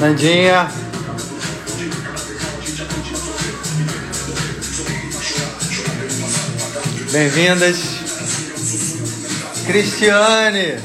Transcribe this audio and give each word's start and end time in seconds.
Nandinha. 0.00 0.70
Bem-vindas. 7.10 7.76
Cristiane. 9.66 10.78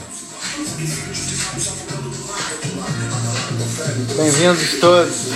Bem-vindos 4.17 4.79
todos. 4.79 5.32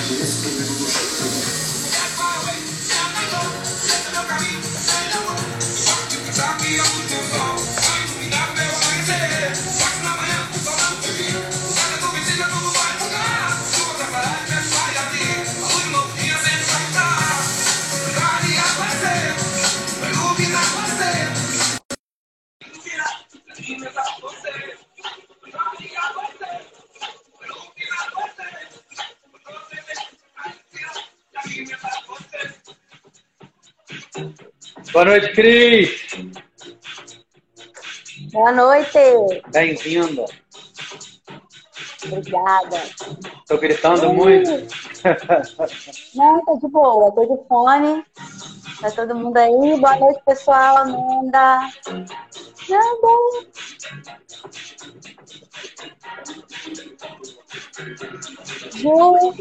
Noite, 35.18 35.34
Cris. 35.34 35.90
Boa 38.32 38.52
noite. 38.52 39.00
Bem-vinda. 39.52 40.26
Obrigada. 42.06 42.84
Tô 43.48 43.58
gritando 43.58 44.14
muito. 44.14 44.50
Não, 46.16 46.46
tá 46.46 46.54
de 46.54 46.68
boa. 46.68 47.12
Tô 47.12 47.26
de 47.26 47.48
fone. 47.48 48.06
Tá 48.82 48.92
todo 48.92 49.16
mundo 49.16 49.38
aí. 49.38 49.80
Boa 49.80 49.96
noite, 49.98 50.22
pessoal. 50.26 50.78
Amanda. 50.78 51.70
Nada. 52.70 53.08
Ju. 58.76 59.34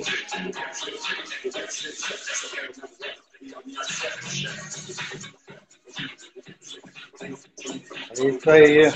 É 8.19 8.25
isso 8.25 8.51
aí. 8.51 8.87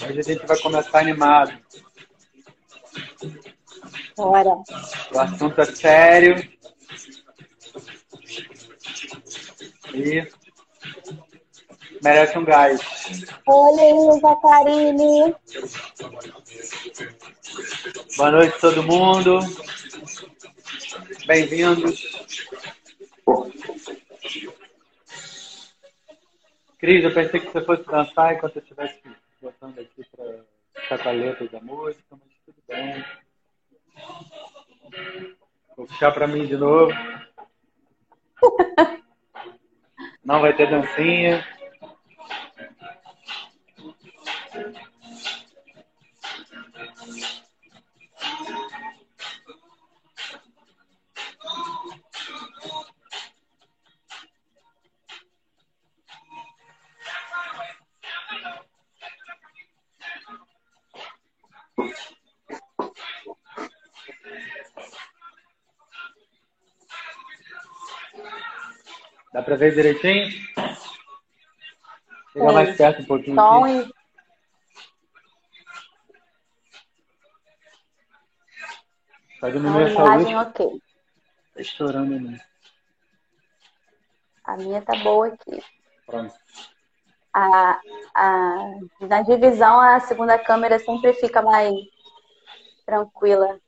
Hoje 0.00 0.18
a 0.18 0.22
gente 0.22 0.46
vai 0.46 0.58
começar 0.58 0.98
animado. 1.00 1.58
Bora. 4.16 4.50
O 5.12 5.18
assunto 5.18 5.60
é 5.60 5.64
sério. 5.64 6.58
E 9.94 10.26
merece 12.02 12.38
um 12.38 12.44
gás. 12.44 12.80
Olha 13.46 13.82
aí, 13.82 14.20
Jacarine. 14.20 15.34
Boa 18.16 18.30
noite, 18.30 18.60
todo 18.60 18.82
mundo. 18.82 19.40
Bem-vindos. 21.26 22.07
Cris, 26.88 27.04
eu 27.04 27.12
pensei 27.12 27.38
que 27.38 27.52
você 27.52 27.60
fosse 27.60 27.84
dançar 27.84 28.34
enquanto 28.34 28.56
eu 28.56 28.62
estivesse 28.62 28.98
botando 29.42 29.78
aqui 29.78 30.02
para 30.10 30.42
ficar 30.80 30.98
da 31.50 31.60
música, 31.60 32.02
mas 32.12 32.22
tudo 32.46 32.56
bem. 32.66 33.04
Vou 35.76 35.86
puxar 35.86 36.12
para 36.12 36.26
mim 36.26 36.46
de 36.46 36.56
novo. 36.56 36.90
Não 40.24 40.40
vai 40.40 40.56
ter 40.56 40.70
dancinha. 40.70 41.46
Dá 69.32 69.42
para 69.42 69.56
ver 69.56 69.74
direitinho? 69.74 70.30
Chega 72.32 72.52
mais 72.52 72.76
perto 72.76 73.02
um 73.02 73.04
pouquinho. 73.04 73.36
Som 73.36 73.64
aqui. 73.64 73.90
e 73.90 73.98
Tá 79.40 79.46
som 79.46 79.52
diminuir 79.52 79.88
e 79.88 79.92
essa 79.92 80.02
luz. 80.02 80.14
imagem 80.14 80.36
ok. 80.36 80.82
Tá 81.54 81.60
estourando 81.60 82.14
ali. 82.14 82.40
A 84.44 84.56
minha 84.56 84.82
tá 84.82 84.96
boa 84.96 85.28
aqui. 85.28 85.62
Pronto. 86.06 86.34
A, 87.34 87.80
a, 88.14 88.56
na 89.00 89.22
divisão, 89.22 89.78
a 89.78 90.00
segunda 90.00 90.38
câmera 90.38 90.78
sempre 90.78 91.12
fica 91.12 91.42
mais 91.42 91.72
tranquila. 92.86 93.60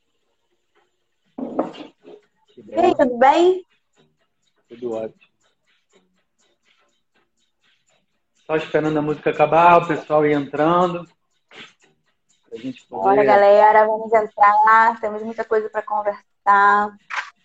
E 1.38 2.74
aí, 2.74 2.94
tudo 2.96 3.18
bem? 3.18 3.66
Tudo 4.68 4.92
ótimo. 4.94 5.29
Só 8.50 8.56
esperando 8.56 8.98
a 8.98 9.02
música 9.02 9.30
acabar, 9.30 9.80
o 9.80 9.86
pessoal 9.86 10.26
ir 10.26 10.32
entrando. 10.32 11.08
Pra 12.48 12.58
gente 12.58 12.84
Bora, 12.90 13.14
poder, 13.14 13.24
galera, 13.24 13.86
vamos 13.86 14.12
entrar. 14.12 15.00
Temos 15.00 15.22
muita 15.22 15.44
coisa 15.44 15.70
para 15.70 15.82
conversar. 15.82 16.98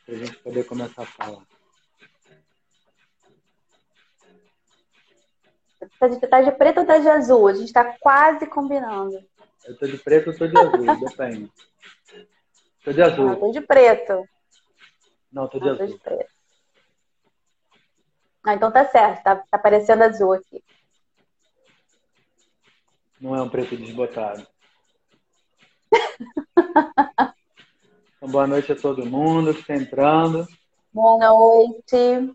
pra 0.04 0.16
gente 0.16 0.36
poder 0.40 0.64
começar 0.64 1.04
a 1.04 1.06
falar. 1.06 1.44
Tá 6.00 6.08
de, 6.08 6.20
tá 6.22 6.42
de 6.42 6.52
preto 6.54 6.80
ou 6.80 6.88
tá 6.88 6.98
de 6.98 7.08
azul? 7.08 7.50
A 7.50 7.54
gente 7.54 7.72
tá 7.72 7.96
quase 8.00 8.48
combinando. 8.48 9.24
Eu 9.64 9.78
tô 9.78 9.86
de 9.86 10.00
preto 10.00 10.32
ou 10.32 10.36
tô 10.36 10.48
de 10.48 10.58
azul, 10.58 10.86
depende. 10.98 11.52
Tô 12.84 12.92
de 12.92 13.04
azul. 13.04 13.36
tô 13.36 13.52
de 13.52 13.62
preto. 13.62 14.28
Não, 15.32 15.48
tô 15.48 15.60
de 15.60 15.70
Ah, 15.70 15.76
tô 15.76 15.86
de 15.86 15.94
azul. 15.94 16.00
preto. 16.00 16.32
Ah, 18.44 18.56
então 18.56 18.72
tá 18.72 18.86
certo. 18.86 19.22
Tá, 19.22 19.36
tá 19.52 19.60
parecendo 19.60 20.04
azul 20.04 20.34
aqui. 20.34 20.64
Não 23.20 23.36
é 23.36 23.42
um 23.42 23.50
preto 23.50 23.76
desbotado. 23.78 24.46
Então, 28.18 28.32
boa 28.32 28.48
noite 28.48 28.72
a 28.72 28.76
todo 28.76 29.06
mundo 29.06 29.54
que 29.54 29.60
está 29.60 29.76
entrando. 29.76 30.48
Boa 30.92 31.30
noite. 31.30 32.34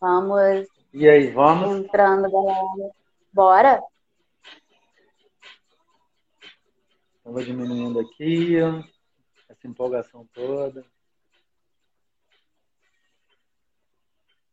Vamos 0.00 0.68
E 0.92 1.08
aí, 1.08 1.30
vamos? 1.30 1.78
entrando, 1.78 2.30
galera. 2.30 2.92
Bora? 3.32 3.82
Eu 7.24 7.32
vou 7.32 7.42
diminuindo 7.42 8.00
aqui, 8.00 8.60
ó, 8.60 8.82
essa 9.48 9.66
empolgação 9.66 10.28
toda. 10.34 10.84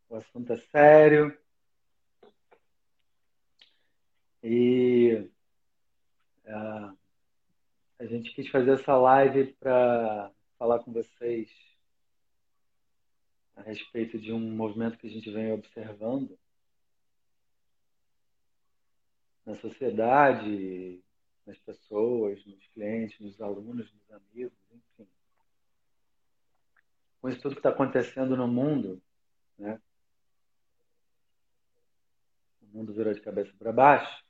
O 0.08 0.16
assunto 0.16 0.54
é 0.54 0.58
sério. 0.72 1.38
E 4.42 5.30
ah, 6.46 6.94
a 8.00 8.06
gente 8.06 8.34
quis 8.34 8.50
fazer 8.50 8.72
essa 8.72 8.96
live 8.98 9.54
para 9.54 10.32
falar 10.58 10.80
com 10.80 10.92
vocês 10.92 11.50
a 13.56 13.62
respeito 13.62 14.18
de 14.18 14.32
um 14.32 14.40
movimento 14.40 14.98
que 14.98 15.08
a 15.08 15.10
gente 15.10 15.30
vem 15.30 15.52
observando 15.52 16.40
na 19.46 19.56
sociedade, 19.56 21.04
nas 21.46 21.58
pessoas, 21.60 22.46
nos 22.46 22.66
clientes, 22.68 23.20
nos 23.20 23.42
alunos, 23.42 23.92
nos 23.92 24.12
amigos, 24.12 24.58
enfim. 24.72 25.10
Com 27.20 27.30
isso 27.30 27.42
tudo 27.42 27.56
que 27.56 27.60
está 27.60 27.70
acontecendo 27.70 28.38
no 28.38 28.48
mundo, 28.48 29.02
né? 29.58 29.82
O 32.62 32.68
mundo 32.68 32.94
virou 32.94 33.14
de 33.14 33.22
cabeça 33.22 33.52
para 33.58 33.74
baixo. 33.74 34.29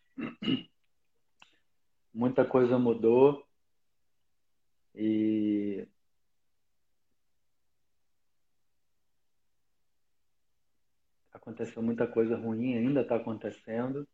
Muita 2.14 2.44
coisa 2.46 2.78
mudou 2.78 3.46
e 4.94 5.88
aconteceu 11.32 11.82
muita 11.82 12.08
coisa 12.08 12.36
ruim, 12.36 12.76
ainda 12.76 13.02
está 13.02 13.16
acontecendo, 13.16 14.08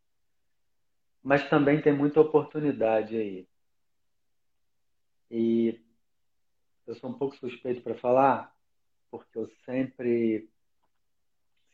mas 1.24 1.50
também 1.50 1.82
tem 1.82 1.96
muita 1.96 2.22
oportunidade 2.22 3.18
aí. 3.18 3.48
E 5.30 5.82
eu 6.86 6.96
sou 6.96 7.10
um 7.10 7.18
pouco 7.18 7.36
suspeito 7.38 7.82
para 7.82 7.96
falar, 7.96 8.56
porque 9.10 9.38
eu 9.38 9.48
sempre, 9.66 10.48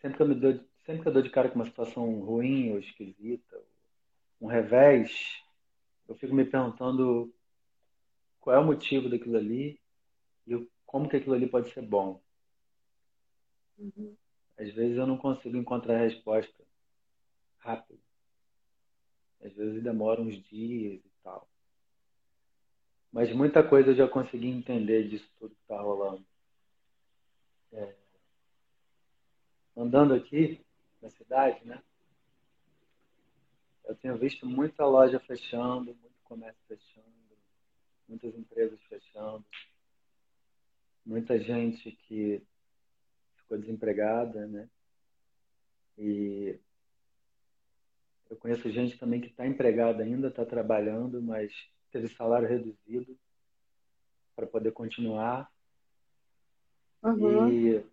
sempre 0.02 0.18
que 0.18 0.24
eu 0.24 0.28
me 0.28 0.36
dou, 0.36 0.54
sempre 0.86 1.02
que 1.02 1.08
eu 1.08 1.14
dou 1.14 1.22
de 1.22 1.30
cara 1.30 1.50
com 1.50 1.56
uma 1.56 1.66
situação 1.66 2.22
ruim 2.22 2.72
ou 2.72 2.80
esquisita, 2.80 3.61
um 4.42 4.48
revés, 4.48 5.40
eu 6.08 6.16
fico 6.16 6.34
me 6.34 6.44
perguntando 6.44 7.32
qual 8.40 8.56
é 8.56 8.60
o 8.60 8.66
motivo 8.66 9.08
daquilo 9.08 9.38
ali 9.38 9.80
e 10.48 10.68
como 10.86 11.08
que 11.08 11.18
aquilo 11.18 11.36
ali 11.36 11.48
pode 11.48 11.70
ser 11.72 11.84
bom. 11.84 12.20
Uhum. 13.78 14.18
Às 14.58 14.72
vezes 14.74 14.98
eu 14.98 15.06
não 15.06 15.18
consigo 15.18 15.56
encontrar 15.56 15.96
a 15.96 16.06
resposta 16.06 16.64
rápido. 17.60 18.02
Às 19.44 19.54
vezes 19.54 19.84
demora 19.84 20.22
uns 20.22 20.36
dias 20.44 21.00
e 21.06 21.12
tal. 21.24 21.48
Mas 23.12 23.32
muita 23.34 23.68
coisa 23.68 23.92
eu 23.92 23.96
já 23.96 24.08
consegui 24.08 24.48
entender 24.48 25.08
disso 25.08 25.30
tudo 25.38 25.56
que 25.56 25.62
está 25.62 25.80
rolando. 25.80 26.26
É... 27.74 27.96
Andando 29.76 30.14
aqui 30.14 30.60
na 31.02 31.10
cidade, 31.10 31.66
né? 31.66 31.82
Eu 33.92 33.96
tenho 33.98 34.18
visto 34.18 34.46
muita 34.46 34.86
loja 34.86 35.20
fechando, 35.20 35.94
muito 35.94 36.16
comércio 36.24 36.62
fechando, 36.66 37.06
muitas 38.08 38.34
empresas 38.34 38.80
fechando, 38.84 39.46
muita 41.06 41.38
gente 41.38 41.92
que 41.92 42.42
ficou 43.36 43.58
desempregada, 43.58 44.48
né? 44.48 44.70
E 45.98 46.58
eu 48.30 48.38
conheço 48.38 48.72
gente 48.72 48.98
também 48.98 49.20
que 49.20 49.28
está 49.28 49.46
empregada 49.46 50.04
ainda, 50.04 50.30
está 50.30 50.46
trabalhando, 50.46 51.22
mas 51.22 51.52
teve 51.92 52.08
salário 52.08 52.48
reduzido 52.48 53.20
para 54.34 54.48
poder 54.48 54.72
continuar. 54.72 55.52
Uhum. 57.04 57.50
E 57.52 57.86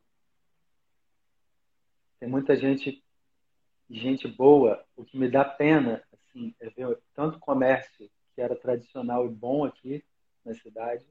tem 2.20 2.28
muita 2.28 2.54
gente, 2.54 3.04
gente 3.90 4.28
boa. 4.28 4.84
O 4.96 5.04
que 5.04 5.18
me 5.18 5.30
dá 5.30 5.44
pena, 5.44 6.02
assim, 6.12 6.54
é 6.60 6.68
ver 6.70 6.98
tanto 7.14 7.38
comércio 7.38 8.10
que 8.34 8.40
era 8.40 8.54
tradicional 8.54 9.26
e 9.26 9.30
bom 9.30 9.64
aqui 9.64 10.04
na 10.44 10.54
cidade, 10.54 11.04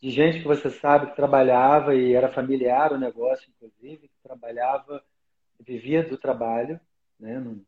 de 0.00 0.10
gente 0.10 0.38
que 0.38 0.46
você 0.46 0.70
sabe 0.70 1.10
que 1.10 1.16
trabalhava 1.16 1.94
e 1.94 2.14
era 2.14 2.32
familiar 2.32 2.92
o 2.92 2.98
negócio, 2.98 3.50
inclusive, 3.50 4.08
que 4.08 4.22
trabalhava, 4.22 5.04
vivia 5.60 6.02
do 6.02 6.16
trabalho, 6.16 6.80
né? 7.18 7.38
Não, 7.38 7.64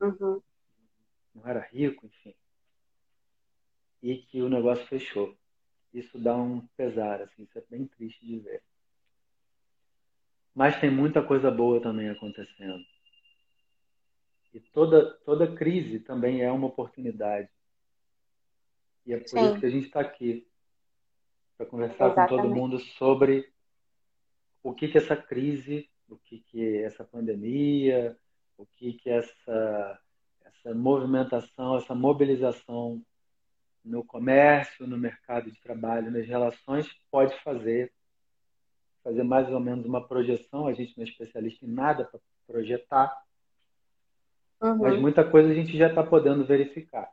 uhum. 0.00 0.42
não 1.34 1.48
era 1.48 1.60
rico, 1.60 2.06
enfim. 2.06 2.34
E 4.02 4.18
que 4.18 4.42
o 4.42 4.50
negócio 4.50 4.86
fechou. 4.86 5.34
Isso 5.94 6.18
dá 6.18 6.36
um 6.36 6.66
pesar, 6.76 7.22
assim, 7.22 7.44
isso 7.44 7.58
é 7.58 7.62
bem 7.70 7.86
triste 7.86 8.24
de 8.24 8.38
ver. 8.38 8.62
Mas 10.54 10.78
tem 10.78 10.90
muita 10.90 11.22
coisa 11.22 11.50
boa 11.50 11.80
também 11.80 12.10
acontecendo. 12.10 12.84
E 14.52 14.60
toda, 14.60 15.14
toda 15.24 15.54
crise 15.54 15.98
também 15.98 16.42
é 16.42 16.50
uma 16.50 16.66
oportunidade. 16.66 17.48
E 19.06 19.12
é 19.12 19.18
por 19.18 19.28
Sim. 19.28 19.46
isso 19.46 19.60
que 19.60 19.66
a 19.66 19.70
gente 19.70 19.86
está 19.86 20.00
aqui 20.00 20.46
para 21.56 21.66
conversar 21.66 22.06
Exatamente. 22.06 22.30
com 22.30 22.36
todo 22.36 22.54
mundo 22.54 22.78
sobre 22.78 23.50
o 24.62 24.72
que 24.72 24.88
que 24.88 24.98
essa 24.98 25.16
crise, 25.16 25.88
o 26.08 26.16
que 26.16 26.40
que 26.40 26.78
essa 26.78 27.04
pandemia, 27.04 28.16
o 28.56 28.66
que 28.66 28.92
que 28.94 29.10
essa 29.10 30.00
essa 30.44 30.74
movimentação, 30.74 31.76
essa 31.76 31.94
mobilização 31.94 33.02
no 33.84 34.04
comércio, 34.04 34.86
no 34.86 34.96
mercado 34.96 35.50
de 35.50 35.60
trabalho, 35.60 36.10
nas 36.10 36.26
relações 36.26 36.88
pode 37.10 37.34
fazer 37.42 37.92
fazer 39.02 39.24
mais 39.24 39.50
ou 39.50 39.58
menos 39.58 39.84
uma 39.84 40.06
projeção. 40.06 40.68
A 40.68 40.72
gente 40.72 40.96
não 40.96 41.04
é 41.04 41.08
especialista 41.08 41.64
em 41.66 41.68
nada 41.68 42.04
para 42.04 42.20
projetar, 42.46 43.12
uhum. 44.62 44.76
mas 44.76 45.00
muita 45.00 45.28
coisa 45.28 45.50
a 45.50 45.54
gente 45.54 45.76
já 45.76 45.88
está 45.88 46.02
podendo 46.02 46.44
verificar, 46.44 47.10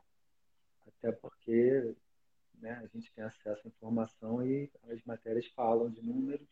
até 0.86 1.12
porque 1.12 1.94
né? 2.60 2.78
A 2.84 2.86
gente 2.86 3.12
tem 3.12 3.24
acesso 3.24 3.62
à 3.64 3.68
informação 3.68 4.44
e 4.44 4.70
as 4.90 5.02
matérias 5.04 5.46
falam 5.56 5.88
de 5.88 6.02
números 6.02 6.48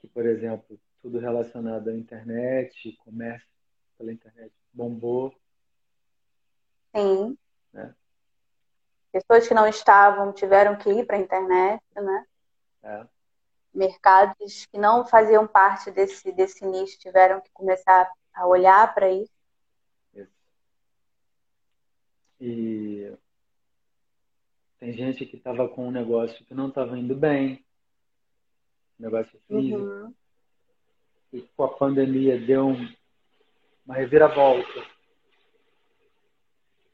que, 0.00 0.06
por 0.08 0.26
exemplo, 0.26 0.80
tudo 1.00 1.18
relacionado 1.18 1.88
à 1.88 1.94
internet, 1.94 2.92
comércio 3.04 3.48
pela 3.96 4.12
internet 4.12 4.52
bombou. 4.72 5.34
Sim. 6.94 7.36
Né? 7.72 7.94
Pessoas 9.12 9.46
que 9.46 9.54
não 9.54 9.66
estavam 9.66 10.32
tiveram 10.32 10.76
que 10.76 10.90
ir 10.90 11.06
para 11.06 11.16
a 11.16 11.20
internet, 11.20 11.82
né? 11.94 12.26
É. 12.82 13.06
Mercados 13.72 14.66
que 14.66 14.78
não 14.78 15.06
faziam 15.06 15.46
parte 15.46 15.90
desse, 15.90 16.32
desse 16.32 16.64
nicho 16.64 16.98
tiveram 16.98 17.40
que 17.40 17.50
começar 17.52 18.10
a 18.34 18.46
olhar 18.46 18.94
para 18.94 19.10
isso. 19.10 19.24
isso. 19.24 19.35
E 22.40 23.12
tem 24.78 24.92
gente 24.92 25.24
que 25.24 25.36
estava 25.36 25.68
com 25.68 25.88
um 25.88 25.90
negócio 25.90 26.44
que 26.44 26.54
não 26.54 26.68
estava 26.68 26.98
indo 26.98 27.16
bem, 27.16 27.64
negócio 28.98 29.38
físico, 29.46 29.78
uhum. 29.78 30.14
e 31.32 31.42
com 31.42 31.64
a 31.64 31.76
pandemia 31.76 32.38
deu 32.38 32.68
um, 32.68 32.94
uma 33.84 33.94
reviravolta. 33.94 34.86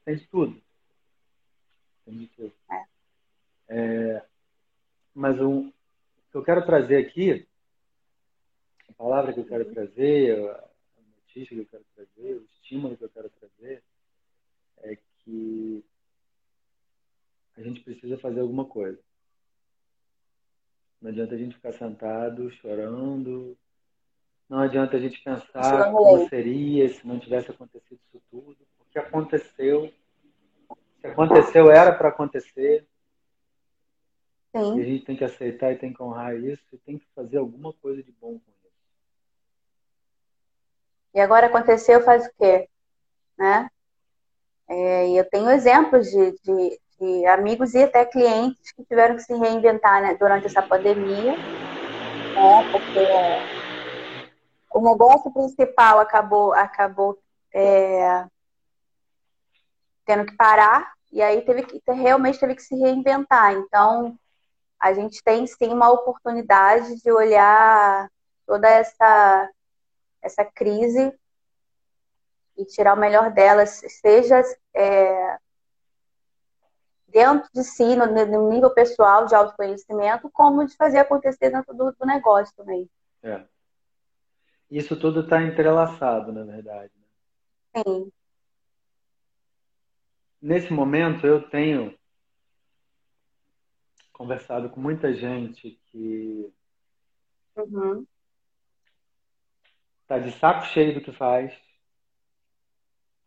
Tem 0.05 0.15
de 0.15 0.27
tudo. 0.27 0.61
Tem 2.05 2.17
de 2.17 2.27
tudo. 2.27 2.53
É. 2.71 2.83
É, 3.67 4.25
mas 5.13 5.39
um, 5.39 5.67
o 5.67 5.73
que 6.31 6.37
eu 6.37 6.43
quero 6.43 6.65
trazer 6.65 6.97
aqui, 6.97 7.47
a 8.89 8.93
palavra 8.93 9.33
que 9.33 9.39
eu 9.39 9.45
quero 9.45 9.65
trazer, 9.73 10.39
a 10.39 10.69
notícia 11.17 11.55
que 11.55 11.61
eu 11.61 11.65
quero 11.65 11.85
trazer, 11.95 12.35
o 12.35 12.43
estímulo 12.45 12.97
que 12.97 13.03
eu 13.03 13.09
quero 13.09 13.29
trazer, 13.29 13.83
é 14.79 14.97
que 15.23 15.83
a 17.57 17.61
gente 17.61 17.81
precisa 17.81 18.17
fazer 18.17 18.39
alguma 18.39 18.65
coisa. 18.65 18.99
Não 21.01 21.09
adianta 21.09 21.35
a 21.35 21.37
gente 21.37 21.55
ficar 21.55 21.73
sentado, 21.73 22.49
chorando. 22.51 23.57
Não 24.47 24.59
adianta 24.59 24.95
a 24.95 24.99
gente 24.99 25.21
pensar 25.21 25.91
como 25.91 26.29
seria 26.29 26.87
se 26.89 27.05
não 27.05 27.19
tivesse 27.19 27.51
acontecido 27.51 27.99
isso 28.07 28.23
tudo. 28.31 28.57
Porque 28.77 28.99
aconteceu. 28.99 29.93
Se 31.01 31.07
aconteceu, 31.07 31.69
era 31.69 31.93
para 31.93 32.09
acontecer. 32.09 32.87
Sim. 34.55 34.77
E 34.77 34.81
a 34.81 34.85
gente 34.85 35.05
tem 35.05 35.17
que 35.17 35.23
aceitar 35.23 35.73
e 35.73 35.77
tem 35.77 35.91
que 35.91 36.01
honrar 36.01 36.35
isso 36.37 36.63
e 36.71 36.77
tem 36.77 36.97
que 36.97 37.07
fazer 37.15 37.37
alguma 37.37 37.73
coisa 37.73 38.01
de 38.01 38.11
bom 38.11 38.39
com 38.39 38.51
isso. 38.51 38.73
E 41.15 41.19
agora 41.19 41.47
aconteceu, 41.47 42.01
faz 42.01 42.27
o 42.27 42.31
quê? 42.37 42.69
Né? 43.37 43.69
É, 44.75 45.07
eu 45.11 45.29
tenho 45.29 45.51
exemplos 45.51 46.07
de, 46.07 46.31
de, 46.43 46.79
de 46.99 47.25
amigos 47.27 47.75
e 47.75 47.83
até 47.83 48.03
clientes 48.03 48.71
que 48.71 48.83
tiveram 48.83 49.15
que 49.15 49.21
se 49.21 49.33
reinventar 49.35 50.01
né, 50.01 50.15
durante 50.15 50.47
essa 50.47 50.63
pandemia, 50.63 51.33
né, 51.33 52.71
porque 52.71 53.07
o 54.73 54.81
negócio 54.81 55.31
principal 55.31 55.99
acabou, 55.99 56.53
acabou 56.53 57.19
é, 57.53 58.25
tendo 60.07 60.25
que 60.25 60.35
parar 60.35 60.91
e 61.11 61.21
aí 61.21 61.43
teve 61.43 61.61
que 61.61 61.79
realmente 61.91 62.39
teve 62.39 62.55
que 62.55 62.63
se 62.63 62.75
reinventar. 62.75 63.53
Então 63.53 64.17
a 64.79 64.91
gente 64.91 65.23
tem 65.23 65.45
sim 65.45 65.71
uma 65.71 65.91
oportunidade 65.91 66.99
de 66.99 67.11
olhar 67.11 68.09
toda 68.47 68.67
essa 68.67 69.49
essa 70.19 70.43
crise 70.43 71.13
e 72.57 72.65
tirar 72.65 72.95
o 72.95 72.99
melhor 72.99 73.31
delas, 73.31 73.81
seja 73.87 74.41
é, 74.73 75.37
dentro 77.07 77.49
de 77.53 77.63
si, 77.63 77.95
no, 77.95 78.05
no, 78.07 78.49
nível 78.49 78.71
pessoal 78.71 79.25
de 79.25 79.35
autoconhecimento, 79.35 80.29
como 80.31 80.65
de 80.65 80.75
fazer 80.75 80.99
acontecer 80.99 81.51
dentro 81.51 81.73
do, 81.73 81.91
do 81.91 82.05
negócio 82.05 82.53
também. 82.55 82.89
É. 83.21 83.45
Isso 84.69 84.99
tudo 84.99 85.21
está 85.21 85.41
entrelaçado, 85.41 86.33
na 86.33 86.43
verdade. 86.43 86.91
Né? 87.75 87.83
Sim. 87.83 88.11
Nesse 90.41 90.73
momento, 90.73 91.25
eu 91.25 91.47
tenho 91.49 91.95
conversado 94.11 94.69
com 94.69 94.79
muita 94.79 95.13
gente 95.13 95.79
que 95.85 96.51
uhum. 97.55 98.05
tá 100.07 100.17
de 100.19 100.31
saco 100.33 100.65
cheio 100.67 100.95
do 100.95 101.01
que 101.01 101.11
faz, 101.11 101.53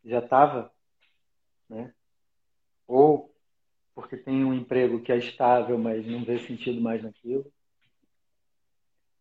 já 0.06 0.20
estava, 0.20 0.72
né? 1.68 1.92
Ou 2.86 3.34
porque 3.94 4.16
tem 4.16 4.44
um 4.44 4.52
emprego 4.52 5.00
que 5.00 5.10
é 5.10 5.16
estável, 5.16 5.78
mas 5.78 6.06
não 6.06 6.22
vê 6.22 6.38
sentido 6.38 6.80
mais 6.80 7.02
naquilo. 7.02 7.50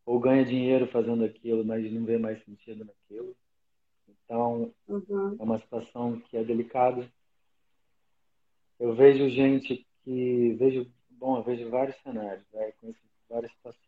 Ou 0.06 0.20
ganha 0.20 0.46
dinheiro 0.46 0.86
fazendo 0.88 1.24
aquilo, 1.24 1.64
mas 1.64 1.92
não 1.92 2.06
vê 2.06 2.18
mais 2.18 2.44
sentido 2.44 2.86
naquilo. 2.86 3.36
Então, 4.08 4.74
uhum. 4.88 5.38
é 5.40 5.44
uma 5.44 5.60
situação 5.60 6.20
que 6.20 6.36
é 6.36 6.44
delicada. 6.44 7.10
Eu 8.80 8.94
vejo 8.94 9.30
gente 9.30 9.88
que 10.04 10.54
vejo, 10.54 10.92
bom, 11.10 11.38
eu 11.38 11.44
vejo 11.44 11.70
vários 11.70 11.96
cenários, 12.02 12.46
né? 12.52 12.72
conheço 12.74 13.00
várias 13.30 13.52
situações. 13.54 13.85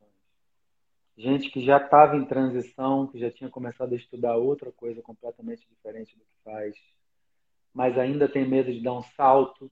Gente 1.18 1.50
que 1.50 1.66
já 1.66 1.78
estava 1.78 2.16
em 2.16 2.26
transição, 2.26 3.08
que 3.08 3.18
já 3.18 3.32
tinha 3.32 3.50
começado 3.50 3.92
a 3.92 3.98
estudar 3.98 4.38
outra 4.38 4.72
coisa 4.72 5.02
completamente 5.02 5.68
diferente 5.68 6.16
do 6.16 6.24
que 6.24 6.44
faz, 6.44 6.78
mas 7.74 7.98
ainda 7.98 8.30
tem 8.30 8.48
medo 8.48 8.72
de 8.72 8.84
dar 8.84 8.94
um 8.94 9.02
salto. 9.02 9.72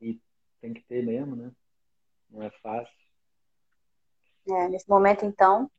E 0.00 0.20
tem 0.60 0.74
que 0.74 0.82
ter 0.82 1.04
mesmo, 1.04 1.36
né? 1.36 1.52
Não 2.28 2.42
é 2.42 2.50
fácil. 2.50 2.92
É, 4.48 4.68
nesse 4.68 4.88
momento, 4.88 5.24
então. 5.24 5.70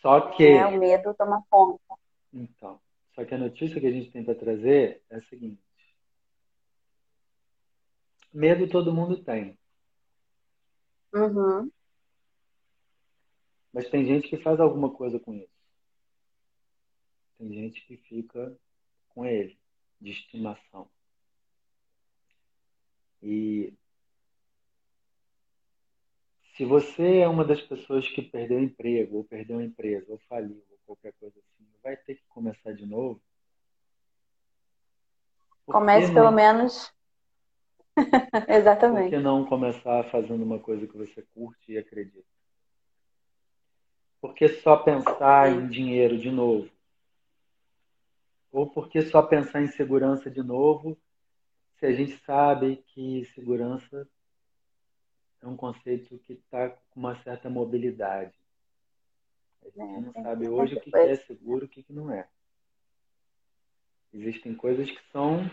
Só 0.00 0.30
que. 0.30 0.46
É, 0.46 0.66
o 0.66 0.78
medo 0.78 1.14
toma 1.14 1.42
conta. 1.50 1.96
Então. 2.32 2.80
Só 3.16 3.24
que 3.24 3.34
a 3.34 3.38
notícia 3.38 3.80
que 3.80 3.86
a 3.86 3.92
gente 3.92 4.12
tenta 4.12 4.34
trazer 4.36 5.02
é 5.10 5.16
a 5.16 5.22
seguinte: 5.22 5.60
medo 8.32 8.68
todo 8.68 8.94
mundo 8.94 9.24
tem. 9.24 9.58
Uhum. 11.12 11.70
Mas 13.76 13.90
tem 13.90 14.06
gente 14.06 14.26
que 14.28 14.38
faz 14.38 14.58
alguma 14.58 14.88
coisa 14.88 15.20
com 15.20 15.34
isso. 15.34 15.52
Tem 17.36 17.52
gente 17.52 17.86
que 17.86 17.98
fica 17.98 18.58
com 19.10 19.26
ele, 19.26 19.58
de 20.00 20.12
estimação. 20.12 20.88
E 23.22 23.74
se 26.54 26.64
você 26.64 27.18
é 27.18 27.28
uma 27.28 27.44
das 27.44 27.60
pessoas 27.60 28.08
que 28.08 28.22
perdeu 28.22 28.58
emprego, 28.58 29.18
ou 29.18 29.24
perdeu 29.24 29.58
a 29.58 29.64
empresa, 29.64 30.10
ou 30.10 30.18
faliu, 30.20 30.64
ou 30.70 30.78
qualquer 30.86 31.12
coisa 31.20 31.38
assim, 31.38 31.68
vai 31.82 31.98
ter 31.98 32.14
que 32.14 32.24
começar 32.30 32.72
de 32.72 32.86
novo. 32.86 33.20
Comece 35.66 36.14
pelo 36.14 36.30
menos. 36.30 36.90
Exatamente. 38.48 39.10
Por 39.10 39.18
que 39.18 39.22
não 39.22 39.44
começar 39.44 40.02
fazendo 40.04 40.42
uma 40.42 40.58
coisa 40.58 40.86
que 40.86 40.96
você 40.96 41.20
curte 41.34 41.72
e 41.72 41.76
acredita? 41.76 42.35
Por 44.26 44.34
que 44.34 44.48
só 44.48 44.76
pensar 44.76 45.52
em 45.52 45.68
dinheiro 45.68 46.18
de 46.18 46.32
novo? 46.32 46.68
Ou 48.50 48.68
por 48.68 48.88
que 48.88 49.00
só 49.02 49.22
pensar 49.22 49.62
em 49.62 49.68
segurança 49.68 50.28
de 50.28 50.42
novo, 50.42 50.98
se 51.78 51.86
a 51.86 51.92
gente 51.92 52.18
sabe 52.24 52.82
que 52.88 53.24
segurança 53.36 54.08
é 55.40 55.46
um 55.46 55.56
conceito 55.56 56.18
que 56.18 56.32
está 56.32 56.70
com 56.70 56.98
uma 56.98 57.14
certa 57.22 57.48
mobilidade. 57.48 58.34
A 59.62 59.66
gente 59.66 59.78
é, 59.78 60.00
não 60.00 60.12
sabe 60.12 60.48
hoje 60.48 60.74
o 60.74 60.80
que 60.80 60.96
é 60.96 61.14
seguro 61.14 61.64
e 61.64 61.66
o 61.66 61.68
que 61.68 61.92
não 61.92 62.12
é. 62.12 62.28
Existem 64.12 64.56
coisas 64.56 64.90
que 64.90 65.10
são 65.12 65.48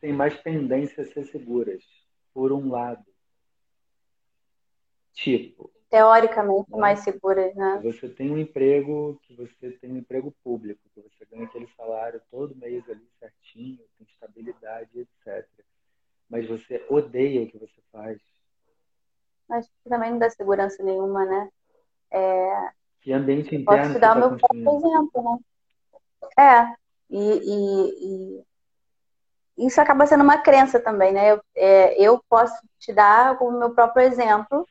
têm 0.00 0.12
mais 0.12 0.42
tendência 0.42 1.04
a 1.04 1.06
ser 1.06 1.24
seguras, 1.26 1.84
por 2.34 2.50
um 2.50 2.68
lado. 2.68 3.06
Tipo. 5.16 5.70
Teoricamente 5.88 6.70
né? 6.70 6.78
mais 6.78 7.00
seguras, 7.00 7.54
né? 7.54 7.80
Você 7.82 8.08
tem 8.08 8.30
um 8.30 8.38
emprego, 8.38 9.18
que 9.22 9.34
você 9.34 9.70
tem 9.72 9.90
um 9.90 9.96
emprego 9.96 10.34
público, 10.44 10.80
que 10.94 11.00
você 11.00 11.24
ganha 11.24 11.44
aquele 11.44 11.66
salário 11.68 12.20
todo 12.30 12.56
mês 12.56 12.84
ali 12.88 13.08
certinho, 13.18 13.78
tem 13.96 14.06
estabilidade, 14.06 14.90
etc. 14.98 15.48
Mas 16.28 16.46
você 16.46 16.84
odeia 16.90 17.42
o 17.42 17.48
que 17.48 17.56
você 17.56 17.80
faz. 17.90 18.20
Mas 19.48 19.70
também 19.88 20.10
não 20.10 20.18
dá 20.18 20.28
segurança 20.28 20.82
nenhuma, 20.82 21.24
né? 21.24 21.50
É... 22.10 22.70
Que 23.00 23.12
ambiente 23.12 23.54
interno. 23.54 23.64
Posso 23.64 23.94
te 23.94 24.00
dar 24.00 24.18
o 24.18 24.20
tá 24.20 24.28
meu 24.28 24.38
próprio 24.38 24.76
exemplo, 24.76 25.22
né? 25.22 25.38
É, 26.38 26.74
e, 27.08 27.20
e, 27.20 28.42
e, 29.58 29.66
isso 29.66 29.80
acaba 29.80 30.06
sendo 30.06 30.24
uma 30.24 30.38
crença 30.38 30.80
também, 30.80 31.12
né? 31.12 31.32
Eu, 31.32 31.40
é, 31.54 32.02
eu 32.02 32.22
posso 32.28 32.54
te 32.78 32.92
dar 32.92 33.38
como 33.38 33.58
meu 33.58 33.72
próprio 33.72 34.04
exemplo, 34.04 34.66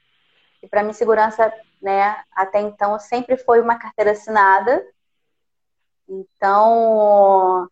que 0.66 0.70
para 0.70 0.84
mim 0.84 0.94
segurança, 0.94 1.54
né, 1.82 2.24
até 2.32 2.60
então 2.60 3.00
sempre 3.00 3.38
foi 3.38 3.62
uma 3.62 3.78
carteira 3.78 4.12
assinada. 4.12 4.86
Então, 6.08 7.70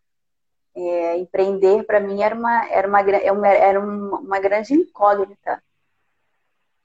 é, 0.74 1.18
empreender 1.18 1.84
para 1.84 2.00
mim 2.00 2.22
era 2.22 2.34
uma, 2.34 2.66
era, 2.68 2.88
uma, 2.88 3.00
era 3.48 3.80
uma, 3.80 4.18
uma 4.18 4.40
grande 4.40 4.74
incógnita. 4.74 5.62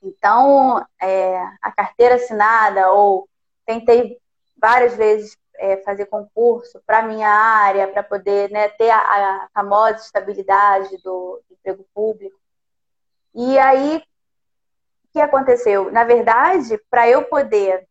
Então, 0.01 0.85
é, 1.01 1.37
a 1.61 1.71
carteira 1.71 2.15
assinada, 2.15 2.91
ou 2.91 3.27
tentei 3.65 4.17
várias 4.57 4.95
vezes 4.95 5.37
é, 5.55 5.77
fazer 5.77 6.05
concurso 6.05 6.81
para 6.85 7.03
minha 7.03 7.29
área, 7.29 7.87
para 7.87 8.01
poder 8.01 8.49
né, 8.49 8.69
ter 8.69 8.89
a, 8.89 8.97
a, 8.97 9.49
famosa 9.53 9.97
estabilidade 9.97 10.97
do, 11.03 11.41
do 11.47 11.53
emprego 11.53 11.85
público. 11.93 12.39
E 13.35 13.59
aí, 13.59 14.01
que 15.19 15.23
aconteceu? 15.23 15.91
Na 15.91 16.05
verdade, 16.05 16.79
para 16.89 17.09
eu 17.09 17.25
poder 17.25 17.85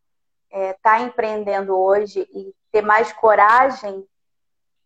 estar 0.51 0.59
é, 0.59 0.73
tá 0.81 1.01
empreendendo 1.01 1.79
hoje 1.79 2.27
e 2.33 2.55
ter 2.73 2.81
mais 2.81 3.13
coragem 3.13 4.07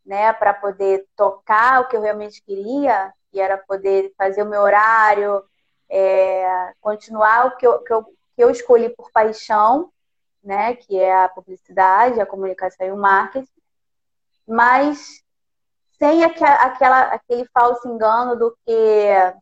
né, 0.04 0.32
para 0.32 0.52
poder 0.52 1.06
tocar 1.16 1.80
o 1.80 1.88
que 1.88 1.96
eu 1.96 2.00
realmente 2.00 2.42
queria, 2.42 3.12
que 3.30 3.40
era 3.40 3.56
poder 3.56 4.12
fazer 4.18 4.42
o 4.42 4.48
meu 4.48 4.60
horário, 4.60 5.44
é, 5.88 6.72
continuar 6.80 7.46
o 7.46 7.56
que 7.56 7.64
eu, 7.64 7.78
que 7.78 7.92
eu, 7.92 8.04
que 8.04 8.42
eu 8.42 8.50
escolhi 8.50 8.88
por 8.88 9.12
paixão, 9.12 9.92
né, 10.42 10.74
que 10.74 10.98
é 10.98 11.14
a 11.14 11.28
publicidade, 11.28 12.20
a 12.20 12.26
comunicação 12.26 12.84
e 12.84 12.90
o 12.90 12.96
marketing, 12.96 13.46
mas 14.48 15.22
sem 15.96 16.24
aquela, 16.24 17.02
aquele 17.02 17.46
falso 17.54 17.86
engano 17.86 18.34
do 18.34 18.56
que 18.66 19.34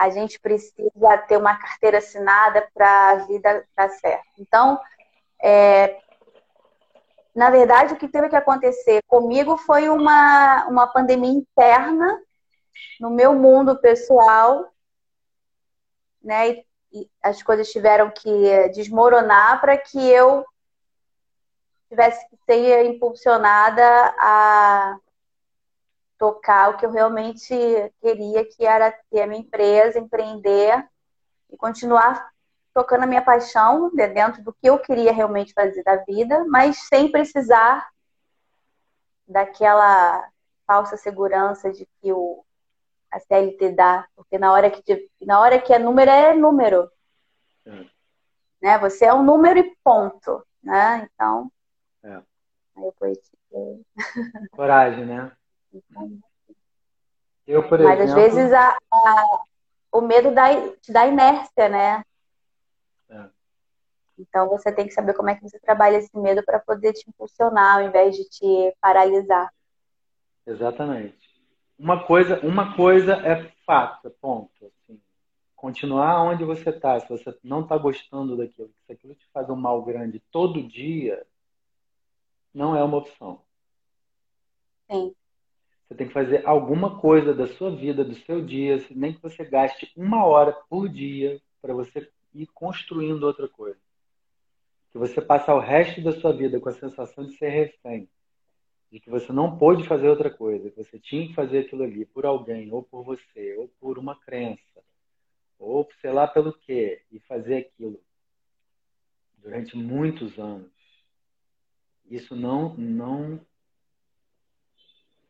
a 0.00 0.08
gente 0.08 0.40
precisa 0.40 1.18
ter 1.28 1.36
uma 1.36 1.54
carteira 1.58 1.98
assinada 1.98 2.66
para 2.72 3.10
a 3.10 3.14
vida 3.16 3.68
dar 3.76 3.90
certo. 3.90 4.24
Então, 4.38 4.80
é, 5.42 6.00
na 7.34 7.50
verdade, 7.50 7.92
o 7.92 7.98
que 7.98 8.08
teve 8.08 8.30
que 8.30 8.36
acontecer 8.36 9.02
comigo 9.06 9.58
foi 9.58 9.90
uma, 9.90 10.66
uma 10.68 10.86
pandemia 10.86 11.30
interna 11.30 12.18
no 12.98 13.10
meu 13.10 13.34
mundo 13.34 13.78
pessoal, 13.78 14.72
né? 16.22 16.62
as 17.22 17.42
coisas 17.42 17.70
tiveram 17.70 18.10
que 18.10 18.68
desmoronar 18.70 19.60
para 19.60 19.76
que 19.76 19.98
eu 19.98 20.46
tivesse 21.90 22.26
que 22.30 22.38
ser 22.46 22.86
impulsionada 22.86 23.84
a 24.18 24.98
tocar 26.20 26.68
o 26.68 26.76
que 26.76 26.84
eu 26.84 26.90
realmente 26.90 27.48
queria, 27.98 28.44
que 28.44 28.66
era 28.66 28.92
ter 29.10 29.22
a 29.22 29.26
minha 29.26 29.40
empresa, 29.40 29.98
empreender 29.98 30.86
e 31.50 31.56
continuar 31.56 32.30
tocando 32.74 33.04
a 33.04 33.06
minha 33.06 33.22
paixão 33.22 33.90
dentro 33.94 34.44
do 34.44 34.52
que 34.52 34.68
eu 34.68 34.78
queria 34.78 35.14
realmente 35.14 35.54
fazer 35.54 35.82
da 35.82 35.96
vida, 35.96 36.44
mas 36.44 36.86
sem 36.88 37.10
precisar 37.10 37.88
daquela 39.26 40.28
falsa 40.66 40.98
segurança 40.98 41.72
de 41.72 41.88
que 42.00 42.12
o, 42.12 42.44
a 43.10 43.18
CLT 43.18 43.72
dá, 43.72 44.06
porque 44.14 44.38
na 44.38 44.52
hora 44.52 44.70
que, 44.70 45.10
na 45.22 45.40
hora 45.40 45.58
que 45.58 45.72
é 45.72 45.78
número, 45.78 46.10
é 46.10 46.34
número. 46.34 46.90
É. 47.64 47.86
Né? 48.60 48.78
Você 48.78 49.06
é 49.06 49.14
um 49.14 49.22
número 49.22 49.58
e 49.58 49.74
ponto. 49.82 50.46
Né? 50.62 51.08
Então. 51.14 51.50
É. 52.02 52.16
Aí 52.76 52.84
depois. 52.84 53.18
Coragem, 54.52 55.06
né? 55.06 55.32
Eu, 57.46 57.68
por 57.68 57.80
Mas 57.80 58.00
exemplo... 58.00 58.22
às 58.22 58.34
vezes 58.34 58.52
a, 58.52 58.78
a, 58.92 59.42
o 59.92 60.00
medo 60.00 60.32
dá, 60.32 60.48
te 60.80 60.92
dá 60.92 61.06
inércia, 61.06 61.68
né? 61.68 62.04
É. 63.08 63.28
Então 64.18 64.48
você 64.48 64.70
tem 64.72 64.86
que 64.86 64.94
saber 64.94 65.14
como 65.14 65.30
é 65.30 65.34
que 65.34 65.42
você 65.42 65.58
trabalha 65.58 65.96
esse 65.96 66.16
medo 66.16 66.44
para 66.44 66.60
poder 66.60 66.92
te 66.92 67.08
impulsionar 67.08 67.76
ao 67.76 67.82
invés 67.82 68.14
de 68.14 68.28
te 68.28 68.76
paralisar. 68.80 69.52
Exatamente 70.46 71.30
uma 71.80 72.04
coisa, 72.04 72.38
uma 72.46 72.76
coisa 72.76 73.14
é 73.26 73.50
fato, 73.64 74.10
ponto. 74.20 74.66
Assim, 74.66 75.00
continuar 75.56 76.22
onde 76.22 76.44
você 76.44 76.68
está, 76.68 77.00
se 77.00 77.08
você 77.08 77.36
não 77.42 77.62
está 77.62 77.78
gostando 77.78 78.36
daquilo, 78.36 78.70
se 78.86 78.92
aquilo 78.92 79.14
te 79.14 79.26
faz 79.32 79.48
um 79.48 79.56
mal 79.56 79.82
grande 79.82 80.20
todo 80.30 80.62
dia, 80.62 81.26
não 82.52 82.76
é 82.76 82.84
uma 82.84 82.98
opção. 82.98 83.40
Sim. 84.90 85.14
Você 85.90 85.96
tem 85.96 86.06
que 86.06 86.12
fazer 86.12 86.46
alguma 86.46 87.00
coisa 87.00 87.34
da 87.34 87.48
sua 87.48 87.74
vida, 87.74 88.04
do 88.04 88.14
seu 88.14 88.40
dia, 88.40 88.78
nem 88.92 89.12
que 89.12 89.20
você 89.20 89.44
gaste 89.44 89.90
uma 89.96 90.24
hora 90.24 90.52
por 90.68 90.88
dia 90.88 91.42
para 91.60 91.74
você 91.74 92.08
ir 92.32 92.46
construindo 92.54 93.24
outra 93.24 93.48
coisa. 93.48 93.80
Que 94.92 94.98
você 94.98 95.20
passar 95.20 95.56
o 95.56 95.58
resto 95.58 96.00
da 96.00 96.12
sua 96.12 96.32
vida 96.32 96.60
com 96.60 96.68
a 96.68 96.74
sensação 96.74 97.26
de 97.26 97.36
ser 97.36 97.48
refém 97.48 98.08
de 98.92 99.00
que 99.00 99.10
você 99.10 99.32
não 99.32 99.56
pôde 99.58 99.86
fazer 99.86 100.08
outra 100.08 100.30
coisa, 100.30 100.70
que 100.70 100.76
você 100.76 100.98
tinha 100.98 101.26
que 101.26 101.34
fazer 101.34 101.60
aquilo 101.60 101.82
ali 101.82 102.04
por 102.06 102.24
alguém, 102.24 102.72
ou 102.72 102.82
por 102.82 103.04
você, 103.04 103.56
ou 103.56 103.68
por 103.80 103.98
uma 103.98 104.16
crença, 104.16 104.82
ou 105.58 105.88
sei 106.00 106.12
lá 106.12 106.26
pelo 106.26 106.52
quê, 106.52 107.02
e 107.10 107.18
fazer 107.20 107.56
aquilo 107.58 108.00
durante 109.38 109.76
muitos 109.76 110.38
anos. 110.38 110.70
Isso 112.08 112.34
não 112.34 112.74
não 112.76 113.40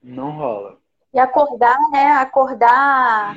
não 0.02 0.32
rola. 0.32 0.78
E 1.12 1.18
acordar, 1.18 1.78
né? 1.90 2.12
Acordar 2.12 3.34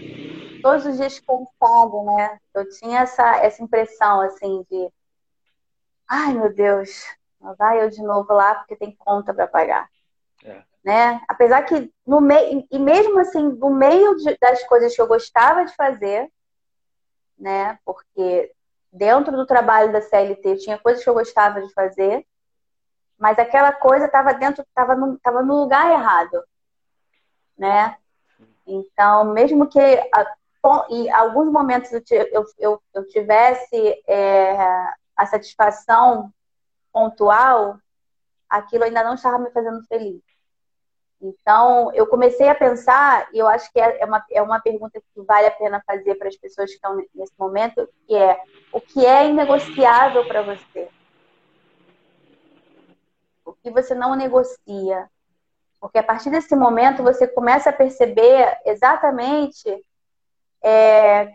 todos 0.61 0.85
os 0.85 0.97
dias 0.97 1.19
cansado, 1.19 2.03
né? 2.05 2.39
Eu 2.53 2.69
tinha 2.69 3.01
essa, 3.01 3.37
essa 3.37 3.61
impressão, 3.63 4.21
assim, 4.21 4.65
de 4.69 4.89
ai, 6.07 6.33
meu 6.33 6.53
Deus, 6.53 7.05
vai 7.57 7.83
eu 7.83 7.89
de 7.89 8.01
novo 8.01 8.33
lá 8.33 8.55
porque 8.55 8.75
tem 8.75 8.95
conta 8.95 9.33
para 9.33 9.47
pagar. 9.47 9.89
É. 10.43 10.63
Né? 10.83 11.21
Apesar 11.27 11.63
que 11.63 11.91
no 12.05 12.21
meio, 12.21 12.65
e 12.69 12.77
mesmo 12.77 13.19
assim, 13.19 13.49
no 13.49 13.69
meio 13.69 14.15
de, 14.17 14.37
das 14.39 14.63
coisas 14.65 14.95
que 14.95 15.01
eu 15.01 15.07
gostava 15.07 15.65
de 15.65 15.73
fazer, 15.75 16.29
né? 17.37 17.79
Porque 17.85 18.53
dentro 18.91 19.35
do 19.35 19.45
trabalho 19.45 19.91
da 19.91 20.01
CLT 20.01 20.57
tinha 20.57 20.77
coisas 20.77 21.03
que 21.03 21.09
eu 21.09 21.13
gostava 21.13 21.61
de 21.61 21.73
fazer, 21.73 22.25
mas 23.17 23.39
aquela 23.39 23.71
coisa 23.71 24.05
estava 24.05 24.33
dentro, 24.33 24.61
estava 24.63 24.95
no, 24.95 25.17
tava 25.19 25.41
no 25.41 25.61
lugar 25.61 25.89
errado, 25.91 26.43
né? 27.57 27.97
Então, 28.65 29.25
mesmo 29.25 29.67
que 29.67 29.79
em 30.89 31.11
alguns 31.11 31.51
momentos 31.51 31.91
eu, 31.91 32.45
eu, 32.57 32.81
eu 32.93 33.07
tivesse 33.07 34.03
é, 34.07 34.55
a 35.15 35.25
satisfação 35.25 36.31
pontual, 36.91 37.77
aquilo 38.49 38.83
ainda 38.83 39.03
não 39.03 39.15
estava 39.15 39.37
me 39.39 39.51
fazendo 39.51 39.83
feliz. 39.87 40.21
Então, 41.21 41.89
eu 41.93 42.05
comecei 42.05 42.49
a 42.49 42.55
pensar, 42.55 43.29
e 43.33 43.39
eu 43.39 43.47
acho 43.47 43.71
que 43.71 43.79
é, 43.79 44.01
é 44.01 44.05
uma, 44.05 44.25
é 44.29 44.41
uma 44.41 44.59
pergunta 44.59 44.99
que 44.99 45.21
vale 45.21 45.47
a 45.47 45.51
pena 45.51 45.81
fazer 45.87 46.15
para 46.15 46.27
as 46.27 46.35
pessoas 46.35 46.69
que 46.69 46.75
estão 46.75 46.97
nesse 47.15 47.33
momento, 47.39 47.87
que 48.05 48.13
é 48.13 48.41
o 48.73 48.81
que 48.81 49.05
é 49.05 49.29
inegociável 49.29 50.27
para 50.27 50.41
você? 50.41 50.89
O 53.45 53.53
que 53.53 53.71
você 53.71 53.95
não 53.95 54.15
negocia? 54.15 55.09
Porque 55.83 55.97
a 55.97 56.03
partir 56.03 56.29
desse 56.29 56.55
momento 56.55 57.03
você 57.03 57.27
começa 57.27 57.69
a 57.69 57.73
perceber 57.73 58.57
exatamente 58.65 59.67
é, 60.63 61.33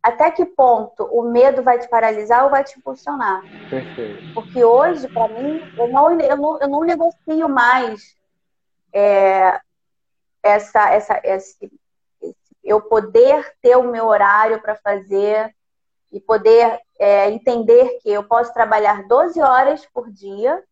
até 0.00 0.30
que 0.30 0.44
ponto 0.44 1.02
o 1.06 1.22
medo 1.22 1.60
vai 1.60 1.76
te 1.76 1.88
paralisar 1.88 2.44
ou 2.44 2.50
vai 2.50 2.62
te 2.62 2.78
impulsionar. 2.78 3.42
Perfeito. 3.68 4.32
Porque 4.32 4.62
hoje, 4.62 5.08
para 5.08 5.26
mim, 5.26 5.60
eu 5.76 5.88
não, 5.88 6.20
eu, 6.20 6.36
não, 6.36 6.60
eu 6.60 6.68
não 6.68 6.84
negocio 6.84 7.48
mais 7.48 8.14
é, 8.92 9.60
essa, 10.40 10.88
essa, 10.94 11.20
esse, 11.24 11.68
eu 12.62 12.80
poder 12.80 13.56
ter 13.60 13.74
o 13.74 13.90
meu 13.90 14.06
horário 14.06 14.62
para 14.62 14.76
fazer 14.76 15.52
e 16.12 16.20
poder 16.20 16.78
é, 16.96 17.28
entender 17.28 17.98
que 18.00 18.08
eu 18.08 18.22
posso 18.22 18.54
trabalhar 18.54 19.02
12 19.08 19.42
horas 19.42 19.84
por 19.86 20.08
dia, 20.12 20.62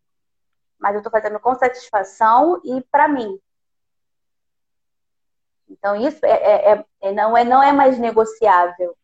mas 0.79 0.95
eu 0.95 0.99
estou 0.99 1.11
fazendo 1.11 1.41
com 1.41 1.55
satisfação 1.55 2.61
e 2.65 2.81
para 2.91 3.09
mim. 3.09 3.39
Então, 5.69 5.95
isso 5.97 6.25
é, 6.25 6.31
é, 6.31 6.73
é, 6.73 6.85
é, 7.03 7.13
não, 7.13 7.37
é, 7.37 7.45
não 7.45 7.63
é 7.63 7.73
mais 7.73 7.99
negociável. 7.99 8.97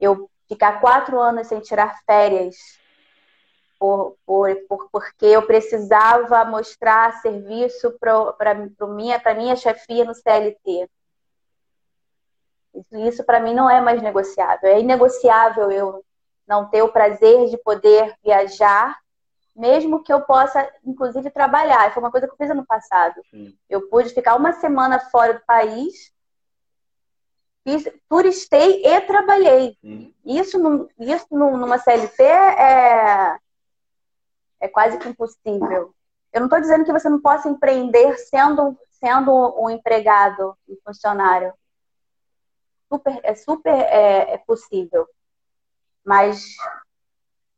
Eu 0.00 0.30
ficar 0.48 0.80
quatro 0.80 1.20
anos 1.20 1.46
sem 1.46 1.60
tirar 1.60 2.00
férias 2.04 2.56
por, 3.78 4.16
por, 4.24 4.54
por, 4.68 4.88
porque 4.90 5.26
eu 5.26 5.46
precisava 5.46 6.44
mostrar 6.44 7.20
serviço 7.20 7.92
para 7.98 8.54
minha, 8.88 9.20
minha 9.36 9.56
chefia 9.56 10.04
no 10.04 10.14
CLT. 10.14 10.88
Isso, 12.74 12.96
isso 12.96 13.24
para 13.24 13.40
mim 13.40 13.54
não 13.54 13.68
é 13.68 13.80
mais 13.80 14.00
negociável. 14.00 14.70
É 14.70 14.80
inegociável 14.80 15.70
eu 15.70 16.04
não 16.46 16.68
ter 16.68 16.82
o 16.82 16.92
prazer 16.92 17.48
de 17.48 17.58
poder 17.58 18.14
viajar, 18.24 18.98
mesmo 19.54 20.02
que 20.02 20.12
eu 20.12 20.22
possa, 20.22 20.68
inclusive, 20.84 21.30
trabalhar. 21.30 21.92
Foi 21.92 22.02
uma 22.02 22.10
coisa 22.10 22.26
que 22.26 22.32
eu 22.32 22.36
fiz 22.36 22.50
ano 22.50 22.66
passado. 22.66 23.20
Sim. 23.30 23.56
Eu 23.68 23.88
pude 23.88 24.10
ficar 24.10 24.34
uma 24.36 24.52
semana 24.52 24.98
fora 24.98 25.34
do 25.34 25.44
país, 25.44 26.12
fiz, 27.64 27.88
turistei 28.08 28.84
e 28.84 29.00
trabalhei. 29.02 29.76
Sim. 29.80 30.14
Isso, 30.24 30.88
isso 30.98 31.26
numa 31.30 31.78
CLT 31.78 32.22
é, 32.22 33.38
é 34.60 34.68
quase 34.68 34.98
que 34.98 35.08
impossível. 35.08 35.94
Eu 36.32 36.40
não 36.40 36.46
estou 36.46 36.60
dizendo 36.60 36.84
que 36.84 36.92
você 36.92 37.08
não 37.08 37.20
possa 37.20 37.48
empreender 37.48 38.16
sendo, 38.16 38.78
sendo 38.90 39.32
um 39.62 39.68
empregado, 39.68 40.56
um 40.66 40.76
funcionário. 40.82 41.52
Super, 42.90 43.20
é 43.22 43.34
super 43.34 43.74
é, 43.74 44.34
é 44.34 44.38
possível. 44.38 45.06
Mas 46.04 46.56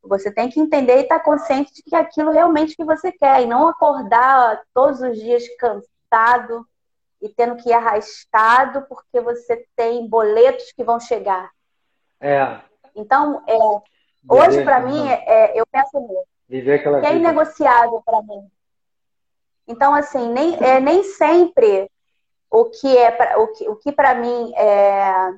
você 0.07 0.31
tem 0.31 0.49
que 0.49 0.61
entender 0.61 0.99
e 0.99 1.03
estar 1.03 1.19
tá 1.19 1.25
consciente 1.25 1.73
de 1.73 1.83
que 1.83 1.95
é 1.95 1.99
aquilo 1.99 2.31
realmente 2.31 2.77
que 2.77 2.85
você 2.85 3.11
quer. 3.11 3.43
E 3.43 3.47
não 3.47 3.69
acordar 3.69 4.63
todos 4.73 5.01
os 5.01 5.19
dias 5.19 5.43
cansado 5.59 6.67
e 7.21 7.29
tendo 7.29 7.57
que 7.57 7.71
ir 7.71 7.73
arrastado 7.73 8.83
porque 8.89 9.21
você 9.21 9.67
tem 9.75 10.07
boletos 10.07 10.73
que 10.73 10.85
vão 10.85 11.01
chegar. 11.01 11.51
É. 12.21 12.61
Então, 12.95 13.43
é, 13.47 13.59
hoje, 14.29 14.63
para 14.63 14.81
mim, 14.81 15.09
é, 15.09 15.59
eu 15.59 15.67
penso 15.67 16.01
nisso. 16.01 16.27
Viver 16.49 16.75
aquela 16.75 17.01
que 17.01 17.07
é 17.07 17.11
é 17.11 17.17
inegociável 17.17 18.03
para 18.05 18.23
mim. 18.23 18.47
Então, 19.67 19.95
assim, 19.95 20.31
nem, 20.33 20.63
é, 20.63 20.79
nem 20.79 21.03
sempre 21.03 21.91
o 22.51 22.67
que 22.67 22.97
é 22.97 23.11
pra, 23.11 23.39
o 23.41 23.49
que, 23.49 23.69
o 23.69 23.77
que 23.77 23.91
para 23.91 24.15
mim 24.15 24.53
é 24.57 25.35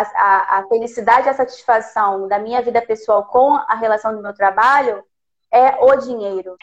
a, 0.00 0.56
a, 0.56 0.58
a 0.58 0.68
felicidade 0.68 1.26
e 1.26 1.30
a 1.30 1.34
satisfação 1.34 2.28
da 2.28 2.38
minha 2.38 2.62
vida 2.62 2.80
pessoal 2.82 3.24
com 3.24 3.54
a 3.54 3.74
relação 3.74 4.14
do 4.14 4.22
meu 4.22 4.34
trabalho 4.34 5.04
é 5.50 5.76
o 5.84 5.96
dinheiro. 5.96 6.56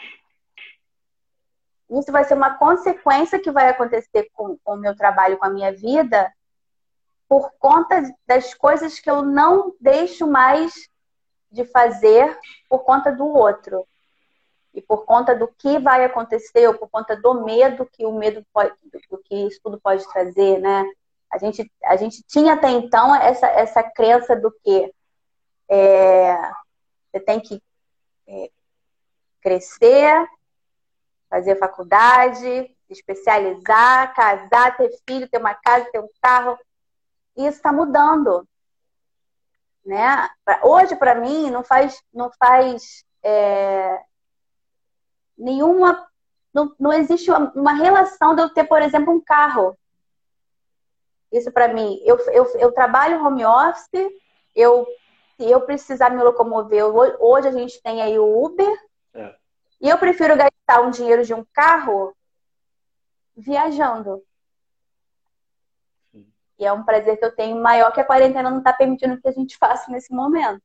Isso 1.90 2.12
vai 2.12 2.24
ser 2.24 2.34
uma 2.34 2.54
consequência 2.58 3.40
que 3.40 3.50
vai 3.50 3.68
acontecer 3.68 4.28
com, 4.34 4.58
com 4.62 4.74
o 4.74 4.76
meu 4.76 4.94
trabalho, 4.94 5.38
com 5.38 5.46
a 5.46 5.50
minha 5.50 5.72
vida, 5.72 6.30
por 7.28 7.50
conta 7.58 8.02
das 8.26 8.54
coisas 8.54 8.98
que 8.98 9.10
eu 9.10 9.22
não 9.22 9.74
deixo 9.80 10.26
mais 10.26 10.72
de 11.50 11.64
fazer 11.64 12.38
por 12.68 12.80
conta 12.80 13.10
do 13.10 13.26
outro. 13.26 13.86
E 14.74 14.82
por 14.82 15.04
conta 15.06 15.34
do 15.34 15.48
que 15.48 15.78
vai 15.78 16.04
acontecer, 16.04 16.68
ou 16.68 16.74
por 16.74 16.88
conta 16.88 17.16
do 17.16 17.42
medo 17.42 17.88
que 17.90 18.04
o 18.04 18.12
medo 18.12 18.44
pode, 18.52 18.72
do 19.10 19.18
que 19.18 19.34
isso 19.34 19.58
tudo 19.62 19.80
pode 19.80 20.06
trazer, 20.12 20.60
né? 20.60 20.84
A 21.30 21.38
gente, 21.38 21.70
a 21.88 21.96
gente 21.96 22.22
tinha 22.22 22.54
até 22.54 22.70
então 22.70 23.14
essa, 23.14 23.46
essa 23.48 23.82
crença 23.82 24.36
do 24.36 24.50
que 24.62 24.92
é, 25.68 26.36
você 27.10 27.20
tem 27.20 27.40
que 27.40 27.62
é, 28.26 28.50
crescer, 29.42 30.28
fazer 31.28 31.56
faculdade, 31.56 32.74
especializar, 32.88 34.14
casar, 34.14 34.76
ter 34.76 34.90
filho, 35.06 35.28
ter 35.28 35.38
uma 35.38 35.54
casa, 35.54 35.90
ter 35.90 36.00
um 36.00 36.08
carro. 36.20 36.58
E 37.36 37.46
isso 37.46 37.58
está 37.58 37.72
mudando 37.72 38.46
né? 39.88 40.28
Hoje 40.62 40.94
para 40.94 41.14
mim 41.14 41.50
não 41.50 41.64
faz 41.64 42.02
não 42.12 42.30
faz 42.38 43.04
é, 43.22 43.98
nenhuma 45.36 46.06
não, 46.52 46.74
não 46.78 46.92
existe 46.92 47.30
uma 47.30 47.72
relação 47.72 48.34
de 48.34 48.42
eu 48.42 48.50
ter, 48.50 48.64
por 48.64 48.82
exemplo, 48.82 49.12
um 49.12 49.20
carro. 49.20 49.78
Isso 51.30 51.52
para 51.52 51.68
mim, 51.68 52.00
eu, 52.04 52.16
eu, 52.30 52.44
eu 52.58 52.72
trabalho 52.72 53.24
home 53.24 53.44
office, 53.44 54.10
eu 54.54 54.86
se 55.38 55.48
eu 55.48 55.60
precisar 55.60 56.10
me 56.10 56.22
locomover, 56.22 56.84
hoje 57.20 57.46
a 57.46 57.52
gente 57.52 57.80
tem 57.80 58.02
aí 58.02 58.18
o 58.18 58.44
Uber, 58.44 58.76
é. 59.14 59.34
e 59.80 59.88
eu 59.88 59.96
prefiro 59.96 60.36
gastar 60.36 60.80
um 60.82 60.90
dinheiro 60.90 61.24
de 61.24 61.32
um 61.32 61.44
carro 61.52 62.12
viajando. 63.36 64.20
E 66.58 66.66
é 66.66 66.72
um 66.72 66.82
prazer 66.82 67.16
que 67.16 67.24
eu 67.24 67.34
tenho 67.34 67.56
maior 67.62 67.92
que 67.92 68.00
a 68.00 68.04
quarentena 68.04 68.50
não 68.50 68.58
está 68.58 68.72
permitindo 68.72 69.20
que 69.20 69.28
a 69.28 69.32
gente 69.32 69.56
faça 69.56 69.92
nesse 69.92 70.12
momento. 70.12 70.60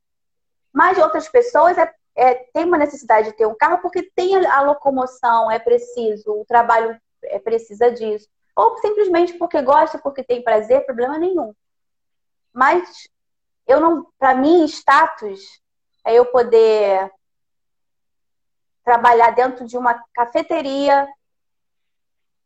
Mas 0.74 0.98
outras 0.98 1.30
pessoas 1.30 1.78
é, 1.78 1.94
é, 2.16 2.34
tem 2.52 2.66
uma 2.66 2.80
necessidade 2.80 3.30
de 3.30 3.38
ter 3.38 3.46
um 3.46 3.56
carro 3.56 3.78
porque 3.78 4.10
tem 4.16 4.36
a, 4.44 4.58
a 4.58 4.62
locomoção, 4.64 5.52
é 5.52 5.60
preciso, 5.60 6.32
o 6.32 6.46
trabalho 6.46 7.00
é, 7.26 7.38
precisa 7.38 7.92
disso. 7.92 8.28
Ou 8.56 8.78
simplesmente 8.78 9.34
porque 9.34 9.62
gosta, 9.62 9.98
porque 9.98 10.24
tem 10.24 10.44
prazer, 10.44 10.86
problema 10.86 11.18
nenhum. 11.18 11.54
Mas 12.54 13.08
eu 13.68 13.80
não, 13.80 14.08
para 14.20 14.36
mim, 14.36 14.64
status 14.66 15.62
é 16.06 16.14
eu 16.14 16.26
poder 16.28 17.12
trabalhar 18.84 19.32
dentro 19.32 19.66
de 19.66 19.78
uma 19.78 20.04
cafeteria, 20.14 21.08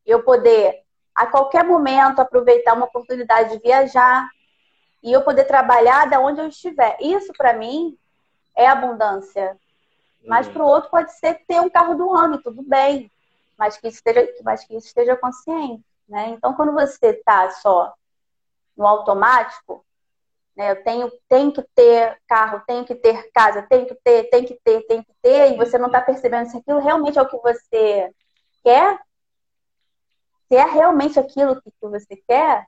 eu 0.05 0.23
poder 0.23 0.83
a 1.13 1.25
qualquer 1.25 1.63
momento 1.63 2.19
aproveitar 2.19 2.73
uma 2.73 2.85
oportunidade 2.85 3.53
de 3.53 3.59
viajar 3.59 4.29
e 5.01 5.11
eu 5.11 5.23
poder 5.23 5.45
trabalhar 5.45 6.05
da 6.05 6.19
onde 6.19 6.39
eu 6.39 6.47
estiver. 6.47 6.95
Isso 7.01 7.33
para 7.35 7.53
mim 7.53 7.97
é 8.55 8.67
abundância. 8.67 9.57
Mas 10.23 10.45
uhum. 10.47 10.53
para 10.53 10.63
o 10.63 10.67
outro 10.67 10.89
pode 10.91 11.11
ser 11.13 11.41
ter 11.47 11.59
um 11.59 11.69
carro 11.69 11.95
do 11.95 12.13
ano, 12.13 12.41
tudo 12.41 12.61
bem, 12.61 13.11
mas 13.57 13.77
que 13.77 13.87
isso 13.87 13.97
esteja, 13.97 14.31
mas 14.43 14.63
que 14.63 14.75
isso 14.75 14.87
esteja 14.87 15.15
consciente, 15.15 15.83
né? 16.07 16.29
Então 16.29 16.53
quando 16.53 16.73
você 16.73 17.07
está 17.07 17.49
só 17.51 17.93
no 18.75 18.85
automático, 18.85 19.85
né? 20.57 20.71
Eu 20.71 20.83
tenho, 20.83 21.11
tenho 21.29 21.51
que 21.51 21.63
ter 21.75 22.17
carro, 22.27 22.61
tenho 22.65 22.83
que 22.83 22.95
ter 22.95 23.31
casa, 23.31 23.61
tenho 23.61 23.85
que 23.85 23.95
ter, 24.03 24.23
tenho 24.23 24.47
que 24.47 24.59
ter, 24.63 24.81
tenho 24.87 25.03
que 25.03 25.13
ter, 25.21 25.53
e 25.53 25.57
você 25.57 25.77
não 25.77 25.85
está 25.85 26.01
percebendo 26.01 26.49
se 26.49 26.57
aquilo 26.57 26.79
realmente 26.79 27.19
é 27.19 27.21
o 27.21 27.27
que 27.27 27.37
você 27.37 28.11
quer, 28.63 28.99
se 30.47 30.55
é 30.55 30.65
realmente 30.65 31.19
aquilo 31.19 31.61
que 31.61 31.71
você 31.81 32.15
quer, 32.27 32.65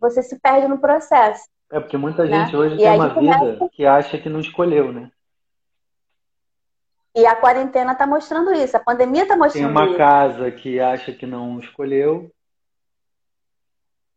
você 0.00 0.22
se 0.22 0.38
perde 0.40 0.66
no 0.68 0.78
processo. 0.78 1.46
É 1.70 1.78
porque 1.78 1.98
muita 1.98 2.24
né? 2.24 2.44
gente 2.44 2.56
hoje 2.56 2.76
e 2.76 2.78
tem 2.78 2.94
uma 2.94 3.14
começa... 3.14 3.44
vida 3.44 3.68
que 3.70 3.84
acha 3.84 4.18
que 4.18 4.28
não 4.28 4.40
escolheu, 4.40 4.90
né? 4.90 5.10
E 7.20 7.26
a 7.26 7.36
quarentena 7.36 7.92
está 7.92 8.06
mostrando 8.06 8.52
isso, 8.52 8.76
a 8.76 8.80
pandemia 8.80 9.24
está 9.24 9.36
mostrando 9.36 9.70
isso. 9.70 9.74
Tem 9.74 9.84
uma 9.84 9.88
isso. 9.90 9.98
casa 9.98 10.50
que 10.50 10.80
acha 10.80 11.12
que 11.12 11.26
não 11.26 11.58
escolheu, 11.58 12.32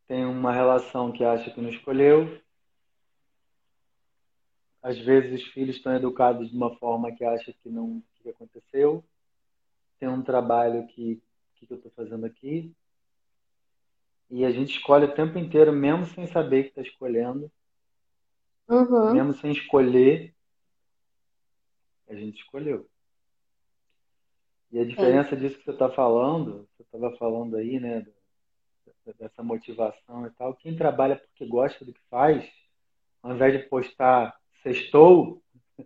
tem 0.07 0.25
uma 0.25 0.53
relação 0.53 1.11
que 1.11 1.23
acha 1.23 1.51
que 1.51 1.59
não 1.59 1.69
escolheu. 1.69 2.39
Às 4.81 4.97
vezes 4.99 5.41
os 5.41 5.47
filhos 5.49 5.75
estão 5.75 5.95
educados 5.95 6.49
de 6.49 6.55
uma 6.55 6.75
forma 6.77 7.11
que 7.11 7.25
acha 7.25 7.53
que 7.61 7.69
não 7.69 8.01
que 8.21 8.29
aconteceu. 8.29 9.03
Tem 9.99 10.07
um 10.07 10.21
trabalho 10.21 10.87
que 10.87 11.21
que, 11.55 11.67
que 11.67 11.73
eu 11.73 11.77
estou 11.77 11.91
fazendo 11.91 12.25
aqui. 12.25 12.73
E 14.29 14.45
a 14.45 14.51
gente 14.51 14.77
escolhe 14.77 15.05
o 15.05 15.13
tempo 15.13 15.37
inteiro, 15.37 15.71
mesmo 15.71 16.05
sem 16.05 16.27
saber 16.27 16.63
que 16.63 16.69
está 16.69 16.81
escolhendo. 16.81 17.51
Uhum. 18.67 19.13
Mesmo 19.13 19.33
sem 19.33 19.51
escolher, 19.51 20.33
a 22.09 22.15
gente 22.15 22.39
escolheu. 22.41 22.89
E 24.73 24.79
a 24.79 24.85
diferença 24.85 25.29
Sim. 25.29 25.35
disso 25.35 25.59
que 25.59 25.65
você 25.65 25.71
está 25.71 25.87
falando, 25.87 26.67
você 26.75 26.81
estava 26.81 27.15
falando 27.17 27.55
aí, 27.55 27.79
né, 27.79 28.03
dessa 29.19 29.43
motivação 29.43 30.25
e 30.25 30.31
tal, 30.31 30.55
quem 30.55 30.75
trabalha 30.75 31.15
porque 31.15 31.45
gosta 31.45 31.85
do 31.85 31.93
que 31.93 32.01
faz, 32.09 32.43
ao 33.21 33.33
invés 33.33 33.53
de 33.53 33.69
postar 33.69 34.35
sextou, 34.63 35.43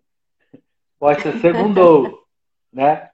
posta 0.98 1.38
segundou, 1.40 2.24
né? 2.72 3.12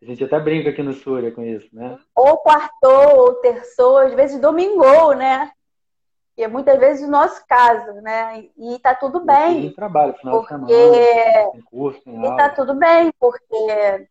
A 0.00 0.04
gente 0.04 0.22
até 0.22 0.38
brinca 0.38 0.70
aqui 0.70 0.82
no 0.82 0.92
Súria 0.92 1.32
com 1.32 1.42
isso, 1.42 1.68
né? 1.72 1.98
Ou 2.14 2.38
quartou, 2.38 3.18
ou 3.18 3.34
terçou, 3.34 3.98
às 3.98 4.14
vezes 4.14 4.40
domingou, 4.40 5.12
né? 5.16 5.50
E 6.36 6.44
é 6.44 6.48
muitas 6.48 6.78
vezes 6.78 7.06
o 7.06 7.10
nosso 7.10 7.44
caso, 7.48 8.00
né? 8.00 8.48
E 8.56 8.78
tá 8.78 8.94
tudo 8.94 9.24
bem. 9.24 9.62
Tem 9.62 9.74
trabalho, 9.74 10.14
final 10.14 10.38
porque... 10.38 10.66
de 10.66 10.72
semana, 10.72 11.50
tem 11.50 11.62
curso, 11.62 12.00
tem 12.04 12.16
aula. 12.16 12.34
E 12.34 12.36
tá 12.36 12.48
tudo 12.50 12.74
bem, 12.74 13.12
porque 13.18 14.08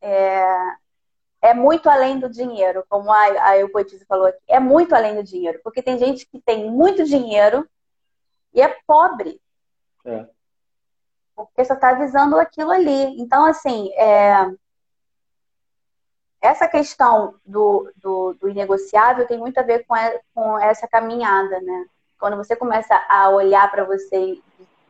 é, 0.00 0.76
é 1.42 1.54
muito 1.54 1.88
além 1.88 2.18
do 2.18 2.28
dinheiro, 2.28 2.84
como 2.88 3.10
a, 3.10 3.22
a 3.48 3.58
Eupoetise 3.58 4.04
falou 4.04 4.26
aqui. 4.26 4.38
É 4.48 4.58
muito 4.58 4.94
além 4.94 5.14
do 5.14 5.22
dinheiro, 5.22 5.60
porque 5.62 5.82
tem 5.82 5.98
gente 5.98 6.26
que 6.26 6.40
tem 6.40 6.70
muito 6.70 7.04
dinheiro 7.04 7.68
e 8.52 8.60
é 8.60 8.76
pobre. 8.86 9.40
É. 10.04 10.26
Porque 11.34 11.64
só 11.64 11.74
está 11.74 11.92
visando 11.92 12.38
aquilo 12.38 12.70
ali. 12.70 13.20
Então, 13.20 13.44
assim, 13.44 13.92
é, 13.94 14.50
essa 16.40 16.68
questão 16.68 17.34
do, 17.44 17.92
do, 17.96 18.34
do 18.34 18.48
inegociável 18.48 19.26
tem 19.26 19.38
muito 19.38 19.58
a 19.58 19.62
ver 19.62 19.84
com, 19.86 19.94
a, 19.94 20.12
com 20.34 20.58
essa 20.58 20.88
caminhada, 20.88 21.60
né? 21.60 21.86
Quando 22.18 22.36
você 22.36 22.56
começa 22.56 22.94
a 23.08 23.28
olhar 23.28 23.70
para 23.70 23.84
você 23.84 24.40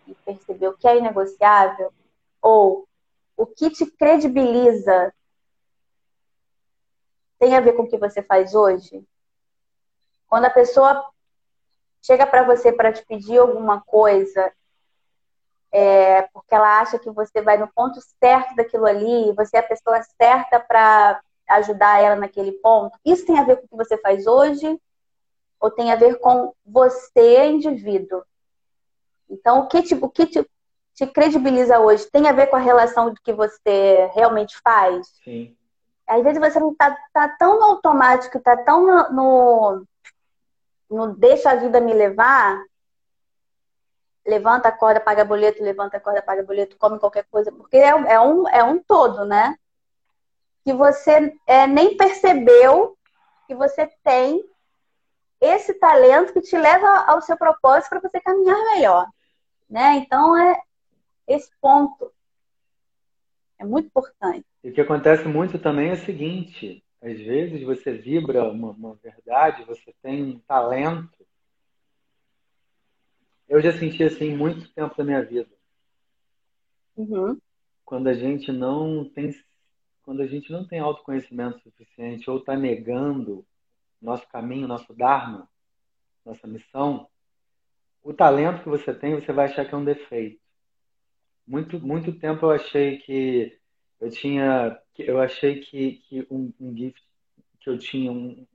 e 0.07 0.14
perceber 0.25 0.69
o 0.69 0.77
que 0.77 0.87
é 0.87 0.99
inegociável, 0.99 1.92
ou 2.40 2.87
o 3.37 3.46
que 3.46 3.70
te 3.70 3.87
credibiliza, 3.87 5.12
tem 7.38 7.55
a 7.55 7.61
ver 7.61 7.75
com 7.75 7.83
o 7.83 7.88
que 7.88 7.99
você 7.99 8.22
faz 8.22 8.55
hoje? 8.55 9.07
Quando 10.27 10.46
a 10.46 10.51
pessoa 10.51 11.05
chega 12.03 12.27
para 12.27 12.44
você 12.44 12.72
para 12.72 12.92
te 12.92 13.05
pedir 13.05 13.38
alguma 13.38 13.81
coisa, 13.83 14.53
é, 15.70 16.22
porque 16.22 16.55
ela 16.55 16.81
acha 16.81 16.99
que 16.99 17.11
você 17.11 17.42
vai 17.42 17.59
no 17.59 17.68
ponto 17.68 18.01
certo 18.18 18.55
daquilo 18.55 18.87
ali, 18.87 19.33
você 19.33 19.57
é 19.57 19.61
a 19.61 19.68
pessoa 19.68 20.03
certa 20.20 20.59
para 20.59 21.20
ajudar 21.49 22.03
ela 22.03 22.16
naquele 22.16 22.53
ponto? 22.53 22.99
Isso 23.05 23.27
tem 23.27 23.38
a 23.38 23.44
ver 23.44 23.57
com 23.57 23.66
o 23.66 23.68
que 23.68 23.77
você 23.77 23.99
faz 23.99 24.27
hoje 24.27 24.81
ou 25.61 25.70
tem 25.70 25.92
a 25.92 25.96
ver 25.96 26.18
com 26.18 26.55
você, 26.64 27.46
indivíduo? 27.46 28.22
Então, 29.29 29.61
o 29.61 29.68
que 29.68 29.79
o 30.01 30.09
que 30.09 30.27
te, 30.27 30.51
te 30.97 31.07
credibiliza 31.07 31.79
hoje 31.79 32.11
tem 32.11 32.27
a 32.27 32.33
ver 32.33 32.49
com 32.49 32.57
a 32.57 32.61
relação 32.61 33.13
do 33.13 33.21
que 33.23 33.33
você 33.33 34.11
realmente 34.15 34.59
faz? 34.65 35.07
Sim. 35.23 35.57
Às 36.09 36.25
vezes 36.25 36.41
você 36.41 36.59
não 36.59 36.75
tá, 36.75 36.97
tá 37.13 37.29
tão 37.29 37.61
no 37.61 37.67
automático, 37.67 38.41
tá 38.41 38.57
tão 38.57 38.85
no, 38.85 39.13
no, 39.13 39.87
no 40.91 41.15
deixa 41.15 41.51
a 41.51 41.57
vida 41.57 41.81
me 41.81 41.93
levar, 41.93 42.61
levanta, 44.27 44.69
acorda, 44.69 44.99
paga 44.99 45.25
boleto, 45.25 45.63
levanta, 45.63 45.99
acorda, 45.99 46.23
paga 46.23 46.43
boleto, 46.43 46.77
come 46.79 46.99
qualquer 46.99 47.27
coisa, 47.31 47.53
porque 47.53 47.77
é, 47.77 47.91
é, 47.91 48.21
um, 48.21 48.49
é 48.49 48.65
um 48.65 48.83
todo, 48.83 49.25
né? 49.25 49.57
que 50.67 50.73
você 50.73 51.33
é, 51.47 51.65
nem 51.65 51.97
percebeu 51.97 52.99
que 53.47 53.55
você 53.55 53.89
tem 54.03 54.45
esse 55.41 55.73
talento 55.75 56.33
que 56.33 56.41
te 56.41 56.59
leva 56.59 57.05
ao 57.07 57.23
seu 57.23 57.37
propósito 57.37 57.91
para 57.91 58.01
você 58.01 58.21
caminhar 58.21 58.59
melhor, 58.75 59.07
né? 59.71 59.95
Então 59.99 60.37
é 60.37 60.61
esse 61.27 61.51
ponto 61.61 62.12
é 63.59 63.65
muito 63.65 63.87
importante. 63.87 64.45
E 64.62 64.71
o 64.71 64.73
que 64.73 64.81
acontece 64.81 65.27
muito 65.27 65.59
também 65.59 65.91
é 65.91 65.95
o 65.95 66.05
seguinte: 66.05 66.83
às 67.01 67.19
vezes 67.19 67.62
você 67.62 67.93
vibra 67.93 68.45
uma, 68.45 68.71
uma 68.71 68.95
verdade, 68.97 69.65
você 69.65 69.95
tem 70.03 70.25
um 70.25 70.39
talento. 70.41 71.27
Eu 73.49 73.61
já 73.61 73.73
senti 73.73 74.03
assim 74.03 74.35
muito 74.35 74.69
tempo 74.73 74.97
da 74.97 75.05
minha 75.05 75.25
vida. 75.25 75.51
Uhum. 76.97 77.39
Quando 77.85 78.09
a 78.09 78.15
gente 78.15 78.51
não 78.51 79.05
tem 79.05 79.33
quando 80.03 80.23
a 80.23 80.27
gente 80.27 80.53
não 80.53 80.65
tem 80.65 80.79
autoconhecimento 80.79 81.61
suficiente 81.61 82.31
ou 82.31 82.39
está 82.39 82.57
negando 82.57 83.45
nosso 84.01 84.27
caminho, 84.29 84.69
nosso 84.69 84.95
Dharma, 84.95 85.49
nossa 86.25 86.47
missão, 86.47 87.09
o 88.05 88.15
talento 88.15 88.62
que 88.62 88.69
você 88.69 88.95
tem, 88.95 89.17
você 89.17 89.33
vai 89.33 89.47
achar 89.47 89.65
que 89.65 89.75
é 89.75 89.77
um 89.77 89.85
defeito. 89.85 90.41
Muito, 91.47 91.79
muito 91.81 92.13
tempo 92.13 92.47
eu 92.47 92.51
achei 92.51 92.99
que 92.99 93.59
eu 94.01 94.11
tinha, 94.11 94.79
eu 94.99 95.21
achei 95.21 95.61
que, 95.61 96.03
que 96.09 96.27
um, 96.31 96.53
um 96.61 96.77
gift 96.77 97.01
que 97.61 97.71
eu 97.71 97.79
tinha, 97.79 98.11
um, 98.11 98.47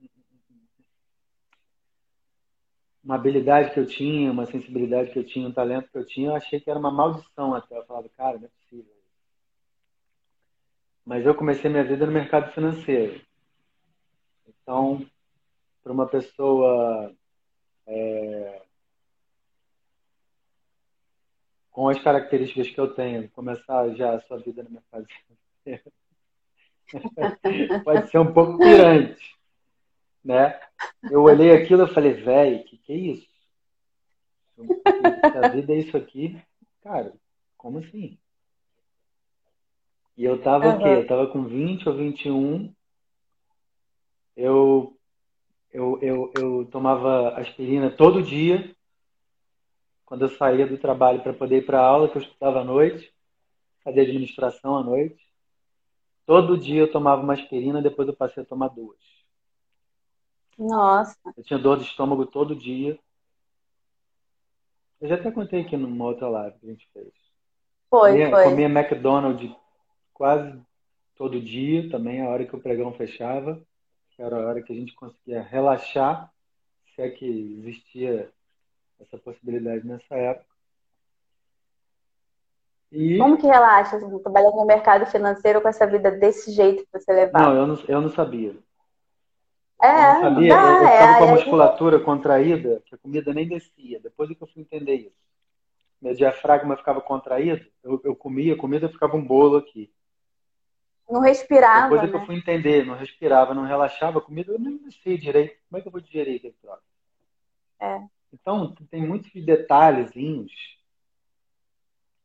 uma 3.02 3.14
habilidade 3.16 3.72
que 3.72 3.80
eu 3.80 3.86
tinha, 3.86 4.30
uma 4.30 4.46
sensibilidade 4.46 5.10
que 5.10 5.18
eu 5.18 5.24
tinha, 5.24 5.48
um 5.48 5.52
talento 5.52 5.90
que 5.90 5.98
eu 5.98 6.06
tinha, 6.06 6.30
eu 6.30 6.36
achei 6.36 6.60
que 6.60 6.70
era 6.70 6.78
uma 6.78 6.90
maldição 6.92 7.54
até. 7.54 7.76
Eu 7.76 7.84
falava, 7.86 8.08
cara, 8.10 8.38
não 8.38 8.46
é 8.46 8.48
possível 8.48 9.02
mas 11.04 11.26
eu 11.26 11.34
comecei 11.34 11.70
minha 11.70 11.84
vida 11.84 12.06
no 12.06 12.12
mercado 12.12 12.52
financeiro. 12.52 13.20
Então, 14.46 15.04
para 15.82 15.92
uma 15.92 16.06
pessoa 16.06 17.12
é, 17.86 18.61
com 21.72 21.88
as 21.88 21.98
características 22.00 22.70
que 22.70 22.78
eu 22.78 22.94
tenho, 22.94 23.28
começar 23.30 23.88
já 23.94 24.14
a 24.14 24.20
sua 24.20 24.38
vida 24.38 24.62
no 24.62 24.70
mercado 24.70 25.06
financeiro, 25.64 25.92
pode 27.82 28.10
ser 28.10 28.18
um 28.18 28.32
pouco 28.32 28.58
pirante, 28.58 29.34
né? 30.22 30.60
Eu 31.10 31.22
olhei 31.22 31.50
aquilo 31.52 31.84
e 31.84 31.94
falei, 31.94 32.12
velho, 32.12 32.62
que 32.64 32.76
que 32.76 32.92
é 32.92 32.96
isso? 32.96 33.32
A 35.42 35.48
vida 35.48 35.72
é 35.72 35.78
isso 35.78 35.96
aqui? 35.96 36.40
Cara, 36.82 37.12
como 37.56 37.78
assim? 37.78 38.18
E 40.16 40.24
eu 40.24 40.42
tava 40.42 40.68
uhum. 40.68 40.76
o 40.76 40.78
quê? 40.78 40.88
Eu 40.88 41.06
tava 41.06 41.26
com 41.28 41.44
20 41.44 41.88
ou 41.88 41.96
21. 41.96 42.74
Eu, 44.36 44.96
eu, 45.72 45.98
eu, 46.02 46.32
eu 46.36 46.68
tomava 46.70 47.30
aspirina 47.30 47.90
todo 47.90 48.22
dia, 48.22 48.74
quando 50.12 50.26
eu 50.26 50.28
saía 50.28 50.66
do 50.66 50.76
trabalho 50.76 51.22
para 51.22 51.32
poder 51.32 51.62
ir 51.62 51.64
para 51.64 51.80
aula, 51.80 52.06
que 52.06 52.18
eu 52.18 52.20
estudava 52.20 52.60
à 52.60 52.64
noite, 52.64 53.10
fazia 53.82 54.02
administração 54.02 54.76
à 54.76 54.82
noite. 54.82 55.26
Todo 56.26 56.58
dia 56.58 56.82
eu 56.82 56.92
tomava 56.92 57.22
uma 57.22 57.32
aspirina, 57.32 57.80
depois 57.80 58.06
eu 58.06 58.14
passei 58.14 58.42
a 58.42 58.46
tomar 58.46 58.68
duas. 58.68 58.98
Nossa. 60.58 61.16
Eu 61.34 61.42
tinha 61.42 61.58
dor 61.58 61.78
de 61.78 61.84
estômago 61.84 62.26
todo 62.26 62.54
dia. 62.54 62.98
Eu 65.00 65.08
já 65.08 65.14
até 65.14 65.30
contei 65.30 65.62
aqui 65.62 65.78
numa 65.78 66.04
outra 66.04 66.28
live 66.28 66.58
que 66.58 66.66
a 66.66 66.68
gente 66.68 66.86
fez. 66.92 67.14
Foi, 67.88 68.10
comia, 68.10 68.28
foi. 68.28 68.44
Comia 68.44 68.66
McDonald's 68.66 69.56
quase 70.12 70.60
todo 71.16 71.40
dia, 71.40 71.88
também 71.88 72.20
a 72.20 72.28
hora 72.28 72.44
que 72.44 72.54
o 72.54 72.60
pregão 72.60 72.92
fechava, 72.92 73.58
que 74.10 74.20
era 74.20 74.36
a 74.36 74.46
hora 74.46 74.62
que 74.62 74.74
a 74.74 74.76
gente 74.76 74.94
conseguia 74.94 75.40
relaxar, 75.40 76.30
se 76.94 77.00
é 77.00 77.08
que 77.08 77.24
existia 77.24 78.30
essa 79.02 79.18
possibilidade 79.18 79.86
nessa 79.86 80.14
época. 80.14 80.52
E... 82.90 83.16
Como 83.16 83.38
que 83.38 83.46
relaxa, 83.46 83.96
assim, 83.96 84.18
trabalhando 84.18 84.56
no 84.56 84.66
mercado 84.66 85.06
financeiro 85.06 85.62
com 85.62 85.68
essa 85.68 85.86
vida 85.86 86.10
desse 86.10 86.52
jeito 86.52 86.84
que 86.84 86.98
você 86.98 87.10
levava? 87.10 87.46
Não, 87.46 87.56
eu 87.56 87.66
não, 87.66 87.84
eu 87.88 88.00
não 88.02 88.10
sabia. 88.10 88.54
É, 89.82 89.86
eu 89.86 90.14
não 90.14 90.20
sabia. 90.20 90.54
Dá, 90.54 90.62
eu, 90.62 90.74
estava 90.74 91.14
é, 91.14 91.18
com 91.18 91.24
a 91.24 91.32
musculatura 91.32 92.00
contraída, 92.00 92.82
que 92.84 92.94
a 92.94 92.98
comida 92.98 93.32
nem 93.32 93.48
descia. 93.48 93.98
Depois 93.98 94.30
é 94.30 94.34
que 94.34 94.42
eu 94.42 94.46
fui 94.46 94.62
entender 94.62 94.94
isso. 94.94 95.22
Meu 96.02 96.14
diafragma 96.14 96.76
ficava 96.76 97.00
contraído, 97.00 97.64
eu, 97.82 98.00
eu 98.04 98.14
comia, 98.14 98.54
a 98.54 98.58
comida 98.58 98.88
ficava 98.88 99.16
um 99.16 99.24
bolo 99.24 99.56
aqui. 99.56 99.90
Não 101.08 101.20
respirava. 101.20 101.82
Depois 101.84 102.02
é 102.02 102.04
né? 102.06 102.10
que 102.10 102.16
eu 102.16 102.26
fui 102.26 102.36
entender, 102.36 102.84
não 102.84 102.94
respirava, 102.94 103.54
não 103.54 103.64
relaxava, 103.64 104.18
a 104.18 104.22
comida 104.22 104.52
eu 104.52 104.58
nem 104.58 104.80
sei 105.02 105.16
direito. 105.16 105.56
Como 105.68 105.78
é 105.78 105.80
que 105.80 105.88
eu 105.88 105.92
vou 105.92 106.00
digerir 106.00 106.36
aquele 106.36 106.56
troço? 106.60 106.82
É. 107.80 108.02
Então, 108.32 108.74
tem 108.90 109.06
muitos 109.06 109.30
detalhezinhos 109.44 110.52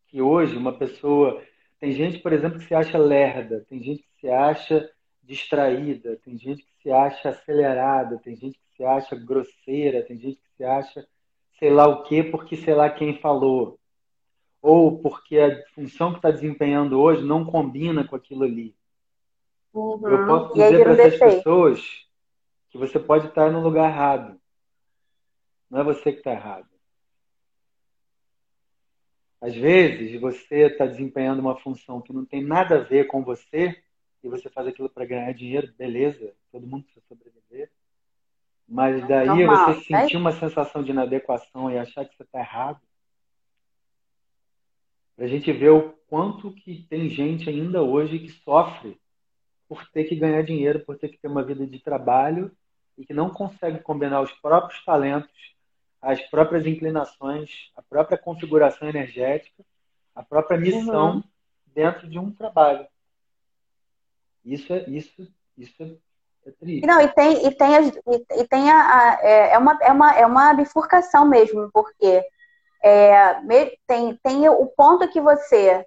que 0.08 0.22
hoje 0.22 0.56
uma 0.56 0.74
pessoa. 0.74 1.43
Tem 1.80 1.91
gente, 1.91 2.20
por 2.20 2.34
exemplo, 2.34 2.60
que 2.60 2.65
se 2.65 2.74
acha 2.74 2.98
lerda, 2.98 3.65
tem 3.70 3.82
gente 3.84 4.04
que 4.04 4.22
se 4.22 4.30
acha 4.30 4.89
distraída, 5.22 6.15
tem 6.24 6.38
gente 6.38 6.63
que 6.63 6.72
se 6.82 6.91
acha 6.91 7.30
acelerada, 7.30 8.17
tem 8.20 8.36
gente 8.36 8.58
que 8.58 8.78
se 8.78 8.84
acha 8.84 9.15
grosseira, 9.15 10.02
tem 10.04 10.17
gente 10.17 10.38
que 10.38 10.56
se 10.56 10.63
acha 10.63 11.06
sei 11.60 11.72
lá 11.72 11.88
o 11.88 12.04
quê 12.04 12.24
porque 12.24 12.56
sei 12.56 12.74
lá 12.74 12.89
quem 12.89 13.20
falou. 13.20 13.80
Ou 14.62 15.00
porque 15.00 15.38
a 15.38 15.63
função 15.74 16.12
que 16.12 16.17
está 16.17 16.32
desempenhando 16.32 17.00
hoje 17.00 17.24
não 17.24 17.46
combina 17.46 18.08
com 18.08 18.15
aquilo 18.15 18.43
ali. 18.43 18.76
Uhum. 19.74 20.08
Eu 20.08 20.26
posso 20.26 20.54
dizer 20.54 20.84
para 20.84 20.93
essas 20.93 21.20
pessoas 21.20 22.08
que 22.70 22.78
você 22.78 23.00
pode 23.00 23.28
estar 23.28 23.52
no 23.52 23.62
lugar 23.62 23.89
errado. 23.89 24.39
Não 25.70 25.82
é 25.82 25.84
você 25.84 26.12
que 26.12 26.20
está 26.20 26.32
errado. 26.32 26.68
Às 29.40 29.56
vezes, 29.56 30.20
você 30.20 30.68
está 30.68 30.86
desempenhando 30.86 31.40
uma 31.40 31.58
função 31.60 32.02
que 32.02 32.12
não 32.12 32.26
tem 32.26 32.44
nada 32.44 32.76
a 32.76 32.84
ver 32.84 33.06
com 33.06 33.24
você 33.24 33.82
e 34.24 34.30
você 34.30 34.50
faz 34.50 34.68
aquilo 34.68 34.90
para 34.90 35.06
ganhar 35.06 35.32
dinheiro, 35.34 35.72
beleza, 35.78 36.34
todo 36.52 36.66
mundo 36.66 36.84
precisa 36.84 37.06
sobreviver. 37.08 37.70
Mas 38.68 39.08
daí 39.08 39.28
Normal, 39.28 39.74
você 39.74 39.94
né? 39.94 40.02
sentir 40.02 40.18
uma 40.18 40.32
sensação 40.32 40.84
de 40.84 40.92
inadequação 40.92 41.72
e 41.72 41.78
achar 41.78 42.04
que 42.04 42.16
você 42.16 42.24
está 42.24 42.40
errado, 42.40 42.82
para 45.16 45.26
a 45.26 45.28
gente 45.28 45.52
ver 45.52 45.70
o 45.70 45.94
quanto 46.08 46.52
que 46.52 46.86
tem 46.90 47.10
gente 47.10 47.50
ainda 47.50 47.82
hoje 47.82 48.20
que 48.20 48.30
sofre 48.30 49.00
por 49.68 49.88
ter 49.90 50.04
que 50.04 50.16
ganhar 50.16 50.44
dinheiro, 50.44 50.86
por 50.86 50.98
ter 50.98 51.10
que 51.10 51.18
ter 51.18 51.28
uma 51.28 51.44
vida 51.44 51.66
de 51.66 51.80
trabalho 51.80 52.52
e 52.98 53.06
que 53.06 53.14
não 53.14 53.30
consegue 53.30 53.80
combinar 53.80 54.22
os 54.22 54.32
próprios 54.34 54.84
talentos, 54.86 55.56
as 56.02 56.22
próprias 56.30 56.66
inclinações, 56.66 57.72
a 57.76 57.82
própria 57.82 58.18
configuração 58.18 58.88
energética, 58.88 59.64
a 60.16 60.24
própria 60.24 60.58
missão 60.58 61.16
Uhum. 61.16 61.24
dentro 61.68 62.08
de 62.08 62.18
um 62.20 62.32
trabalho. 62.32 62.88
Isso 64.46 64.72
é 64.74 64.90
isso 64.90 65.28
isso 65.58 66.00
é, 66.46 66.52
triste. 66.52 66.86
Não, 66.86 67.02
e 67.02 67.08
tem, 67.10 67.46
e 67.48 67.52
tem, 67.56 67.76
as, 67.76 67.88
e, 67.88 68.26
e 68.42 68.48
tem 68.48 68.72
a, 68.72 68.76
a- 68.80 69.20
é, 69.22 69.54
é 69.54 69.58
uma, 69.58 69.78
é, 69.82 69.92
uma, 69.92 70.12
é 70.20 70.26
uma 70.26 70.54
bifurcação 70.54 71.26
mesmo, 71.28 71.70
porque 71.74 72.24
é, 72.84 73.42
tem, 73.88 74.16
tem 74.18 74.48
o 74.50 74.68
ponto 74.68 75.08
que 75.10 75.20
você 75.20 75.86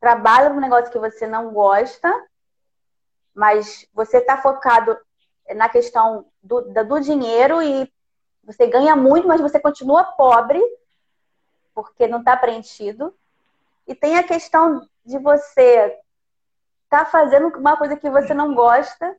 trabalha 0.00 0.48
num 0.48 0.60
negócio 0.60 0.90
que 0.90 0.98
você 0.98 1.26
não 1.26 1.52
gosta, 1.52 2.10
mas 3.34 3.86
você 3.92 4.18
está 4.18 4.38
focado 4.38 4.96
na 5.54 5.68
questão 5.68 6.26
do, 6.42 6.62
do 6.62 7.00
dinheiro 7.00 7.62
e 7.62 7.90
você 8.44 8.66
ganha 8.66 8.94
muito, 8.94 9.26
mas 9.26 9.40
você 9.40 9.58
continua 9.58 10.04
pobre, 10.04 10.60
porque 11.74 12.06
não 12.06 12.20
está 12.20 12.36
preenchido. 12.36 13.14
E 13.86 13.94
tem 13.94 14.16
a 14.16 14.22
questão 14.22 14.88
de 15.04 15.18
você 15.18 15.98
estar 16.84 17.04
fazendo 17.06 17.48
uma 17.58 17.76
coisa 17.76 17.96
que 17.96 18.08
você 18.08 18.32
não 18.32 18.54
gosta 18.54 19.16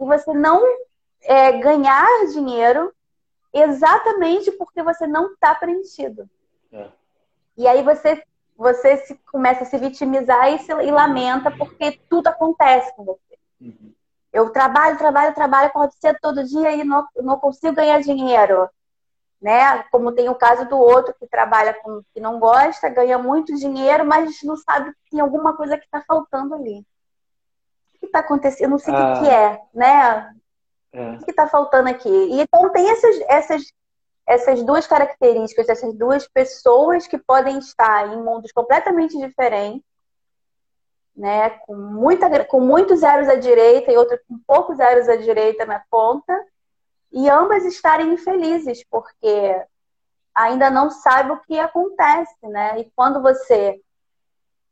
e 0.00 0.04
você 0.04 0.32
não 0.32 0.62
é, 1.20 1.52
ganhar 1.58 2.06
dinheiro 2.32 2.92
exatamente 3.52 4.50
porque 4.52 4.82
você 4.82 5.06
não 5.06 5.32
está 5.32 5.54
preenchido. 5.54 6.28
É. 6.72 6.88
E 7.56 7.68
aí 7.68 7.82
você, 7.82 8.22
você 8.56 8.96
se, 8.98 9.14
começa 9.30 9.62
a 9.62 9.66
se 9.66 9.76
vitimizar 9.76 10.52
e, 10.52 10.58
se, 10.58 10.72
e 10.72 10.90
lamenta 10.90 11.50
porque 11.50 12.00
tudo 12.08 12.28
acontece 12.28 12.94
com 12.96 13.04
você. 13.04 13.38
Uhum. 13.60 13.92
Eu 14.32 14.50
trabalho, 14.50 14.96
trabalho, 14.96 15.34
trabalho, 15.34 15.66
acordo 15.68 15.92
cedo 16.00 16.18
todo 16.22 16.42
dia 16.44 16.72
e 16.72 16.84
não, 16.84 17.06
não 17.16 17.38
consigo 17.38 17.74
ganhar 17.74 18.00
dinheiro. 18.00 18.68
Né? 19.40 19.82
Como 19.90 20.12
tem 20.12 20.28
o 20.28 20.34
caso 20.36 20.66
do 20.68 20.78
outro 20.78 21.14
que 21.18 21.26
trabalha 21.26 21.74
com 21.74 22.00
que 22.14 22.20
não 22.20 22.38
gosta, 22.38 22.88
ganha 22.88 23.18
muito 23.18 23.54
dinheiro, 23.56 24.04
mas 24.06 24.40
não 24.44 24.56
sabe 24.56 24.92
que 24.92 25.10
tem 25.10 25.20
alguma 25.20 25.56
coisa 25.56 25.76
que 25.76 25.84
está 25.84 26.00
faltando 26.06 26.54
ali. 26.54 26.78
O 27.96 27.98
que 27.98 28.06
está 28.06 28.20
acontecendo? 28.20 28.62
Eu 28.64 28.70
não 28.70 28.78
sei 28.78 28.94
o 28.94 28.96
Ah. 28.96 29.12
que, 29.14 29.20
que 29.24 29.30
é, 29.30 29.60
né? 29.74 30.34
É. 30.92 31.10
O 31.14 31.24
que 31.24 31.30
está 31.32 31.48
faltando 31.48 31.88
aqui? 31.88 32.08
E 32.08 32.40
então 32.40 32.70
tem 32.70 32.88
essas, 32.88 33.20
essas, 33.28 33.62
essas 34.26 34.62
duas 34.62 34.86
características, 34.86 35.68
essas 35.68 35.92
duas 35.94 36.28
pessoas 36.28 37.06
que 37.06 37.18
podem 37.18 37.58
estar 37.58 38.12
em 38.12 38.22
mundos 38.22 38.52
completamente 38.52 39.18
diferentes, 39.18 39.82
né? 41.14 41.50
Com, 41.50 41.76
muita, 41.76 42.44
com 42.44 42.60
muitos 42.60 43.00
zeros 43.00 43.28
à 43.28 43.34
direita 43.34 43.92
e 43.92 43.96
outra 43.96 44.20
com 44.28 44.38
poucos 44.46 44.76
zeros 44.76 45.08
à 45.08 45.16
direita 45.16 45.64
na 45.66 45.82
conta, 45.90 46.38
e 47.12 47.28
ambas 47.28 47.64
estarem 47.64 48.12
infelizes, 48.12 48.84
porque 48.90 49.62
ainda 50.34 50.70
não 50.70 50.90
sabe 50.90 51.32
o 51.32 51.40
que 51.40 51.58
acontece, 51.58 52.46
né? 52.48 52.80
E 52.80 52.90
quando 52.96 53.20
você 53.20 53.80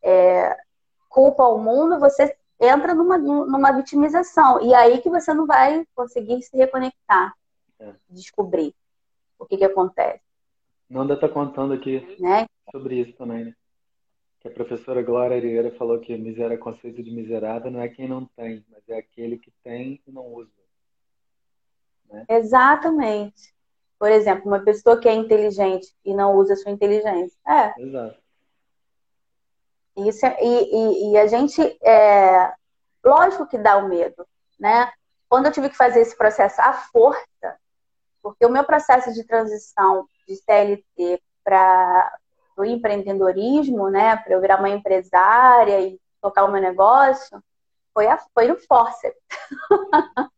é, 0.03 0.57
culpa 1.09 1.47
o 1.47 1.59
mundo, 1.59 1.99
você 2.01 2.35
entra 2.59 2.95
numa, 2.95 3.19
numa 3.19 3.73
vitimização. 3.73 4.63
E 4.63 4.75
aí 4.75 5.01
que 5.03 5.11
você 5.11 5.35
não 5.35 5.47
vai 5.47 5.87
conseguir 5.95 6.43
se 6.43 6.57
reconectar, 6.57 7.35
É. 7.79 7.95
descobrir 8.09 8.75
o 9.39 9.47
que, 9.47 9.57
que 9.57 9.65
acontece, 9.65 10.23
Nanda 10.91 11.15
está 11.15 11.29
contando 11.29 11.73
aqui 11.73 12.17
né? 12.19 12.47
sobre 12.73 12.97
isso 12.97 13.17
também, 13.17 13.45
né? 13.45 13.55
Que 14.41 14.49
a 14.49 14.51
professora 14.51 15.03
Glória 15.03 15.37
Arieira 15.37 15.71
falou 15.73 16.01
que 16.01 16.17
miséria 16.17 16.57
conceito 16.57 17.03
de 17.03 17.11
miserável 17.11 17.71
não 17.71 17.81
é 17.81 17.89
quem 17.89 18.09
não 18.09 18.25
tem, 18.25 18.65
mas 18.71 18.89
é 18.89 18.97
aquele 18.99 19.39
que 19.39 19.53
tem 19.63 20.01
e 20.07 20.11
não 20.11 20.27
usa. 20.27 20.51
Exatamente. 22.29 23.55
Por 23.99 24.11
exemplo, 24.11 24.47
uma 24.47 24.61
pessoa 24.61 24.99
que 24.99 25.09
é 25.09 25.13
inteligente 25.13 25.95
e 26.05 26.15
não 26.15 26.35
usa 26.37 26.55
a 26.55 26.57
sua 26.57 26.73
inteligência. 26.73 27.39
É, 27.47 27.81
Exato. 27.81 28.19
Isso 29.99 30.25
é- 30.25 30.39
e, 30.43 30.75
e- 30.75 31.13
e 31.13 31.19
a 31.19 31.27
gente, 31.27 31.61
é, 31.83 32.53
lógico 33.05 33.47
que 33.47 33.59
dá 33.59 33.77
o 33.77 33.89
medo, 33.89 34.27
né? 34.59 34.91
Quando 35.29 35.47
eu 35.47 35.53
tive 35.53 35.69
que 35.69 35.77
fazer 35.77 36.01
esse 36.01 36.17
processo 36.17 36.61
à 36.63 36.73
força, 36.73 37.59
porque 38.23 38.47
o 38.47 38.51
meu 38.51 38.65
processo 38.65 39.13
de 39.13 39.25
transição 39.25 40.07
de 40.27 40.37
CLT 40.37 41.21
para 41.45 42.19
o 42.57 42.65
empreendedorismo, 42.65 43.89
né, 43.91 44.17
para 44.17 44.33
eu 44.33 44.41
virar 44.41 44.59
uma 44.59 44.69
empresária 44.69 45.81
e 45.81 46.01
tocar 46.21 46.45
o 46.45 46.53
meu 46.53 46.61
negócio, 46.61 47.43
foi, 47.95 48.07
a, 48.07 48.19
foi 48.35 48.49
no 48.49 48.57
forceps. 48.57 49.21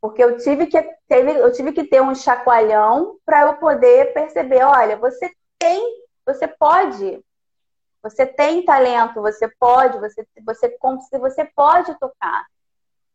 porque 0.00 0.24
eu 0.24 0.38
tive 0.38 0.66
que 0.66 0.82
teve, 1.06 1.32
eu 1.32 1.52
tive 1.52 1.72
que 1.72 1.84
ter 1.84 2.00
um 2.00 2.14
chacoalhão 2.14 3.18
para 3.24 3.42
eu 3.42 3.54
poder 3.54 4.12
perceber, 4.14 4.62
olha, 4.62 4.96
você 4.96 5.30
tem, 5.58 6.04
você 6.24 6.48
pode 6.48 7.22
você 8.02 8.26
tem 8.26 8.64
talento, 8.64 9.20
você 9.20 9.48
pode, 9.58 9.98
você, 9.98 10.26
você, 10.44 10.78
você 11.18 11.44
pode 11.54 11.98
tocar. 11.98 12.46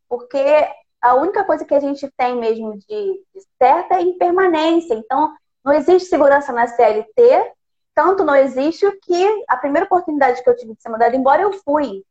Porque 0.08 0.70
a 1.02 1.16
única 1.16 1.44
coisa 1.44 1.66
que 1.66 1.74
a 1.74 1.80
gente 1.80 2.10
tem 2.16 2.36
mesmo 2.36 2.78
de, 2.78 2.86
de 2.88 3.42
certa 3.58 3.96
é 3.96 4.02
impermanência. 4.02 4.94
Então, 4.94 5.34
não 5.64 5.74
existe 5.74 6.08
segurança 6.08 6.54
na 6.54 6.68
CLT, 6.68 7.52
tanto 7.96 8.26
não 8.26 8.36
existe 8.36 8.92
que 9.02 9.46
a 9.48 9.56
primeira 9.56 9.86
oportunidade 9.86 10.44
que 10.44 10.50
eu 10.50 10.56
tive 10.56 10.76
de 10.76 10.82
ser 10.82 10.90
mandada 10.90 11.16
embora, 11.16 11.42
eu 11.42 11.54
fui. 11.54 12.06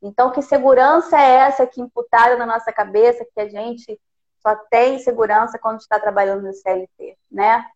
Então, 0.00 0.30
que 0.30 0.40
segurança 0.40 1.20
é 1.20 1.30
essa 1.46 1.66
que 1.66 1.80
imputada 1.80 2.36
na 2.36 2.46
nossa 2.46 2.72
cabeça, 2.72 3.26
que 3.34 3.40
a 3.40 3.48
gente 3.48 4.00
só 4.40 4.54
tem 4.70 4.98
segurança 5.00 5.58
quando 5.58 5.80
está 5.80 5.98
trabalhando 5.98 6.42
no 6.42 6.52
CLT, 6.52 7.18
né? 7.30 7.66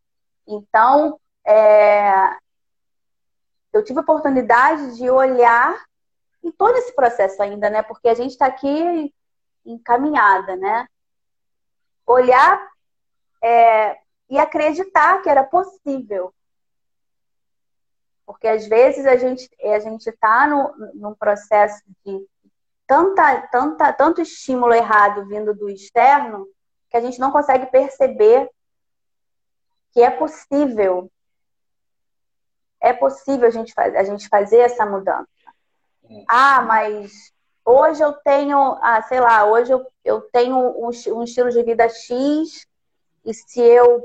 Então, 0.47 1.19
é, 1.45 2.37
eu 3.73 3.83
tive 3.83 3.99
a 3.99 4.03
oportunidade 4.03 4.97
de 4.97 5.11
olhar 5.11 5.83
em 6.45 6.53
todo 6.53 6.77
esse 6.77 6.95
processo 6.95 7.43
ainda, 7.43 7.69
né? 7.71 7.83
Porque 7.83 8.09
a 8.09 8.14
gente 8.14 8.33
está 8.33 8.47
aqui 8.47 9.12
encaminhada, 9.64 10.55
né? 10.57 10.87
Olhar 12.07 12.69
é, 13.43 13.99
e 14.29 14.38
acreditar 14.38 15.23
que 15.23 15.29
era 15.29 15.43
possível. 15.43 16.33
Porque 18.29 18.47
às 18.47 18.69
vezes 18.69 19.07
a 19.07 19.17
gente 19.17 19.49
a 19.64 19.79
gente 19.79 20.07
está 20.07 20.47
num 20.95 21.14
processo 21.14 21.83
de 22.05 22.29
tanta, 22.87 23.41
tanta, 23.51 23.91
tanto 23.95 24.21
estímulo 24.21 24.75
errado 24.75 25.27
vindo 25.27 25.55
do 25.55 25.71
externo 25.71 26.47
que 26.91 26.97
a 26.99 27.01
gente 27.01 27.19
não 27.19 27.31
consegue 27.31 27.64
perceber 27.67 28.51
que 29.93 30.03
é 30.03 30.11
possível 30.11 31.11
é 32.83 32.93
possível 32.93 33.49
a 33.49 33.51
gente, 33.51 33.73
a 33.81 34.05
gente 34.05 34.29
fazer 34.29 34.59
essa 34.59 34.85
mudança. 34.85 35.27
Ah, 36.29 36.61
mas 36.61 37.33
hoje 37.64 38.03
eu 38.03 38.12
tenho, 38.12 38.59
ah, 38.83 39.01
sei 39.09 39.21
lá, 39.21 39.47
hoje 39.47 39.73
eu, 39.73 39.91
eu 40.05 40.21
tenho 40.21 40.55
um, 40.59 40.91
um 41.17 41.23
estilo 41.23 41.51
de 41.51 41.62
vida 41.62 41.88
X 41.88 42.67
e 43.25 43.33
se 43.33 43.62
eu 43.62 44.03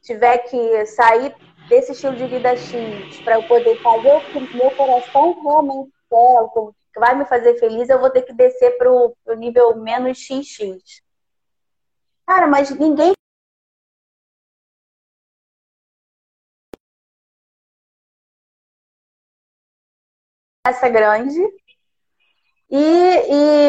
tiver 0.00 0.38
que 0.38 0.86
sair 0.86 1.34
desse 1.70 1.92
estilo 1.92 2.16
de 2.16 2.26
vida 2.26 2.56
X 2.56 3.20
para 3.20 3.36
eu 3.36 3.44
poder 3.44 3.80
fazer 3.80 4.12
o 4.12 4.20
que 4.20 4.56
meu 4.56 4.70
coração 4.72 5.40
realmente 5.40 5.92
quer, 6.10 6.40
o 6.40 6.74
que 6.92 6.98
vai 6.98 7.14
me 7.16 7.24
fazer 7.24 7.54
feliz, 7.60 7.88
eu 7.88 8.00
vou 8.00 8.10
ter 8.10 8.22
que 8.22 8.32
descer 8.32 8.76
para 8.76 8.92
o 8.92 9.14
nível 9.36 9.76
menos 9.76 10.18
XX. 10.18 11.00
Cara, 12.26 12.48
mas 12.48 12.70
ninguém 12.76 13.12
essa 20.66 20.88
grande 20.88 21.40
e, 22.68 22.76
e 22.78 23.68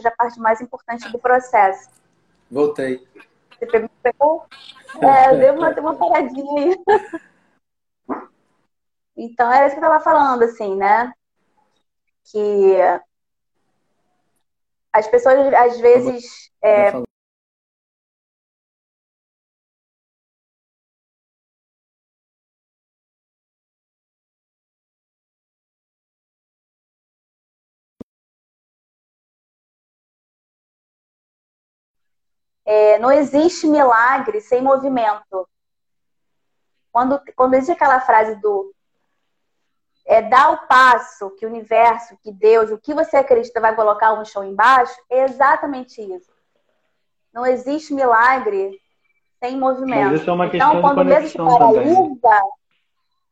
seja 0.00 0.08
a 0.08 0.16
parte 0.16 0.40
mais 0.40 0.60
importante 0.60 1.10
do 1.10 1.18
processo. 1.18 1.90
Voltei. 2.50 3.06
Você 3.58 3.66
pegou? 3.66 3.90
pegou? 4.02 4.46
É, 5.02 5.36
deu 5.36 5.54
uma, 5.54 5.72
deu 5.72 5.82
uma 5.84 5.94
paradinha 5.94 6.60
aí. 6.60 6.76
Então, 9.22 9.52
era 9.52 9.66
isso 9.66 9.76
que 9.76 9.84
eu 9.84 9.86
estava 9.86 10.02
falando, 10.02 10.44
assim, 10.44 10.76
né? 10.76 11.12
Que 12.24 12.74
as 14.90 15.06
pessoas, 15.08 15.52
às 15.52 15.78
vezes, 15.78 16.50
é, 16.62 16.90
É, 32.90 32.98
não 32.98 33.12
existe 33.12 33.66
milagre 33.66 34.40
sem 34.40 34.62
movimento. 34.62 35.48
Quando, 36.90 37.20
quando 37.36 37.54
existe 37.54 37.72
aquela 37.72 38.00
frase 38.00 38.34
do 38.40 38.74
é, 40.04 40.20
dá 40.22 40.50
o 40.50 40.66
passo 40.66 41.30
que 41.36 41.46
o 41.46 41.48
universo, 41.48 42.18
que 42.20 42.32
Deus, 42.32 42.70
o 42.70 42.78
que 42.78 42.92
você 42.92 43.16
acredita 43.16 43.60
vai 43.60 43.76
colocar 43.76 44.12
um 44.12 44.24
chão 44.24 44.42
embaixo, 44.42 44.94
é 45.08 45.22
exatamente 45.22 46.00
isso. 46.02 46.32
Não 47.32 47.46
existe 47.46 47.94
milagre 47.94 48.80
sem 49.38 49.56
movimento. 49.56 50.10
Mas 50.10 50.20
isso 50.20 50.30
é 50.30 50.32
uma 50.32 50.50
questão 50.50 50.70
então, 50.70 50.82
quando 50.82 51.00
o 51.00 51.04
medo 51.04 51.28
te 51.28 51.38
paralisa, 51.38 51.94
também. 51.94 52.50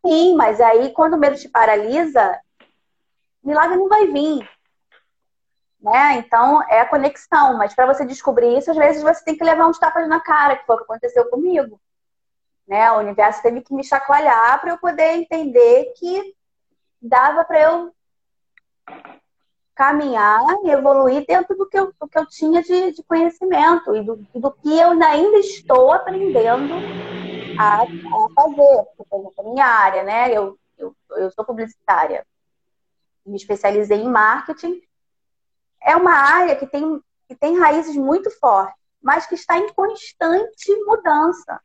sim, 0.06 0.36
mas 0.36 0.60
aí 0.60 0.92
quando 0.92 1.14
o 1.14 1.18
medo 1.18 1.36
te 1.36 1.48
paralisa, 1.48 2.40
milagre 3.42 3.76
não 3.76 3.88
vai 3.88 4.06
vir 4.06 4.48
né? 5.80 6.16
Então 6.16 6.62
é 6.68 6.80
a 6.80 6.88
conexão, 6.88 7.56
mas 7.56 7.74
para 7.74 7.86
você 7.86 8.04
descobrir 8.04 8.58
isso, 8.58 8.70
às 8.70 8.76
vezes 8.76 9.02
você 9.02 9.24
tem 9.24 9.36
que 9.36 9.44
levar 9.44 9.68
uns 9.68 9.78
tapas 9.78 10.08
na 10.08 10.20
cara, 10.20 10.56
que 10.56 10.66
foi 10.66 10.76
o 10.76 10.78
que 10.78 10.84
aconteceu 10.84 11.28
comigo. 11.30 11.80
Né? 12.66 12.90
O 12.92 12.98
universo 12.98 13.42
teve 13.42 13.60
que 13.62 13.72
me 13.72 13.84
chacoalhar 13.84 14.60
para 14.60 14.70
eu 14.70 14.78
poder 14.78 15.14
entender 15.14 15.92
que 15.96 16.34
dava 17.00 17.44
para 17.44 17.60
eu 17.60 17.94
caminhar 19.74 20.42
e 20.64 20.70
evoluir 20.70 21.24
dentro 21.24 21.56
do 21.56 21.68
que 21.68 21.78
eu, 21.78 21.94
do 21.98 22.08
que 22.08 22.18
eu 22.18 22.26
tinha 22.26 22.60
de, 22.62 22.92
de 22.92 23.02
conhecimento 23.04 23.94
e 23.94 24.02
do, 24.02 24.16
do, 24.34 24.50
que 24.50 24.76
eu 24.76 24.90
ainda 24.90 25.38
estou 25.38 25.92
aprendendo 25.92 26.74
a, 27.56 27.82
a 27.82 27.86
fazer. 28.34 28.84
Por 28.96 29.06
exemplo, 29.20 29.52
minha 29.52 29.64
área, 29.64 30.02
né? 30.02 30.36
Eu, 30.36 30.58
eu, 30.76 30.96
eu 31.10 31.30
sou 31.30 31.44
publicitária. 31.44 32.26
Me 33.24 33.36
especializei 33.36 33.98
em 33.98 34.10
marketing 34.10 34.82
é 35.82 35.96
uma 35.96 36.12
área 36.12 36.56
que 36.56 36.66
tem, 36.66 37.00
que 37.28 37.34
tem 37.34 37.58
raízes 37.58 37.96
muito 37.96 38.30
fortes, 38.38 38.76
mas 39.02 39.26
que 39.26 39.34
está 39.34 39.58
em 39.58 39.72
constante 39.72 40.74
mudança. 40.84 41.60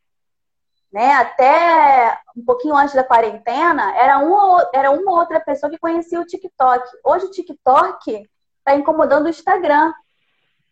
Né? 0.91 1.11
Até 1.15 2.19
um 2.37 2.45
pouquinho 2.45 2.75
antes 2.75 2.93
da 2.93 3.03
quarentena, 3.03 3.95
era 3.97 4.19
uma, 4.19 4.69
era 4.73 4.91
uma 4.91 5.11
outra 5.11 5.39
pessoa 5.39 5.71
que 5.71 5.79
conhecia 5.79 6.21
o 6.21 6.25
TikTok. 6.25 6.87
Hoje 7.03 7.25
o 7.25 7.31
TikTok 7.31 8.29
está 8.59 8.75
incomodando 8.75 9.25
o 9.25 9.29
Instagram. 9.29 9.93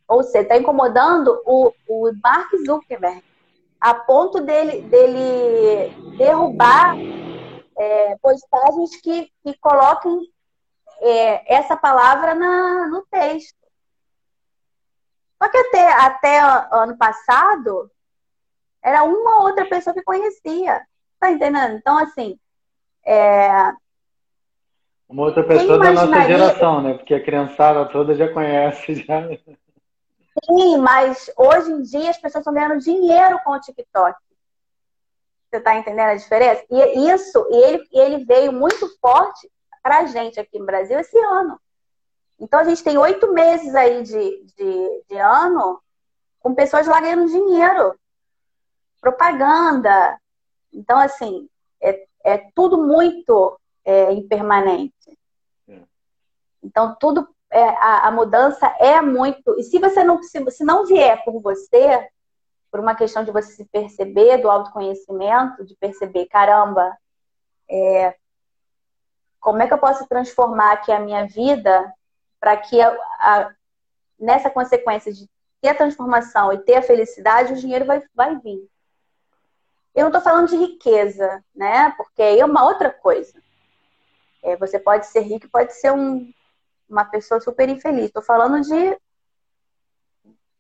Ou 0.08 0.24
seja, 0.24 0.42
está 0.44 0.58
incomodando 0.58 1.42
o, 1.46 1.72
o 1.88 2.12
Mark 2.22 2.50
Zuckerberg, 2.66 3.24
a 3.80 3.96
ponto 3.96 4.42
dele, 4.42 4.82
dele 4.82 6.18
derrubar 6.18 6.96
é, 7.78 8.16
postagens 8.22 8.96
que, 9.02 9.32
que 9.42 9.58
coloquem 9.60 10.20
é, 11.02 11.56
essa 11.56 11.76
palavra 11.76 12.36
na, 12.36 12.88
no 12.88 13.02
texto. 13.08 13.58
Só 15.42 15.50
que 15.50 15.58
até, 15.58 15.92
até 15.94 16.40
ano 16.72 16.96
passado, 16.98 17.90
era 18.84 19.04
uma 19.04 19.42
outra 19.42 19.66
pessoa 19.66 19.94
que 19.94 20.04
conhecia. 20.04 20.86
Tá 21.20 21.32
entendendo? 21.32 21.78
Então, 21.78 21.98
assim. 21.98 22.40
É... 23.06 23.74
Uma 25.10 25.24
outra 25.24 25.44
pessoa 25.44 25.80
da 25.80 25.92
nossa 25.92 26.22
geração, 26.28 26.82
né? 26.82 26.94
Porque 26.94 27.16
a 27.16 27.24
criançada 27.24 27.86
toda 27.90 28.14
já 28.16 28.32
conhece. 28.32 28.96
Já. 29.04 29.22
Sim, 30.46 30.78
mas 30.78 31.30
hoje 31.36 31.72
em 31.72 31.82
dia 31.82 32.10
as 32.10 32.18
pessoas 32.18 32.42
estão 32.42 32.54
ganhando 32.54 32.80
dinheiro 32.80 33.38
com 33.44 33.52
o 33.52 33.60
TikTok. 33.60 34.18
Você 35.50 35.58
está 35.58 35.76
entendendo 35.76 36.12
a 36.12 36.16
diferença? 36.16 36.64
E 36.70 37.12
isso, 37.12 37.46
e 37.52 37.56
ele, 37.56 37.84
ele 37.92 38.26
veio 38.26 38.54
muito 38.54 38.88
forte 39.02 39.52
para 39.82 40.00
a 40.00 40.06
gente 40.06 40.40
aqui 40.40 40.60
no 40.60 40.66
Brasil 40.66 41.00
esse 41.00 41.18
ano. 41.18 41.60
Então 42.40 42.60
a 42.60 42.64
gente 42.64 42.84
tem 42.84 42.98
oito 42.98 43.32
meses 43.32 43.74
aí 43.76 44.02
de, 44.04 44.44
de, 44.56 45.04
de 45.10 45.18
ano 45.18 45.82
com 46.40 46.56
pessoas 46.56 46.88
lá 46.88 47.00
ganhando 47.00 47.28
dinheiro, 47.28 47.96
propaganda. 49.00 50.20
Então, 50.74 50.98
assim, 50.98 51.48
é, 51.82 52.06
é 52.24 52.38
tudo 52.56 52.78
muito 52.78 53.60
é, 53.86 54.12
impermanente. 54.12 55.20
É. 55.68 55.82
Então, 56.64 56.96
tudo, 57.00 57.28
é, 57.50 57.62
a, 57.62 58.08
a, 58.08 58.12
mudança 58.12 58.68
é 58.80 59.02
muito. 59.02 59.56
E 59.60 59.64
se 59.64 59.78
você 59.80 60.04
não, 60.04 60.22
se, 60.24 60.44
se 60.52 60.64
não 60.64 60.86
vier 60.86 61.24
por 61.24 61.40
você, 61.42 62.08
por 62.72 62.80
uma 62.80 62.96
questão 62.96 63.24
de 63.24 63.32
você 63.32 63.52
se 63.52 63.66
perceber, 63.66 64.38
do 64.38 64.50
autoconhecimento, 64.50 65.66
de 65.66 65.76
perceber, 65.76 66.26
caramba, 66.28 66.98
é, 67.70 68.16
como 69.42 69.62
é 69.62 69.68
que 69.68 69.74
eu 69.74 69.80
posso 69.80 70.08
transformar 70.08 70.74
aqui 70.74 70.92
a 70.92 71.00
minha 71.00 71.26
vida 71.26 71.92
para 72.40 72.56
que 72.56 72.80
a, 72.80 72.90
a, 73.20 73.52
nessa 74.18 74.50
consequência 74.50 75.12
de 75.12 75.28
ter 75.60 75.70
a 75.70 75.76
transformação 75.76 76.54
e 76.54 76.60
ter 76.60 76.76
a 76.76 76.82
felicidade, 76.82 77.54
o 77.54 77.58
dinheiro 77.58 77.86
vai, 77.86 78.04
vai 78.16 78.38
vir. 78.38 78.70
Eu 79.94 80.04
não 80.04 80.08
estou 80.08 80.22
falando 80.22 80.48
de 80.48 80.56
riqueza, 80.56 81.44
né? 81.54 81.92
Porque 81.98 82.22
aí 82.22 82.40
é 82.40 82.46
uma 82.46 82.64
outra 82.64 82.92
coisa. 82.92 83.42
É, 84.44 84.56
você 84.56 84.80
pode 84.80 85.08
ser 85.08 85.22
rico, 85.22 85.50
pode 85.50 85.74
ser 85.74 85.92
um, 85.92 86.32
uma 86.88 87.04
pessoa 87.04 87.42
super 87.42 87.68
infeliz. 87.68 88.06
Estou 88.06 88.24
falando 88.24 88.62
de 88.62 88.98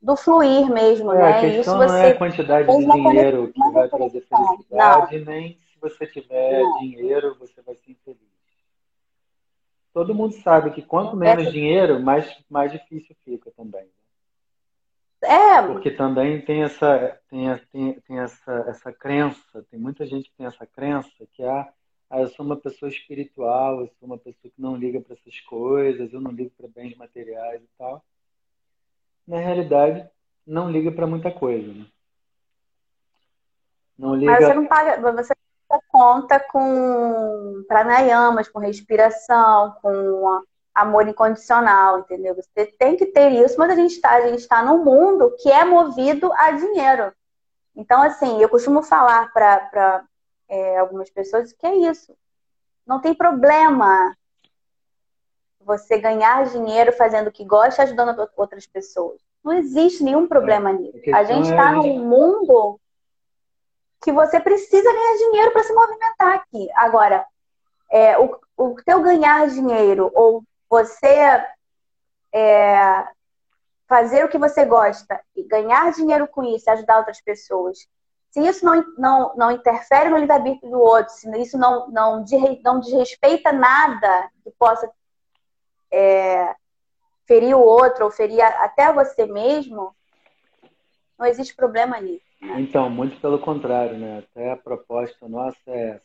do 0.01 0.15
fluir 0.15 0.67
mesmo, 0.69 1.13
é, 1.13 1.17
né? 1.17 1.29
A 1.29 1.41
questão 1.41 1.61
Isso 1.61 1.93
não 1.93 1.95
é 1.95 2.11
a 2.11 2.17
quantidade 2.17 2.67
de 2.67 2.85
dinheiro 2.85 3.53
que 3.53 3.71
vai 3.71 3.87
trazer 3.87 4.21
felicidade, 4.21 5.19
não. 5.19 5.25
nem 5.25 5.53
se 5.53 5.79
você 5.79 6.07
tiver 6.07 6.59
não. 6.59 6.79
dinheiro, 6.79 7.37
você 7.39 7.61
vai 7.61 7.75
ser 7.75 7.91
infeliz 7.91 8.40
todo 9.93 10.15
mundo 10.15 10.33
sabe 10.41 10.71
que 10.71 10.81
quanto 10.81 11.15
menos 11.15 11.47
é. 11.47 11.51
dinheiro, 11.51 12.01
mais, 12.01 12.33
mais 12.49 12.71
difícil 12.71 13.15
fica 13.23 13.51
também. 13.51 13.83
Né? 13.83 13.89
É. 15.23 15.61
Porque 15.61 15.91
também 15.91 16.41
tem 16.41 16.63
essa, 16.63 17.19
tem, 17.29 17.57
tem, 17.71 17.93
tem 18.01 18.19
essa, 18.19 18.65
essa 18.67 18.91
crença, 18.91 19.65
tem 19.69 19.79
muita 19.79 20.05
gente 20.05 20.29
que 20.29 20.35
tem 20.35 20.47
essa 20.47 20.65
crença 20.65 21.09
que 21.33 21.43
ah, 21.43 21.71
ah, 22.09 22.21
eu 22.21 22.27
sou 22.29 22.45
uma 22.45 22.57
pessoa 22.57 22.89
espiritual, 22.89 23.81
eu 23.81 23.87
sou 23.99 24.07
uma 24.07 24.17
pessoa 24.17 24.51
que 24.51 24.61
não 24.61 24.75
liga 24.75 24.99
para 24.99 25.13
essas 25.13 25.39
coisas, 25.41 26.11
eu 26.11 26.19
não 26.19 26.31
ligo 26.31 26.51
para 26.57 26.67
bens 26.67 26.95
materiais 26.97 27.61
e 27.61 27.69
tal. 27.77 28.03
Na 29.27 29.37
realidade, 29.37 30.09
não 30.45 30.69
liga 30.69 30.91
para 30.91 31.07
muita 31.07 31.31
coisa, 31.31 31.71
né? 31.71 31.85
Não 33.97 34.15
liga... 34.15 34.31
Mas 34.31 34.45
você 34.45 34.53
não 34.53 34.65
paga, 34.65 35.13
você 35.13 35.33
conta 35.87 36.39
com 36.39 37.63
pranayamas, 37.67 38.49
com 38.49 38.59
respiração, 38.59 39.75
com 39.81 40.41
amor 40.73 41.07
incondicional, 41.07 41.99
entendeu? 41.99 42.35
Você 42.35 42.65
tem 42.77 42.95
que 42.95 43.05
ter 43.07 43.31
isso, 43.31 43.57
mas 43.57 43.71
a 43.71 43.75
gente 43.75 43.95
está 43.95 44.11
a 44.11 44.27
gente 44.27 44.47
tá 44.47 44.63
num 44.63 44.83
mundo 44.83 45.35
que 45.39 45.51
é 45.51 45.63
movido 45.65 46.31
a 46.33 46.51
dinheiro. 46.51 47.13
Então, 47.75 48.01
assim, 48.01 48.41
eu 48.41 48.49
costumo 48.49 48.81
falar 48.81 49.31
para 49.31 50.03
é, 50.49 50.77
algumas 50.77 51.09
pessoas 51.09 51.53
que 51.53 51.65
é 51.65 51.75
isso. 51.75 52.13
Não 52.85 52.99
tem 52.99 53.13
problema 53.13 54.15
você 55.63 55.97
ganhar 55.97 56.45
dinheiro 56.45 56.91
fazendo 56.91 57.27
o 57.27 57.31
que 57.31 57.45
gosta, 57.45 57.83
ajudando 57.83 58.27
outras 58.35 58.65
pessoas. 58.65 59.21
Não 59.43 59.53
existe 59.53 60.03
nenhum 60.03 60.27
problema 60.27 60.71
é, 60.71 60.73
nisso. 60.73 61.15
A, 61.15 61.23
gente 61.23 61.49
está 61.49 61.71
é 61.71 61.75
num 61.75 61.99
mundo 62.05 62.79
que 64.01 64.11
você 64.11 64.39
precisa 64.39 64.91
ganhar 64.91 65.17
dinheiro 65.17 65.51
para 65.51 65.63
se 65.63 65.73
movimentar 65.73 66.35
aqui. 66.35 66.69
Agora, 66.75 67.25
é, 67.91 68.17
o, 68.17 68.39
o 68.57 68.75
teu 68.83 69.01
ganhar 69.01 69.47
dinheiro 69.47 70.11
ou 70.13 70.43
você 70.69 71.45
é, 72.33 73.07
fazer 73.87 74.25
o 74.25 74.29
que 74.29 74.37
você 74.37 74.65
gosta 74.65 75.19
e 75.35 75.43
ganhar 75.43 75.91
dinheiro 75.91 76.27
com 76.27 76.43
isso, 76.43 76.69
ajudar 76.69 76.97
outras 76.97 77.21
pessoas, 77.21 77.87
se 78.31 78.39
isso 78.39 78.65
não, 78.65 78.81
não, 78.97 79.35
não 79.35 79.51
interfere 79.51 80.09
no 80.09 80.17
livre-arbítrio 80.17 80.71
do 80.71 80.79
outro, 80.79 81.13
se 81.13 81.29
isso 81.37 81.57
não, 81.57 81.89
não, 81.89 82.23
não 82.63 82.79
desrespeita 82.79 83.51
nada 83.51 84.31
que 84.41 84.51
possa 84.51 84.89
é, 85.91 86.55
ferir 87.25 87.53
o 87.53 87.61
outro 87.61 88.05
ou 88.05 88.11
ferir 88.11 88.41
até 88.41 88.91
você 88.93 89.25
mesmo, 89.25 89.93
não 91.19 91.25
existe 91.25 91.53
problema 91.53 91.99
nisso. 91.99 92.30
Então, 92.41 92.89
muito 92.89 93.19
pelo 93.21 93.39
contrário, 93.39 93.97
né? 93.97 94.19
Até 94.19 94.51
a 94.51 94.57
proposta 94.57 95.27
nossa 95.27 95.57
é 95.67 95.99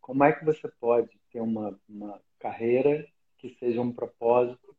como 0.00 0.24
é 0.24 0.32
que 0.32 0.44
você 0.44 0.68
pode 0.80 1.10
ter 1.32 1.40
uma, 1.40 1.78
uma 1.88 2.20
carreira 2.38 3.06
que 3.38 3.50
seja 3.58 3.80
um 3.80 3.92
propósito, 3.92 4.76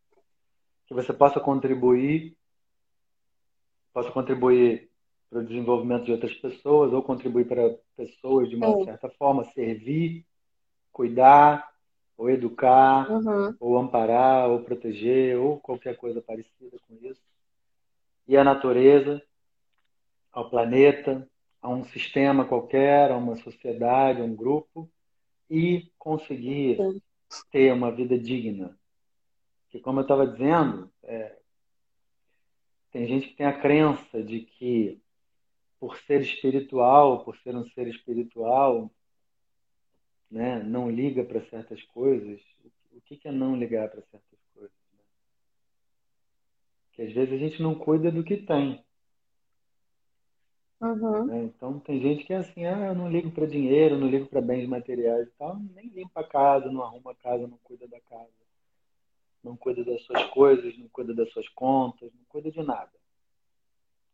que 0.86 0.94
você 0.94 1.12
possa 1.12 1.39
contribuir, 1.39 2.38
possa 3.94 4.12
contribuir 4.12 4.89
para 5.30 5.39
o 5.39 5.46
desenvolvimento 5.46 6.06
de 6.06 6.12
outras 6.12 6.34
pessoas 6.36 6.94
ou 6.94 7.02
contribuir 7.02 7.46
para 7.46 7.76
pessoas 7.98 8.50
de 8.50 8.56
uma 8.56 8.68
Sim. 8.78 8.86
certa 8.86 9.10
forma, 9.10 9.44
servir, 9.46 10.26
cuidar, 10.91 11.74
ou 12.16 12.30
educar, 12.30 13.10
uhum. 13.12 13.56
ou 13.60 13.78
amparar, 13.78 14.50
ou 14.50 14.62
proteger, 14.62 15.38
ou 15.38 15.60
qualquer 15.60 15.98
coisa 15.98 16.22
parecida 16.22 16.78
com 16.88 16.96
isso. 17.02 17.22
E 18.28 18.38
a 18.38 18.44
natureza, 18.44 19.22
ao 20.34 20.49
planeta, 20.49 21.29
a 21.61 21.69
um 21.69 21.86
sistema 21.86 22.43
qualquer, 22.43 23.11
a 23.11 23.17
uma 23.17 23.38
sociedade, 23.38 24.19
a 24.19 24.25
um 24.25 24.36
grupo, 24.36 24.89
e 25.49 25.91
conseguir 25.97 26.77
Sim. 26.77 27.01
ter 27.51 27.71
uma 27.71 27.91
vida 27.91 28.17
digna. 28.17 28.77
Que, 29.69 29.79
como 29.79 29.99
eu 29.99 30.03
estava 30.03 30.27
dizendo, 30.27 30.91
é, 31.03 31.38
tem 32.91 33.07
gente 33.07 33.29
que 33.29 33.36
tem 33.36 33.45
a 33.45 33.59
crença 33.59 34.21
de 34.21 34.41
que 34.41 35.01
por 35.79 35.97
ser 35.97 36.21
espiritual, 36.21 37.23
por 37.23 37.38
ser 37.38 37.55
um 37.55 37.67
ser 37.69 37.88
espiritual, 37.88 38.89
né, 40.29 40.63
não 40.63 40.89
liga 40.89 41.23
para 41.23 41.45
certas 41.49 41.81
coisas. 41.84 42.41
O 42.91 43.01
que 43.01 43.19
é 43.27 43.31
não 43.31 43.55
ligar 43.55 43.89
para 43.89 44.01
certas 44.03 44.39
coisas? 44.53 44.75
Né? 44.93 45.03
Que 46.93 47.01
às 47.03 47.13
vezes 47.13 47.34
a 47.34 47.38
gente 47.38 47.61
não 47.61 47.75
cuida 47.75 48.11
do 48.11 48.23
que 48.23 48.38
tem. 48.38 48.82
Uhum. 50.84 51.25
Né? 51.25 51.43
Então 51.43 51.79
tem 51.79 52.01
gente 52.01 52.25
que 52.25 52.34
é 52.34 52.38
assim, 52.38 52.65
ah, 52.65 52.88
eu 52.88 52.95
não 52.95 53.09
ligo 53.09 53.31
para 53.31 53.45
dinheiro, 53.47 53.97
não 53.97 54.07
ligo 54.07 54.25
para 54.25 54.41
bens 54.41 54.67
materiais 54.67 55.27
e 55.27 55.31
tal, 55.39 55.57
nem 55.73 55.88
limpa 55.88 56.19
a 56.19 56.27
casa, 56.27 56.69
não 56.69 56.84
arruma 56.84 57.11
a 57.11 57.15
casa, 57.15 57.47
não 57.47 57.57
cuida 57.63 57.88
da 57.88 58.01
casa, 58.01 58.27
não 59.41 59.55
cuida 59.55 59.86
das 59.86 60.01
suas 60.03 60.25
coisas, 60.25 60.77
não 60.77 60.89
cuida 60.89 61.13
das 61.13 61.31
suas 61.31 61.47
contas, 61.49 62.11
não 62.13 62.25
cuida 62.27 62.51
de 62.51 62.61
nada. 62.61 62.91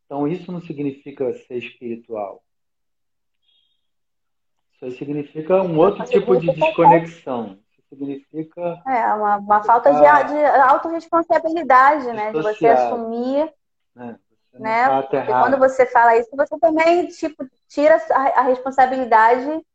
Então, 0.06 0.28
isso 0.28 0.52
não 0.52 0.62
significa 0.62 1.34
ser 1.34 1.58
espiritual. 1.58 2.44
Isso 4.82 4.98
significa 4.98 5.62
um 5.62 5.78
outro 5.78 6.04
tipo 6.06 6.36
de 6.38 6.52
desconexão. 6.54 7.60
Isso 7.72 7.82
significa. 7.90 8.82
É, 8.88 9.14
uma, 9.14 9.38
uma 9.38 9.64
falta 9.64 9.92
de, 9.92 10.00
de 10.00 10.46
autorresponsabilidade, 10.68 12.08
né? 12.08 12.32
De 12.32 12.42
você 12.42 12.68
assumir. 12.68 13.54
É, 13.98 14.16
né? 14.54 14.88
Tá 14.88 15.02
Porque 15.02 15.26
quando 15.26 15.58
você 15.58 15.86
fala 15.86 16.18
isso, 16.18 16.30
você 16.34 16.58
também 16.60 17.08
tipo, 17.08 17.48
tira 17.68 18.02
a, 18.12 18.40
a 18.40 18.42
responsabilidade 18.44 19.66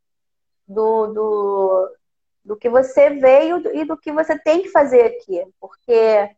do, 0.67 1.07
do, 1.09 1.97
do 2.45 2.57
que 2.57 2.69
você 2.69 3.11
veio 3.11 3.63
e 3.75 3.85
do 3.85 3.97
que 3.97 4.13
você 4.13 4.39
tem 4.39 4.63
que 4.63 4.71
fazer 4.71 5.03
aqui. 5.03 5.45
Porque 5.61 6.31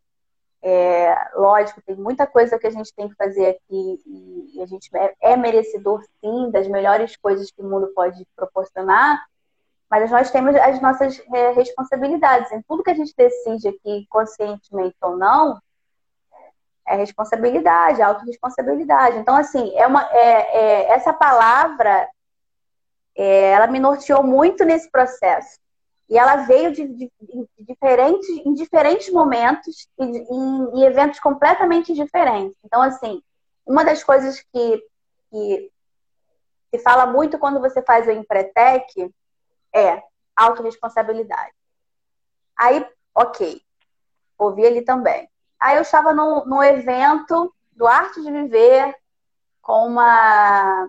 é, 0.62 1.14
lógico, 1.34 1.80
tem 1.82 1.94
muita 1.94 2.26
coisa 2.26 2.58
que 2.58 2.66
a 2.66 2.70
gente 2.70 2.92
tem 2.94 3.08
que 3.08 3.14
fazer 3.14 3.50
aqui 3.50 4.02
e, 4.54 4.60
a 4.62 4.66
gente 4.66 4.90
é, 4.96 5.14
é, 5.20 5.36
merecedor, 5.36 6.02
sim, 6.20 6.50
das 6.50 6.66
melhores 6.66 7.16
coisas 7.16 7.50
que 7.50 7.62
o 7.62 7.64
mundo 7.64 7.92
pode 7.94 8.26
proporcionar, 8.34 9.24
mas 9.88 10.10
nós 10.10 10.30
temos 10.30 10.56
as 10.56 10.80
nossas 10.80 11.22
é, 11.32 11.52
responsabilidades. 11.52 12.50
Em 12.50 12.62
tudo 12.62 12.82
que 12.82 12.90
a 12.90 12.94
gente 12.94 13.14
decide 13.16 13.68
aqui, 13.68 14.06
conscientemente 14.08 14.96
ou 15.02 15.16
não, 15.16 15.60
é 16.86 16.96
responsabilidade, 16.96 18.00
autorresponsabilidade. 18.00 19.18
Então, 19.18 19.34
assim, 19.34 19.74
é 19.76 19.86
uma, 19.86 20.08
é, 20.12 20.56
é 20.56 20.90
essa 20.92 21.12
palavra, 21.12 22.08
é, 23.16 23.50
ela 23.50 23.66
me 23.66 23.80
norteou 23.80 24.22
muito 24.22 24.64
nesse 24.64 24.90
processo. 24.90 25.58
E 26.08 26.16
ela 26.16 26.36
veio 26.36 26.70
de, 26.72 26.86
de, 26.86 27.10
de 27.20 27.48
diferentes, 27.58 28.28
em 28.28 28.54
diferentes 28.54 29.12
momentos 29.12 29.88
e 29.98 30.04
em, 30.04 30.78
em, 30.78 30.84
eventos 30.84 31.18
completamente 31.18 31.92
diferentes. 31.92 32.56
Então, 32.64 32.80
assim, 32.80 33.20
uma 33.66 33.84
das 33.84 34.04
coisas 34.04 34.40
que, 34.52 34.84
que 35.30 35.72
se 36.72 36.78
fala 36.80 37.06
muito 37.06 37.38
quando 37.38 37.60
você 37.60 37.82
faz 37.82 38.06
o 38.06 38.12
Empretec 38.12 39.12
é 39.74 40.00
autorresponsabilidade. 40.36 41.52
Aí, 42.56 42.86
ok, 43.12 43.60
ouvi 44.38 44.62
ele 44.62 44.82
também. 44.82 45.28
Aí 45.60 45.76
eu 45.76 45.82
estava 45.82 46.12
num, 46.12 46.44
num 46.44 46.62
evento 46.62 47.52
do 47.72 47.86
Arte 47.86 48.22
de 48.22 48.30
Viver 48.30 48.94
com 49.62 49.86
uma, 49.86 50.88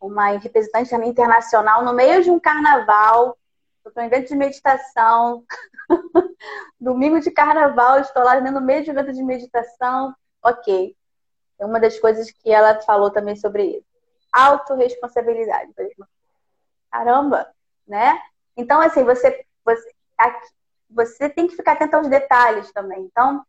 uma 0.00 0.28
representante 0.38 0.94
internacional 0.94 1.84
no 1.84 1.92
meio 1.92 2.22
de 2.22 2.30
um 2.30 2.40
carnaval 2.40 3.36
Estou 3.88 4.02
um 4.02 4.06
evento 4.06 4.28
de 4.28 4.34
meditação. 4.34 5.44
Domingo 6.80 7.20
de 7.20 7.30
carnaval, 7.30 8.00
estou 8.00 8.22
lá 8.22 8.40
no 8.40 8.60
meio 8.60 8.82
de 8.82 8.90
evento 8.90 9.12
de 9.12 9.22
meditação. 9.22 10.14
Ok. 10.42 10.96
É 11.58 11.64
uma 11.64 11.80
das 11.80 11.98
coisas 11.98 12.30
que 12.30 12.50
ela 12.50 12.80
falou 12.82 13.10
também 13.10 13.36
sobre 13.36 13.64
isso. 13.64 13.86
Autoresponsabilidade. 14.32 15.72
Caramba, 16.90 17.48
né? 17.86 18.20
Então, 18.56 18.80
assim, 18.80 19.04
você, 19.04 19.46
você, 19.64 19.94
aqui, 20.18 20.48
você 20.90 21.30
tem 21.30 21.46
que 21.46 21.56
ficar 21.56 21.72
atento 21.72 21.96
aos 21.96 22.08
detalhes 22.08 22.72
também. 22.72 23.02
Então, 23.02 23.44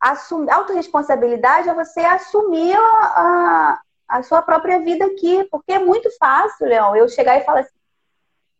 assumir, 0.00 0.50
autorresponsabilidade 0.50 1.68
é 1.68 1.74
você 1.74 2.00
assumir 2.00 2.74
a, 2.74 3.80
a, 4.08 4.22
sua 4.22 4.40
própria 4.40 4.80
vida 4.80 5.04
aqui, 5.04 5.44
porque 5.50 5.72
é 5.72 5.78
muito 5.78 6.10
fácil, 6.18 6.66
Leão, 6.66 6.96
eu 6.96 7.08
chegar 7.08 7.36
e 7.36 7.44
falar 7.44 7.60
assim, 7.60 7.78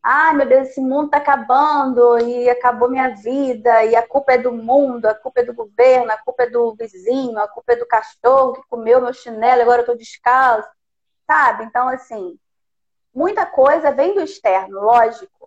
ai 0.03 0.34
meu 0.34 0.47
Deus, 0.47 0.68
esse 0.68 0.80
mundo 0.80 1.07
está 1.07 1.16
acabando 1.16 2.18
e 2.18 2.49
acabou 2.51 2.91
minha 2.91 3.14
vida, 3.16 3.84
e 3.84 3.97
a 3.97 4.07
culpa 4.07 4.32
é 4.34 4.38
do 4.38 4.53
mundo, 4.53 5.07
a 5.07 5.14
culpa 5.14 5.41
é 5.41 5.45
do 5.45 5.55
governo, 5.55 6.12
a 6.12 6.18
culpa 6.18 6.43
é 6.43 6.51
do 6.51 6.74
vizinho, 6.74 7.38
a 7.38 7.49
culpa 7.49 7.72
é 7.72 7.76
do 7.76 7.86
cachorro 7.86 8.53
que 8.53 8.62
comeu 8.68 9.01
meu 9.01 9.12
chinelo, 9.14 9.62
agora 9.62 9.78
eu 9.78 9.82
estou 9.82 9.97
descalço, 9.97 10.68
sabe? 11.26 11.64
Então, 11.64 11.88
assim, 11.88 12.38
muita 13.14 13.47
coisa 13.47 13.91
vem 13.93 14.14
do 14.14 14.20
externo, 14.20 14.80
lógico. 14.80 15.39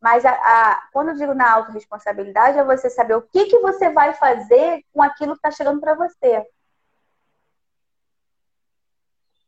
Mas 0.00 0.24
a, 0.24 0.30
a, 0.30 0.88
quando 0.92 1.08
eu 1.08 1.16
digo 1.16 1.34
na 1.34 1.52
autorresponsabilidade, 1.54 2.58
é 2.58 2.64
você 2.64 2.88
saber 2.88 3.14
o 3.14 3.22
que, 3.22 3.46
que 3.46 3.58
você 3.58 3.90
vai 3.90 4.14
fazer 4.14 4.84
com 4.92 5.02
aquilo 5.02 5.32
que 5.32 5.38
está 5.38 5.50
chegando 5.50 5.80
para 5.80 5.94
você. 5.94 6.46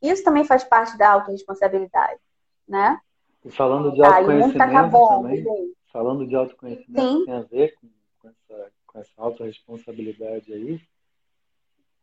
Isso 0.03 0.25
também 0.25 0.45
faz 0.45 0.65
parte 0.65 0.97
da 0.97 1.11
autorresponsabilidade, 1.11 2.21
né? 2.67 3.01
E 3.45 3.51
falando 3.51 3.93
de 3.93 4.03
autoconhecimento 4.03 4.59
tá 4.59 4.91
também, 5.09 5.75
falando 5.93 6.27
de 6.27 6.35
autoconhecimento 6.35 7.09
Sim. 7.09 7.25
tem 7.25 7.35
a 7.35 7.43
ver 7.43 7.75
com, 7.75 7.89
com, 8.19 8.29
essa, 8.29 8.73
com 8.87 8.99
essa 8.99 9.13
autorresponsabilidade 9.17 10.53
aí, 10.53 10.81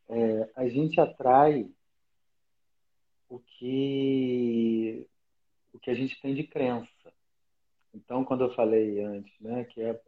é, 0.10 0.50
a 0.56 0.68
gente 0.70 1.02
atrai 1.02 1.70
o 3.30 3.40
que, 3.40 5.06
o 5.74 5.80
que 5.80 5.90
a 5.90 5.94
gente 5.94 6.20
tem 6.22 6.34
de 6.34 6.44
crença. 6.44 6.90
Então, 7.94 8.24
quando 8.24 8.44
eu 8.44 8.54
falei 8.54 9.04
antes, 9.04 9.34
né, 9.40 9.64
que 9.64 9.82
é 9.82 10.00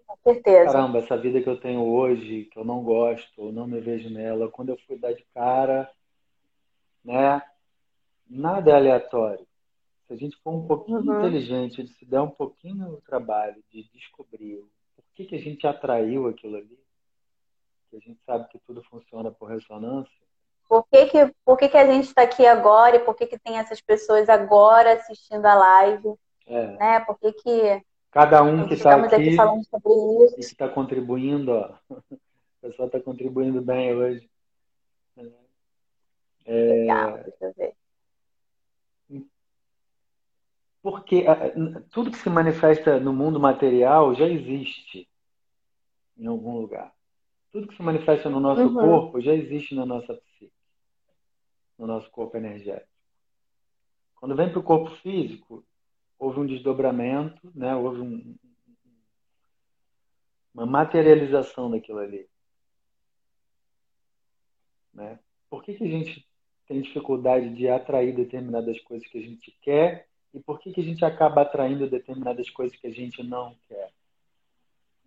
caramba, 0.65 0.99
essa 0.99 1.17
vida 1.17 1.41
que 1.41 1.49
eu 1.49 1.59
tenho 1.59 1.81
hoje, 1.81 2.45
que 2.51 2.59
eu 2.59 2.63
não 2.63 2.83
gosto, 2.83 3.41
ou 3.41 3.51
não 3.51 3.65
me 3.65 3.79
vejo 3.79 4.09
nela, 4.09 4.49
quando 4.49 4.69
eu 4.69 4.77
fui 4.85 4.97
dar 4.97 5.13
de 5.13 5.25
cara, 5.33 5.89
né, 7.03 7.41
nada 8.29 8.71
é 8.71 8.75
aleatório 8.75 9.49
se 10.09 10.13
a 10.13 10.17
gente 10.17 10.35
for 10.37 10.55
um 10.55 10.65
pouquinho 10.65 10.99
uhum. 10.99 11.19
inteligente, 11.19 11.87
se 11.87 12.05
der 12.05 12.19
um 12.19 12.31
pouquinho 12.31 12.93
o 12.93 13.01
trabalho 13.01 13.63
de 13.71 13.87
descobrir 13.93 14.65
por 14.95 15.05
que, 15.13 15.25
que 15.25 15.35
a 15.35 15.39
gente 15.39 15.67
atraiu 15.67 16.27
aquilo 16.27 16.57
ali, 16.57 16.79
que 17.91 17.97
a 17.97 17.99
gente 17.99 18.19
sabe 18.25 18.49
que 18.49 18.57
tudo 18.59 18.83
funciona 18.85 19.29
por 19.29 19.49
ressonância. 19.49 20.11
Por 20.67 20.83
que, 20.87 21.05
que, 21.05 21.35
por 21.45 21.57
que, 21.57 21.69
que 21.69 21.77
a 21.77 21.85
gente 21.85 22.05
está 22.05 22.23
aqui 22.23 22.45
agora 22.45 22.95
e 22.95 22.99
por 22.99 23.15
que, 23.15 23.27
que 23.27 23.37
tem 23.37 23.59
essas 23.59 23.81
pessoas 23.81 24.27
agora 24.29 24.93
assistindo 24.93 25.45
a 25.45 25.53
live? 25.53 26.15
É. 26.49 26.67
Né? 26.77 26.99
Por 27.01 27.17
que, 27.19 27.31
que 27.33 27.83
Cada 28.11 28.41
um 28.41 28.67
que 28.67 28.73
está 28.73 28.95
aqui, 28.95 29.15
aqui 29.15 29.35
falando 29.35 29.63
sobre 29.65 30.25
isso. 30.25 30.33
e 30.33 30.35
que 30.37 30.41
está 30.41 30.67
contribuindo, 30.67 31.51
ó. 31.51 31.77
o 31.89 32.19
pessoal 32.61 32.87
está 32.87 32.99
contribuindo 32.99 33.61
bem 33.61 33.93
hoje. 33.93 34.29
É... 36.45 36.51
Legal, 36.51 37.23
deixa 37.23 37.45
eu 37.45 37.53
ver. 37.53 37.75
Porque 40.81 41.25
tudo 41.91 42.09
que 42.09 42.17
se 42.17 42.29
manifesta 42.29 42.99
no 42.99 43.13
mundo 43.13 43.39
material 43.39 44.15
já 44.15 44.25
existe 44.25 45.07
em 46.17 46.25
algum 46.25 46.57
lugar. 46.57 46.93
Tudo 47.51 47.67
que 47.67 47.75
se 47.75 47.83
manifesta 47.83 48.29
no 48.29 48.39
nosso 48.39 48.61
uhum. 48.61 48.73
corpo 48.73 49.21
já 49.21 49.33
existe 49.33 49.75
na 49.75 49.85
nossa 49.85 50.13
psique, 50.13 50.53
no 51.77 51.85
nosso 51.85 52.09
corpo 52.09 52.37
energético. 52.37 52.89
Quando 54.15 54.35
vem 54.35 54.49
para 54.49 54.59
o 54.59 54.63
corpo 54.63 54.89
físico, 54.97 55.65
houve 56.19 56.41
um 56.41 56.45
desdobramento, 56.45 57.51
né? 57.55 57.73
houve 57.75 58.01
um, 58.01 58.35
uma 60.53 60.65
materialização 60.65 61.71
daquilo 61.71 61.99
ali. 61.99 62.27
Né? 64.93 65.17
Por 65.49 65.63
que, 65.63 65.73
que 65.73 65.83
a 65.85 65.87
gente 65.87 66.27
tem 66.67 66.81
dificuldade 66.81 67.55
de 67.55 67.69
atrair 67.69 68.13
determinadas 68.13 68.79
coisas 68.81 69.07
que 69.07 69.17
a 69.17 69.21
gente 69.21 69.51
quer 69.61 70.07
e 70.33 70.39
por 70.39 70.59
que, 70.59 70.71
que 70.71 70.81
a 70.81 70.83
gente 70.83 71.03
acaba 71.03 71.41
atraindo 71.41 71.89
determinadas 71.89 72.49
coisas 72.49 72.77
que 72.77 72.85
a 72.85 72.91
gente 72.91 73.23
não 73.23 73.55
quer? 73.67 73.91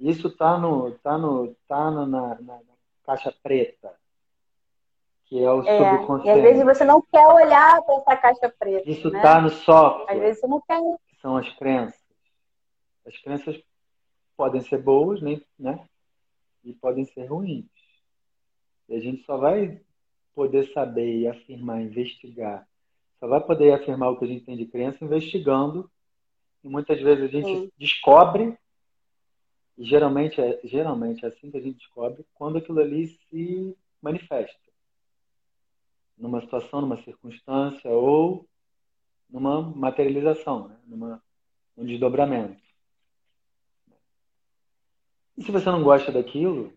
Isso 0.01 0.29
está 0.29 0.59
no, 0.59 0.91
tá 0.99 1.17
no, 1.17 1.55
tá 1.69 1.91
na, 1.91 2.07
na, 2.07 2.41
na, 2.41 2.61
caixa 3.05 3.33
preta, 3.43 3.95
que 5.33 5.43
é 5.43 5.51
o 5.51 5.63
é, 5.63 5.79
subconsciente. 5.79 6.29
E 6.29 6.31
às 6.31 6.43
vezes 6.43 6.63
você 6.63 6.85
não 6.85 7.01
quer 7.01 7.27
olhar 7.27 7.81
para 7.83 7.95
essa 7.95 8.17
caixa 8.19 8.55
preta. 8.59 8.91
Isso 8.91 9.07
está 9.07 9.17
né? 9.17 9.23
Tá 9.23 9.41
no 9.41 9.49
software. 9.49 10.13
Às 10.13 10.21
vezes 10.21 10.41
você 10.41 10.47
não 10.47 10.61
quer. 10.61 10.81
São 11.23 11.37
as 11.39 11.51
crenças. 11.55 12.03
As 13.07 13.17
crenças 13.17 13.63
podem 14.37 14.61
ser 14.61 14.77
boas, 14.83 15.23
né? 15.23 15.89
E 16.63 16.75
podem 16.75 17.07
ser 17.07 17.25
ruins. 17.25 17.65
E 18.91 18.95
a 18.95 19.01
gente 19.01 19.25
só 19.25 19.39
vai 19.39 19.81
poder 20.35 20.71
saber 20.75 21.21
e 21.21 21.27
afirmar, 21.27 21.81
investigar. 21.81 22.69
Só 23.19 23.27
vai 23.27 23.41
poder 23.41 23.73
afirmar 23.73 24.11
o 24.11 24.19
que 24.19 24.27
a 24.27 24.29
gente 24.29 24.45
tem 24.45 24.57
de 24.57 24.67
crença 24.67 25.03
investigando. 25.03 25.91
E 26.63 26.69
muitas 26.69 27.01
vezes 27.01 27.25
a 27.25 27.29
gente 27.29 27.47
Sim. 27.47 27.73
descobre, 27.79 28.55
e 29.79 29.85
geralmente 29.85 30.43
é, 30.43 30.61
geralmente 30.63 31.25
é 31.25 31.29
assim 31.29 31.51
que 31.51 31.57
a 31.57 31.61
gente 31.61 31.79
descobre, 31.79 32.23
quando 32.35 32.59
aquilo 32.59 32.81
ali 32.81 33.07
se 33.07 33.75
manifesta. 34.03 34.72
Numa 36.23 36.41
situação, 36.41 36.81
numa 36.81 37.03
circunstância 37.03 37.91
ou 37.91 38.49
numa 39.29 39.61
materialização, 39.61 40.69
né? 40.69 40.77
numa, 40.87 41.21
num 41.77 41.85
desdobramento. 41.85 42.63
E 45.37 45.43
se 45.43 45.51
você 45.51 45.67
não 45.67 45.83
gosta 45.83 46.13
daquilo, 46.13 46.73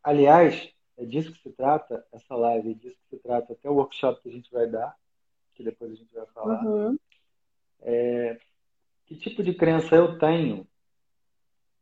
aliás, 0.00 0.72
é 0.96 1.04
disso 1.04 1.32
que 1.32 1.40
se 1.40 1.50
trata 1.50 2.06
essa 2.12 2.36
live, 2.36 2.70
é 2.70 2.74
disso 2.74 2.96
que 3.02 3.16
se 3.16 3.22
trata 3.22 3.52
até 3.52 3.68
o 3.68 3.74
workshop 3.74 4.22
que 4.22 4.28
a 4.28 4.32
gente 4.32 4.52
vai 4.52 4.68
dar, 4.68 4.94
que 5.54 5.64
depois 5.64 5.90
a 5.90 5.94
gente 5.96 6.14
vai 6.14 6.26
falar. 6.26 6.64
Uhum. 6.64 6.96
É, 7.80 8.38
que 9.06 9.16
tipo 9.16 9.42
de 9.42 9.54
crença 9.54 9.96
eu 9.96 10.18
tenho 10.18 10.64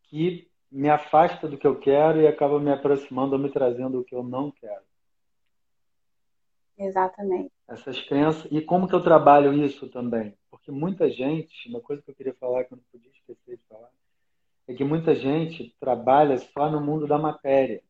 que 0.05 0.51
me 0.71 0.89
afasta 0.89 1.47
do 1.47 1.59
que 1.59 1.67
eu 1.67 1.79
quero 1.79 2.23
e 2.23 2.27
acaba 2.27 2.59
me 2.59 2.73
aproximando 2.73 3.35
ou 3.35 3.39
me 3.39 3.51
trazendo 3.51 4.01
o 4.01 4.05
que 4.05 4.15
eu 4.15 4.23
não 4.23 4.51
quero? 4.51 4.92
Exatamente. 6.79 7.53
Essas 7.69 8.01
crenças. 8.03 8.47
E 8.51 8.61
como 8.61 8.89
que 8.89 8.95
eu 8.95 9.03
trabalho 9.03 9.53
isso 9.53 9.89
também? 9.89 10.37
Porque 10.51 10.71
muita 10.71 11.11
gente, 11.11 11.69
uma 11.69 11.81
coisa 11.81 12.03
que 12.03 12.11
eu 12.11 12.15
queria 12.15 12.35
falar 12.35 12.65
que 12.65 12.73
eu 12.73 12.77
não 12.77 12.85
podia 12.91 13.11
esquecer 13.11 13.57
de 13.57 13.63
falar, 13.69 13.91
é 14.69 14.75
que 14.75 14.85
muita 14.85 15.15
gente 15.15 15.75
trabalha 15.81 16.39
só 16.39 16.71
no 16.71 16.81
mundo 16.81 17.07
da 17.07 17.19
matéria 17.19 17.83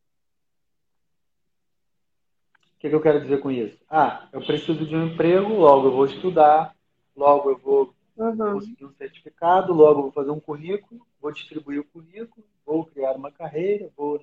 que, 2.83 2.89
que 2.89 2.95
eu 2.95 3.01
quero 3.01 3.21
dizer 3.21 3.39
com 3.39 3.49
isso? 3.49 3.77
Ah, 3.89 4.27
eu 4.33 4.41
preciso 4.41 4.85
de 4.85 4.93
um 4.93 5.07
emprego, 5.07 5.53
logo 5.53 5.87
eu 5.87 5.93
vou 5.93 6.05
estudar, 6.05 6.75
logo 7.15 7.51
eu 7.51 7.57
vou 7.57 7.95
uhum. 8.17 8.35
conseguir 8.35 8.83
um 8.83 8.93
certificado, 8.95 9.73
logo 9.73 9.99
eu 9.99 10.03
vou 10.03 10.11
fazer 10.11 10.31
um 10.31 10.39
currículo, 10.39 11.07
vou 11.21 11.31
distribuir 11.31 11.79
o 11.79 11.85
currículo, 11.85 12.45
vou 12.65 12.85
criar 12.85 13.13
uma 13.13 13.31
carreira, 13.31 13.89
vou. 13.95 14.21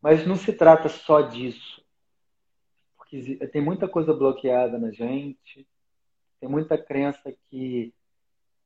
Mas 0.00 0.24
não 0.24 0.36
se 0.36 0.52
trata 0.52 0.88
só 0.88 1.22
disso. 1.22 1.81
Porque 3.12 3.46
tem 3.48 3.60
muita 3.60 3.86
coisa 3.86 4.14
bloqueada 4.14 4.78
na 4.78 4.90
gente, 4.90 5.68
tem 6.40 6.48
muita 6.48 6.78
crença 6.78 7.30
que, 7.50 7.92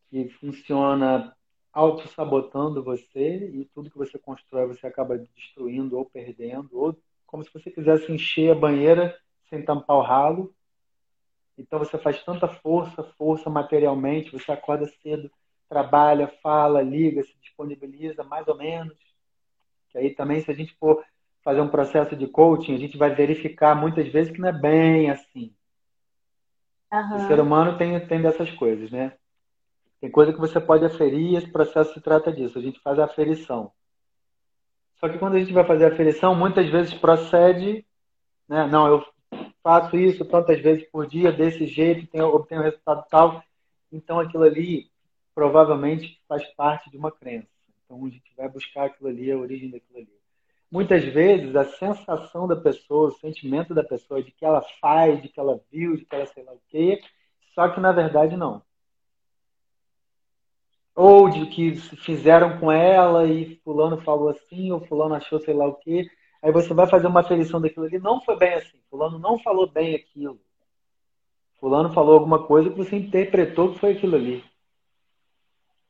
que 0.09 0.29
funciona 0.29 1.37
auto-sabotando 1.73 2.81
você 2.81 3.51
e 3.53 3.65
tudo 3.75 3.91
que 3.91 3.99
você 3.99 4.17
constrói 4.21 4.69
você 4.69 4.87
acaba 4.87 5.19
destruindo 5.19 5.99
ou 5.99 6.05
perdendo 6.05 6.79
ou 6.79 6.97
como 7.27 7.43
se 7.43 7.53
você 7.53 7.73
quisesse 7.73 8.13
encher 8.13 8.53
a 8.53 8.55
banheira 8.55 9.19
sem 9.51 9.65
tampar 9.65 9.97
o 9.97 10.03
ralo. 10.03 10.55
Então 11.59 11.81
você 11.81 11.99
faz 11.99 12.23
tanta 12.23 12.47
força, 12.47 13.03
força 13.19 13.51
materialmente, 13.51 14.31
você 14.31 14.53
acorda 14.53 14.87
cedo, 15.03 15.29
trabalha, 15.69 16.29
fala, 16.41 16.81
liga, 16.83 17.25
se 17.25 17.37
disponibiliza, 17.41 18.23
mais 18.23 18.47
ou 18.47 18.57
menos. 18.57 18.97
Que 19.91 19.99
aí 19.99 20.15
também, 20.15 20.41
se 20.41 20.53
a 20.53 20.55
gente 20.55 20.73
for 20.77 21.05
fazer 21.47 21.61
um 21.61 21.69
processo 21.69 22.17
de 22.17 22.27
coaching, 22.27 22.75
a 22.75 22.79
gente 22.79 22.99
vai 22.99 23.15
verificar 23.15 23.73
muitas 23.77 24.09
vezes 24.09 24.33
que 24.33 24.41
não 24.41 24.49
é 24.49 24.53
bem 24.53 25.13
assim. 25.13 25.55
Uhum. 26.93 27.15
O 27.15 27.21
ser 27.29 27.39
humano 27.39 27.79
tem, 27.79 28.05
tem 28.05 28.21
dessas 28.21 28.51
coisas, 28.51 28.91
né? 28.91 29.13
Tem 30.01 30.11
coisa 30.11 30.33
que 30.33 30.41
você 30.41 30.59
pode 30.59 30.85
aferir 30.85 31.37
esse 31.37 31.47
processo 31.47 31.95
se 31.95 32.01
trata 32.01 32.33
disso. 32.33 32.59
A 32.59 32.61
gente 32.61 32.81
faz 32.81 32.99
a 32.99 33.05
aferição. 33.05 33.71
Só 34.99 35.09
que 35.09 35.19
quando 35.19 35.37
a 35.37 35.39
gente 35.39 35.53
vai 35.53 35.65
fazer 35.65 35.85
a 35.85 35.89
aferição, 35.93 36.35
muitas 36.35 36.69
vezes 36.69 36.93
procede, 36.95 37.87
né? 38.49 38.67
Não, 38.67 38.89
eu 38.89 39.07
faço 39.63 39.97
isso 39.97 40.25
tantas 40.25 40.61
vezes 40.61 40.85
por 40.91 41.07
dia, 41.07 41.31
desse 41.31 41.65
jeito, 41.69 42.09
tenho, 42.09 42.27
obtenho 42.27 42.63
resultado 42.63 43.07
tal. 43.09 43.41
Então 43.93 44.19
aquilo 44.19 44.43
ali 44.43 44.91
provavelmente 45.33 46.21
faz 46.27 46.45
parte 46.55 46.91
de 46.91 46.97
uma 46.97 47.13
crença. 47.13 47.47
Então 47.85 48.05
a 48.05 48.09
gente 48.09 48.35
vai 48.37 48.49
buscar 48.49 48.87
aquilo 48.87 49.09
ali, 49.09 49.31
a 49.31 49.39
origem 49.39 49.71
daquilo 49.71 49.99
ali. 49.99 50.16
Muitas 50.71 51.05
vezes 51.05 51.55
a 51.55 51.65
sensação 51.65 52.47
da 52.49 52.57
pessoa, 52.57 53.09
o 53.09 53.19
sentimento 53.19 53.73
da 53.75 53.85
pessoa 53.85 54.23
de 54.23 54.31
que 54.33 54.45
ela 54.45 54.63
faz, 54.81 55.23
de 55.23 55.29
que 55.29 55.39
ela 55.39 55.61
viu, 55.71 55.97
de 55.97 56.05
que 56.05 56.15
ela 56.15 56.27
sei 56.27 56.43
lá 56.43 56.53
o 56.53 56.61
quê, 56.69 57.01
só 57.55 57.69
que 57.69 57.81
na 57.81 57.93
verdade 57.93 58.37
não 58.37 58.63
ou 60.97 61.29
de 61.29 61.47
que 61.47 61.77
fizeram 61.77 62.59
com 62.59 62.73
ela 62.73 63.27
e 63.27 63.57
fulano 63.63 64.01
falou 64.01 64.31
assim, 64.31 64.73
ou 64.73 64.81
fulano 64.81 65.15
achou 65.15 65.39
sei 65.39 65.53
lá 65.53 65.69
o 65.69 65.75
quê. 65.75 66.09
Aí 66.43 66.51
você 66.51 66.73
vai 66.73 66.87
fazer 66.87 67.07
uma 67.07 67.21
aferição 67.21 67.61
daquilo 67.61 67.85
ali, 67.85 67.99
não 67.99 68.23
foi 68.23 68.37
bem 68.39 68.55
assim, 68.55 68.79
fulano 68.89 69.19
não 69.19 69.39
falou 69.39 69.71
bem 69.71 69.95
aquilo. 69.95 70.41
Fulano 71.61 71.93
falou 71.93 72.15
alguma 72.15 72.47
coisa 72.47 72.71
que 72.71 72.77
você 72.77 72.97
interpretou 72.97 73.73
que 73.73 73.79
foi 73.79 73.93
aquilo 73.93 74.17
ali. 74.17 74.43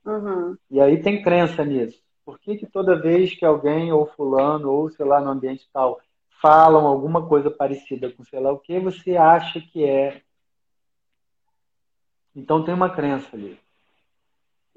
Uhum. 0.05 0.57
E 0.71 0.81
aí 0.81 1.01
tem 1.01 1.23
crença 1.23 1.65
nisso. 1.65 2.01
Por 2.27 2.41
que, 2.41 2.57
que 2.57 2.67
toda 2.67 3.01
vez 3.01 3.37
que 3.37 3.45
alguém, 3.45 3.93
ou 3.93 4.05
fulano, 4.05 4.69
ou 4.73 4.91
sei 4.91 5.07
lá, 5.07 5.21
no 5.21 5.31
ambiente 5.31 5.71
tal, 5.73 6.01
falam 6.43 6.85
alguma 6.85 7.25
coisa 7.25 7.49
parecida 7.53 8.11
com 8.11 8.25
sei 8.25 8.41
lá 8.41 8.53
o 8.53 8.59
que, 8.59 8.81
você 8.81 9.17
acha 9.17 9.61
que 9.61 9.85
é. 9.85 10.21
Então 12.35 12.65
tem 12.65 12.75
uma 12.75 12.91
crença 12.91 13.37
ali. 13.37 13.59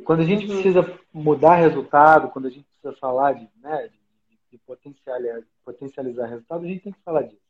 Quando 0.05 0.21
a 0.21 0.25
gente 0.25 0.45
uhum. 0.45 0.53
precisa 0.53 0.99
mudar 1.11 1.55
resultado, 1.55 2.29
quando 2.29 2.45
a 2.45 2.49
gente 2.51 2.65
precisa 2.65 2.93
falar 2.93 3.33
de, 3.33 3.49
né, 3.57 3.87
de, 3.87 4.39
de 4.51 4.57
potencializar, 4.59 5.41
potencializar 5.65 6.27
resultado, 6.27 6.63
a 6.63 6.67
gente 6.67 6.83
tem 6.83 6.93
que 6.93 7.01
falar 7.01 7.23
disso. 7.23 7.41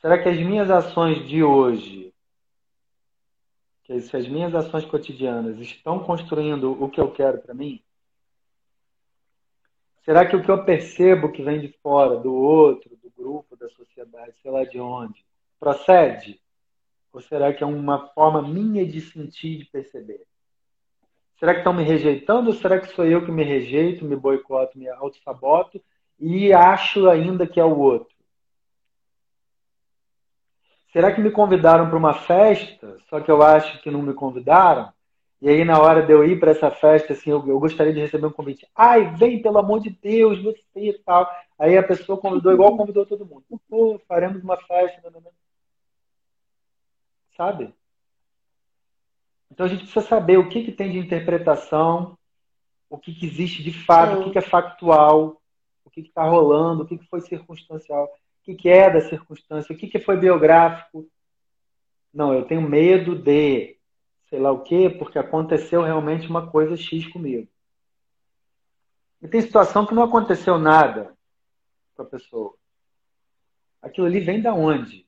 Será 0.00 0.22
que 0.22 0.28
as 0.28 0.36
minhas 0.36 0.70
ações 0.70 1.26
de 1.26 1.42
hoje, 1.42 2.12
que 3.84 4.00
se 4.02 4.16
as 4.16 4.28
minhas 4.28 4.54
ações 4.54 4.84
cotidianas 4.84 5.58
estão 5.58 5.98
construindo 5.98 6.70
o 6.80 6.90
que 6.90 7.00
eu 7.00 7.10
quero 7.10 7.38
para 7.38 7.54
mim? 7.54 7.83
Será 10.04 10.26
que 10.26 10.36
o 10.36 10.42
que 10.42 10.50
eu 10.50 10.64
percebo 10.64 11.32
que 11.32 11.42
vem 11.42 11.60
de 11.60 11.68
fora, 11.82 12.16
do 12.16 12.32
outro, 12.32 12.90
do 12.96 13.10
grupo, 13.16 13.56
da 13.56 13.68
sociedade, 13.70 14.36
sei 14.42 14.50
lá 14.50 14.62
de 14.64 14.78
onde, 14.78 15.24
procede? 15.58 16.40
Ou 17.10 17.20
será 17.20 17.54
que 17.54 17.64
é 17.64 17.66
uma 17.66 18.08
forma 18.08 18.42
minha 18.42 18.84
de 18.84 19.00
sentir, 19.00 19.58
de 19.58 19.64
perceber? 19.64 20.26
Será 21.38 21.52
que 21.54 21.60
estão 21.60 21.72
me 21.72 21.82
rejeitando 21.82 22.48
ou 22.48 22.54
será 22.54 22.78
que 22.78 22.94
sou 22.94 23.06
eu 23.06 23.24
que 23.24 23.32
me 23.32 23.44
rejeito, 23.44 24.04
me 24.04 24.14
boicoto, 24.14 24.78
me 24.78 24.88
auto-saboto 24.88 25.82
e 26.18 26.52
acho 26.52 27.08
ainda 27.08 27.46
que 27.46 27.58
é 27.58 27.64
o 27.64 27.78
outro? 27.78 28.14
Será 30.92 31.12
que 31.12 31.20
me 31.20 31.30
convidaram 31.30 31.88
para 31.88 31.98
uma 31.98 32.14
festa, 32.14 32.96
só 33.10 33.20
que 33.20 33.30
eu 33.30 33.42
acho 33.42 33.82
que 33.82 33.90
não 33.90 34.00
me 34.00 34.14
convidaram? 34.14 34.93
E 35.44 35.48
aí, 35.50 35.62
na 35.62 35.78
hora 35.78 36.00
de 36.00 36.10
eu 36.10 36.24
ir 36.24 36.40
para 36.40 36.52
essa 36.52 36.70
festa, 36.70 37.12
assim, 37.12 37.28
eu, 37.28 37.46
eu, 37.46 37.60
gostaria 37.60 37.92
de 37.92 38.00
receber 38.00 38.24
um 38.24 38.32
convite. 38.32 38.66
Ai, 38.74 39.14
vem, 39.14 39.42
pelo 39.42 39.58
amor 39.58 39.78
de 39.78 39.90
Deus, 39.90 40.42
você 40.42 40.58
e 40.74 40.98
tal. 41.00 41.30
Aí 41.58 41.76
a 41.76 41.82
pessoa 41.82 42.18
convidou 42.18 42.50
igual 42.50 42.74
convidou 42.74 43.04
todo 43.04 43.26
mundo. 43.26 43.44
Pô, 43.68 44.00
faremos 44.08 44.42
uma 44.42 44.56
festa. 44.56 45.02
Não, 45.04 45.10
não, 45.10 45.20
não. 45.20 45.30
Sabe? 47.36 47.74
Então 49.50 49.66
a 49.66 49.68
gente 49.68 49.80
precisa 49.80 50.00
saber 50.06 50.38
o 50.38 50.48
que, 50.48 50.64
que 50.64 50.72
tem 50.72 50.90
de 50.90 50.98
interpretação, 50.98 52.16
o 52.88 52.96
que, 52.96 53.12
que 53.12 53.26
existe 53.26 53.62
de 53.62 53.84
fato, 53.84 54.14
Sim. 54.14 54.20
o 54.20 54.24
que, 54.24 54.30
que 54.30 54.38
é 54.38 54.40
factual, 54.40 55.42
o 55.84 55.90
que 55.90 56.00
está 56.00 56.24
rolando, 56.24 56.84
o 56.84 56.86
que, 56.86 56.96
que 56.96 57.06
foi 57.06 57.20
circunstancial, 57.20 58.04
o 58.06 58.44
que, 58.44 58.54
que 58.54 58.70
é 58.70 58.88
da 58.88 59.02
circunstância, 59.02 59.74
o 59.74 59.78
que, 59.78 59.88
que 59.88 59.98
foi 59.98 60.16
biográfico. 60.16 61.06
Não, 62.14 62.32
eu 62.32 62.46
tenho 62.46 62.62
medo 62.62 63.14
de 63.14 63.73
sei 64.34 64.40
lá 64.40 64.50
o 64.50 64.64
quê, 64.64 64.90
porque 64.90 65.16
aconteceu 65.16 65.80
realmente 65.80 66.28
uma 66.28 66.50
coisa 66.50 66.76
X 66.76 67.06
comigo. 67.06 67.46
E 69.22 69.28
tem 69.28 69.40
situação 69.40 69.86
que 69.86 69.94
não 69.94 70.02
aconteceu 70.02 70.58
nada 70.58 71.14
com 71.94 72.02
a 72.02 72.04
pessoa. 72.04 72.52
Aquilo 73.80 74.08
ali 74.08 74.18
vem 74.18 74.42
da 74.42 74.52
onde? 74.52 75.06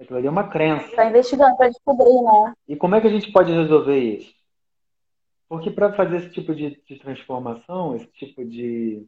Aquilo 0.00 0.16
ali 0.16 0.26
é 0.26 0.30
uma 0.30 0.48
crença. 0.48 0.86
Está 0.86 1.04
investigando 1.04 1.54
para 1.58 1.68
descobrir, 1.68 2.22
né? 2.22 2.54
E 2.66 2.74
como 2.74 2.94
é 2.94 3.02
que 3.02 3.06
a 3.06 3.10
gente 3.10 3.30
pode 3.30 3.52
resolver 3.52 3.98
isso? 3.98 4.34
Porque 5.46 5.70
para 5.70 5.92
fazer 5.92 6.16
esse 6.16 6.30
tipo 6.30 6.54
de, 6.54 6.82
de, 6.82 6.98
transformação, 6.98 7.94
esse 7.96 8.06
tipo 8.12 8.42
de 8.42 9.06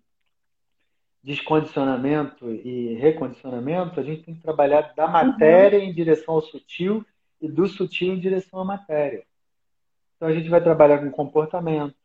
descondicionamento 1.23 2.51
e 2.51 2.93
recondicionamento, 2.97 3.99
a 3.99 4.03
gente 4.03 4.23
tem 4.23 4.35
que 4.35 4.43
trabalhar 4.43 4.93
da 4.95 5.09
matéria 5.09 5.79
uhum. 5.79 5.87
em 5.87 5.95
direção 5.95 6.35
ao 6.35 6.43
sutil 6.43 7.03
e 7.43 7.49
do 7.49 7.67
sutil 7.67 8.15
em 8.15 8.21
direção 8.21 8.61
à 8.61 8.65
matéria. 8.65 9.27
Então 10.17 10.29
a 10.29 10.33
gente 10.33 10.49
vai 10.49 10.63
trabalhar 10.63 10.99
com 11.01 11.11
comportamento, 11.11 11.97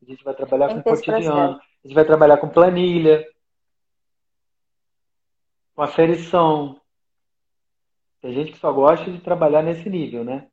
a 0.00 0.04
gente 0.06 0.22
vai 0.22 0.32
trabalhar 0.32 0.68
com 0.68 0.82
cotidiano, 0.82 1.58
a 1.58 1.86
gente 1.86 1.94
vai 1.94 2.04
trabalhar 2.04 2.36
com 2.36 2.48
planilha, 2.48 3.26
com 5.74 5.82
aferição. 5.82 6.80
Tem 8.22 8.32
gente 8.32 8.52
que 8.52 8.58
só 8.58 8.72
gosta 8.72 9.10
de 9.10 9.20
trabalhar 9.20 9.62
nesse 9.62 9.90
nível, 9.90 10.22
né? 10.22 10.46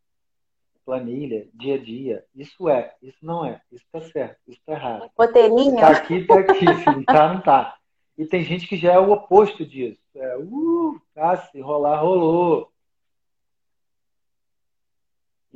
Planilha, 0.84 1.48
dia 1.54 1.76
a 1.76 1.78
dia. 1.78 2.26
Isso 2.34 2.68
é, 2.68 2.96
isso 3.02 3.20
não 3.22 3.46
é, 3.46 3.62
isso 3.72 3.86
tá 3.92 4.02
certo, 4.02 4.40
isso 4.48 4.60
tá 4.66 4.74
errado. 4.74 5.12
Roteirinho. 5.16 5.80
Tá 5.80 5.90
aqui, 5.90 6.26
tá 6.26 6.40
aqui. 6.40 6.66
Se 6.66 6.86
não 6.86 7.04
tá, 7.04 7.34
não 7.34 7.42
tá. 7.42 7.78
E 8.18 8.26
tem 8.26 8.42
gente 8.42 8.68
que 8.68 8.76
já 8.76 8.94
é 8.94 9.00
o 9.00 9.12
oposto 9.12 9.64
disso. 9.64 10.02
É, 10.16 10.38
uh, 10.38 11.00
tá, 11.14 11.38
se 11.38 11.62
rolar, 11.62 11.98
rolou. 12.02 12.72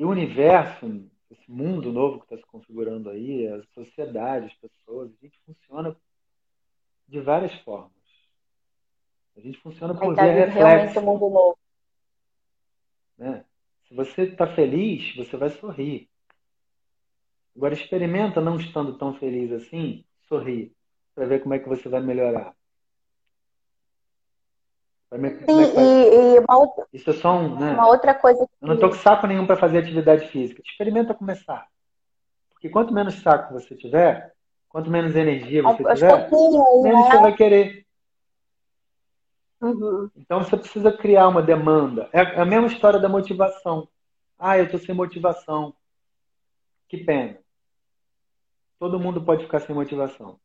E 0.02 0.04
o 0.04 0.10
universo, 0.10 1.08
esse 1.30 1.52
mundo 1.52 1.94
novo 1.94 2.18
que 2.18 2.24
está 2.24 2.36
se 2.36 2.52
configurando 2.52 3.08
aí, 3.08 3.48
a 3.48 3.62
sociedade, 3.66 4.48
as 4.48 4.54
pessoas, 4.56 5.12
a 5.12 5.24
gente 5.24 5.40
funciona 5.46 5.96
de 7.08 7.22
várias 7.22 7.54
formas. 7.60 7.92
A 9.38 9.42
gente 9.42 9.60
funciona 9.60 9.94
por 9.94 10.16
via 10.16 10.48
reflexo. 10.48 11.00
Um 11.02 11.04
mundo 11.04 11.30
novo. 11.30 11.60
Né? 13.16 13.46
Se 13.88 13.94
você 13.94 14.24
está 14.24 14.48
feliz, 14.56 15.16
você 15.16 15.38
vai 15.38 15.52
sorrir. 15.52 16.10
Agora 17.56 17.76
experimenta 17.76 18.42
não 18.42 18.56
estando 18.56 18.98
tão 18.98 19.14
feliz 19.20 19.52
assim, 19.52 20.04
sorrir, 20.28 20.76
para 21.14 21.28
ver 21.28 21.44
como 21.44 21.54
é 21.54 21.60
que 21.60 21.70
você 21.70 21.88
vai 21.88 22.02
melhorar. 22.02 22.56
Sim, 25.14 25.62
e, 25.78 26.36
e 26.36 26.40
uma, 26.40 26.58
outra, 26.58 26.88
Isso 26.94 27.10
é 27.10 27.14
só 27.14 27.36
um, 27.36 27.60
né? 27.60 27.74
uma 27.74 27.88
outra 27.88 28.14
coisa. 28.14 28.48
Que... 28.48 28.54
Eu 28.62 28.68
não 28.70 28.78
tô 28.78 28.88
com 28.88 28.96
saco 28.96 29.28
nenhum 29.28 29.46
para 29.46 29.58
fazer 29.58 29.80
atividade 29.80 30.28
física. 30.30 30.62
Experimenta 30.66 31.14
começar. 31.14 31.68
Porque 32.52 32.70
quanto 32.70 32.94
menos 32.94 33.16
saco 33.22 33.54
você 33.54 33.76
tiver, 33.76 34.34
quanto 34.70 34.90
menos 34.90 35.14
energia 35.14 35.64
você 35.64 35.86
Aos 35.86 36.00
tiver, 36.00 36.30
menos 36.30 36.84
né? 36.84 37.12
você 37.12 37.18
vai 37.18 37.36
querer. 37.36 37.86
Uhum. 39.60 40.10
Então 40.16 40.42
você 40.42 40.56
precisa 40.56 40.94
criar 40.94 41.28
uma 41.28 41.42
demanda. 41.42 42.10
É 42.14 42.22
a 42.22 42.46
mesma 42.46 42.68
história 42.68 43.00
da 43.00 43.10
motivação. 43.10 43.90
Ah, 44.40 44.58
eu 44.58 44.72
tô 44.72 44.78
sem 44.78 44.96
motivação. 44.96 45.76
Que 46.88 46.98
pena. 46.98 47.38
Todo 48.80 49.00
mundo 49.00 49.22
pode 49.22 49.44
ficar 49.44 49.60
sem 49.60 49.76
motivação. 49.76 50.40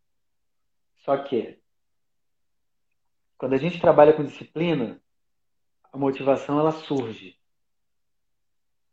Só 1.05 1.17
que 1.19 1.59
quando 3.39 3.55
a 3.55 3.59
gente 3.59 3.81
trabalha 3.81 4.13
com 4.13 4.25
disciplina, 4.25 5.01
a 5.93 5.99
motivação 5.99 6.59
ela 6.59 6.73
surge. 6.73 7.37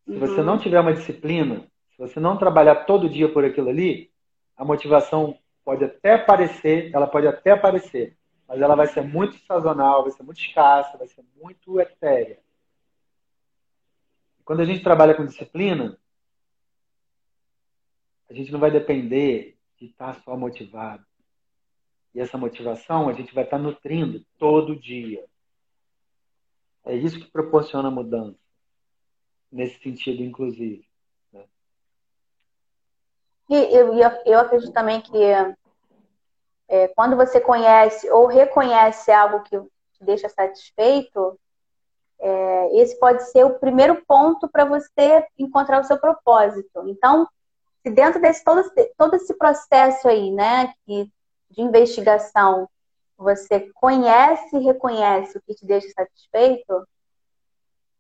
Se 0.06 0.18
você 0.18 0.40
uhum. 0.40 0.46
não 0.46 0.58
tiver 0.58 0.80
uma 0.80 0.94
disciplina, 0.94 1.66
se 1.92 1.98
você 1.98 2.20
não 2.20 2.38
trabalhar 2.38 2.86
todo 2.86 3.10
dia 3.10 3.32
por 3.32 3.46
aquilo 3.46 3.70
ali, 3.70 4.12
a 4.58 4.66
motivação 4.66 5.38
pode 5.64 5.84
até 5.84 6.16
aparecer, 6.16 6.94
ela 6.94 7.08
pode 7.08 7.26
até 7.26 7.52
aparecer, 7.52 8.18
mas 8.48 8.62
ela 8.62 8.76
vai 8.76 8.88
ser 8.88 9.02
muito 9.02 9.38
sazonal, 9.46 10.04
vai 10.04 10.12
ser 10.12 10.24
muito 10.24 10.42
escassa, 10.42 10.98
vai 10.98 11.08
ser 11.08 11.24
muito 11.42 11.80
etérea. 11.80 12.40
Quando 14.44 14.60
a 14.60 14.66
gente 14.66 14.84
trabalha 14.84 15.16
com 15.16 15.26
disciplina, 15.26 15.98
a 18.30 18.34
gente 18.34 18.52
não 18.52 18.60
vai 18.60 18.72
depender 18.72 19.58
de 19.78 19.86
estar 19.86 20.22
só 20.22 20.36
motivado. 20.36 21.06
E 22.14 22.20
essa 22.20 22.38
motivação 22.38 23.10
a 23.10 23.14
gente 23.14 23.34
vai 23.34 23.44
estar 23.44 23.58
nutrindo 23.58 24.24
todo 24.38 24.80
dia. 24.80 25.26
É 26.86 26.96
isso 26.96 27.20
que 27.20 27.32
proporciona 27.32 27.90
mudança, 27.90 28.38
nesse 29.52 29.80
sentido, 29.80 30.22
inclusive. 30.22 30.86
Né? 31.32 31.46
E 33.50 33.56
eu, 33.76 33.94
eu 34.26 34.40
acredito 34.40 34.74
também 34.74 35.02
que 35.02 35.18
é, 36.68 36.88
quando 36.90 37.16
você 37.16 37.40
conhece 37.40 38.10
ou 38.10 38.28
reconhece 38.28 39.12
algo 39.12 39.44
que 39.44 39.60
te 39.60 40.04
deixa 40.04 40.28
satisfeito, 40.30 41.40
é, 42.20 42.82
esse 42.82 42.98
pode 43.00 43.24
ser 43.32 43.44
o 43.46 43.60
primeiro 43.60 44.04
ponto 44.06 44.48
para 44.48 44.66
você 44.66 45.26
encontrar 45.38 45.82
o 45.82 45.84
seu 45.84 45.98
propósito. 46.00 46.88
Então, 46.88 47.28
se 47.82 47.92
dentro 47.92 48.22
desse 48.22 48.44
todo, 48.44 48.64
todo 48.98 49.16
esse 49.16 49.34
processo 49.38 50.08
aí, 50.08 50.32
né, 50.32 50.74
que 50.86 51.12
de 51.54 51.62
investigação 51.62 52.68
você 53.18 53.72
conhece 53.76 54.58
e 54.58 54.64
reconhece 54.64 55.38
o 55.38 55.42
que 55.42 55.54
te 55.54 55.66
deixa 55.66 55.88
satisfeito, 55.90 56.88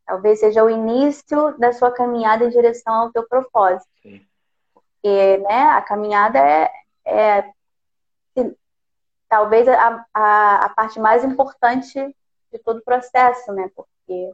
talvez 0.05 0.39
seja 0.39 0.63
o 0.63 0.69
início 0.69 1.57
da 1.57 1.71
sua 1.71 1.91
caminhada 1.91 2.43
em 2.43 2.49
direção 2.49 2.93
ao 2.93 3.11
teu 3.11 3.27
propósito. 3.27 3.89
Sim. 4.01 4.25
Porque 4.73 5.37
né, 5.37 5.69
a 5.69 5.81
caminhada 5.81 6.39
é, 6.39 6.71
é 7.05 7.53
talvez 9.29 9.67
a, 9.67 10.05
a, 10.13 10.65
a, 10.65 10.69
parte 10.69 10.99
mais 10.99 11.23
importante 11.23 12.15
de 12.51 12.59
todo 12.59 12.77
o 12.77 12.83
processo, 12.83 13.51
né? 13.53 13.69
Porque 13.75 14.31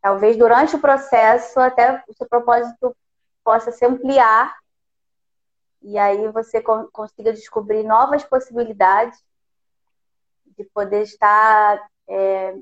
talvez 0.00 0.36
durante 0.36 0.76
o 0.76 0.80
processo 0.80 1.58
até 1.60 2.02
o 2.08 2.14
seu 2.14 2.26
propósito 2.26 2.96
possa 3.44 3.72
se 3.72 3.84
ampliar 3.84 4.61
e 5.82 5.98
aí 5.98 6.28
você 6.28 6.62
consiga 6.92 7.32
descobrir 7.32 7.82
novas 7.82 8.24
possibilidades 8.24 9.22
de 10.56 10.64
poder 10.64 11.02
estar 11.02 11.82
é, 12.08 12.54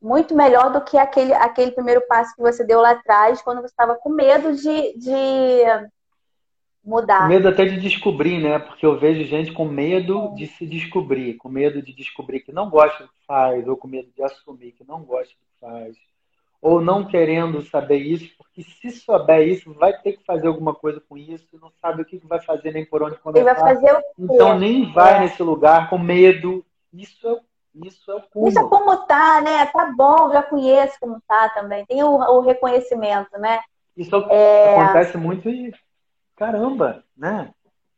muito 0.00 0.34
melhor 0.34 0.72
do 0.72 0.80
que 0.82 0.96
aquele, 0.96 1.32
aquele 1.34 1.72
primeiro 1.72 2.00
passo 2.06 2.34
que 2.34 2.42
você 2.42 2.64
deu 2.64 2.80
lá 2.80 2.92
atrás, 2.92 3.42
quando 3.42 3.60
você 3.60 3.72
estava 3.72 3.94
com 3.94 4.10
medo 4.10 4.54
de, 4.54 4.98
de 4.98 5.90
mudar. 6.84 7.28
Medo 7.28 7.48
até 7.48 7.64
de 7.64 7.80
descobrir, 7.80 8.40
né? 8.42 8.58
Porque 8.58 8.84
eu 8.84 8.98
vejo 8.98 9.24
gente 9.24 9.52
com 9.52 9.64
medo 9.64 10.34
de 10.34 10.46
se 10.46 10.66
descobrir, 10.66 11.34
com 11.34 11.48
medo 11.48 11.82
de 11.82 11.92
descobrir 11.94 12.40
que 12.40 12.52
não 12.52 12.70
gosta 12.70 13.04
do 13.04 13.10
que 13.10 13.26
faz, 13.26 13.66
ou 13.68 13.76
com 13.76 13.88
medo 13.88 14.10
de 14.14 14.22
assumir 14.22 14.72
que 14.72 14.84
não 14.84 15.02
gosta 15.02 15.32
do 15.34 15.46
que 15.46 15.60
faz 15.60 16.11
ou 16.62 16.80
não 16.80 17.04
querendo 17.04 17.60
saber 17.62 17.96
isso, 17.96 18.32
porque 18.38 18.62
se 18.62 18.92
souber 18.92 19.48
isso, 19.48 19.74
vai 19.74 19.92
ter 20.00 20.12
que 20.12 20.24
fazer 20.24 20.46
alguma 20.46 20.72
coisa 20.72 21.02
com 21.08 21.18
isso, 21.18 21.44
não 21.60 21.72
sabe 21.80 22.02
o 22.02 22.04
que 22.04 22.24
vai 22.24 22.40
fazer 22.40 22.70
nem 22.70 22.86
por 22.86 23.02
onde 23.02 23.18
começar. 23.18 23.44
Ele 23.44 23.52
vai 23.52 23.74
fazer 23.74 23.92
o 23.92 23.98
quê? 23.98 24.04
Então 24.16 24.56
nem 24.56 24.92
vai 24.92 25.16
é. 25.16 25.20
nesse 25.20 25.42
lugar 25.42 25.90
com 25.90 25.98
medo. 25.98 26.64
Isso 26.92 27.28
é, 27.28 27.40
isso 27.84 28.12
é 28.12 28.24
o. 28.32 28.46
Isso 28.46 28.60
é 28.60 28.68
como 28.68 28.96
tá, 29.06 29.40
né? 29.40 29.66
Tá 29.66 29.92
bom, 29.96 30.30
já 30.30 30.40
conheço 30.40 30.96
como 31.00 31.20
tá 31.26 31.48
também. 31.48 31.84
Tem 31.84 32.00
o, 32.04 32.14
o 32.14 32.40
reconhecimento, 32.42 33.36
né? 33.38 33.58
Isso 33.96 34.14
é... 34.30 34.78
acontece 34.78 35.18
muito 35.18 35.50
e 35.50 35.74
caramba, 36.36 37.02
né? 37.16 37.52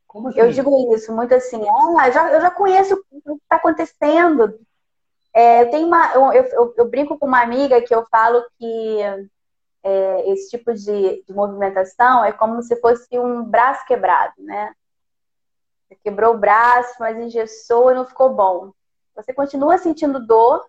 Como 0.06 0.28
assim? 0.28 0.40
Eu 0.40 0.50
digo 0.50 0.94
isso 0.94 1.14
muito 1.14 1.34
assim, 1.34 1.60
ah, 1.98 2.10
já, 2.10 2.32
eu 2.32 2.40
já 2.40 2.50
conheço 2.50 2.94
o 2.94 3.20
que 3.20 3.42
está 3.42 3.56
acontecendo. 3.56 4.58
É, 5.34 5.62
eu 5.62 5.70
tenho 5.70 5.88
uma, 5.88 6.14
eu, 6.14 6.32
eu, 6.32 6.74
eu, 6.76 6.88
brinco 6.88 7.18
com 7.18 7.26
uma 7.26 7.42
amiga 7.42 7.82
que 7.82 7.92
eu 7.92 8.06
falo 8.06 8.40
que 8.56 9.00
é, 9.82 10.30
esse 10.30 10.48
tipo 10.50 10.72
de, 10.72 11.24
de, 11.24 11.32
movimentação 11.34 12.24
é 12.24 12.30
como 12.30 12.62
se 12.62 12.80
fosse 12.80 13.18
um 13.18 13.42
braço 13.42 13.84
quebrado, 13.84 14.34
né? 14.38 14.72
Você 15.88 15.96
quebrou 15.96 16.34
o 16.34 16.38
braço, 16.38 16.94
mas 17.00 17.18
engessou 17.18 17.90
e 17.90 17.94
não 17.94 18.06
ficou 18.06 18.32
bom. 18.32 18.72
Você 19.16 19.34
continua 19.34 19.76
sentindo 19.76 20.24
dor, 20.24 20.64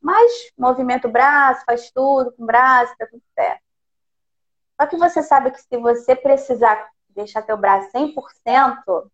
mas 0.00 0.52
movimenta 0.56 1.08
o 1.08 1.12
braço, 1.12 1.64
faz 1.66 1.90
tudo 1.90 2.32
com 2.32 2.44
o 2.44 2.46
braço, 2.46 2.96
tá 2.96 3.06
tudo 3.06 3.22
certo. 3.34 3.62
Só 4.80 4.86
que 4.86 4.96
você 4.96 5.24
sabe 5.24 5.50
que 5.50 5.60
se 5.60 5.76
você 5.76 6.14
precisar 6.14 6.88
deixar 7.08 7.42
teu 7.42 7.56
braço 7.56 7.90
100%, 7.90 9.10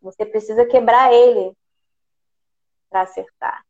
você 0.00 0.24
precisa 0.24 0.64
quebrar 0.64 1.12
ele 1.12 1.56
para 2.88 3.02
acertar. 3.02 3.64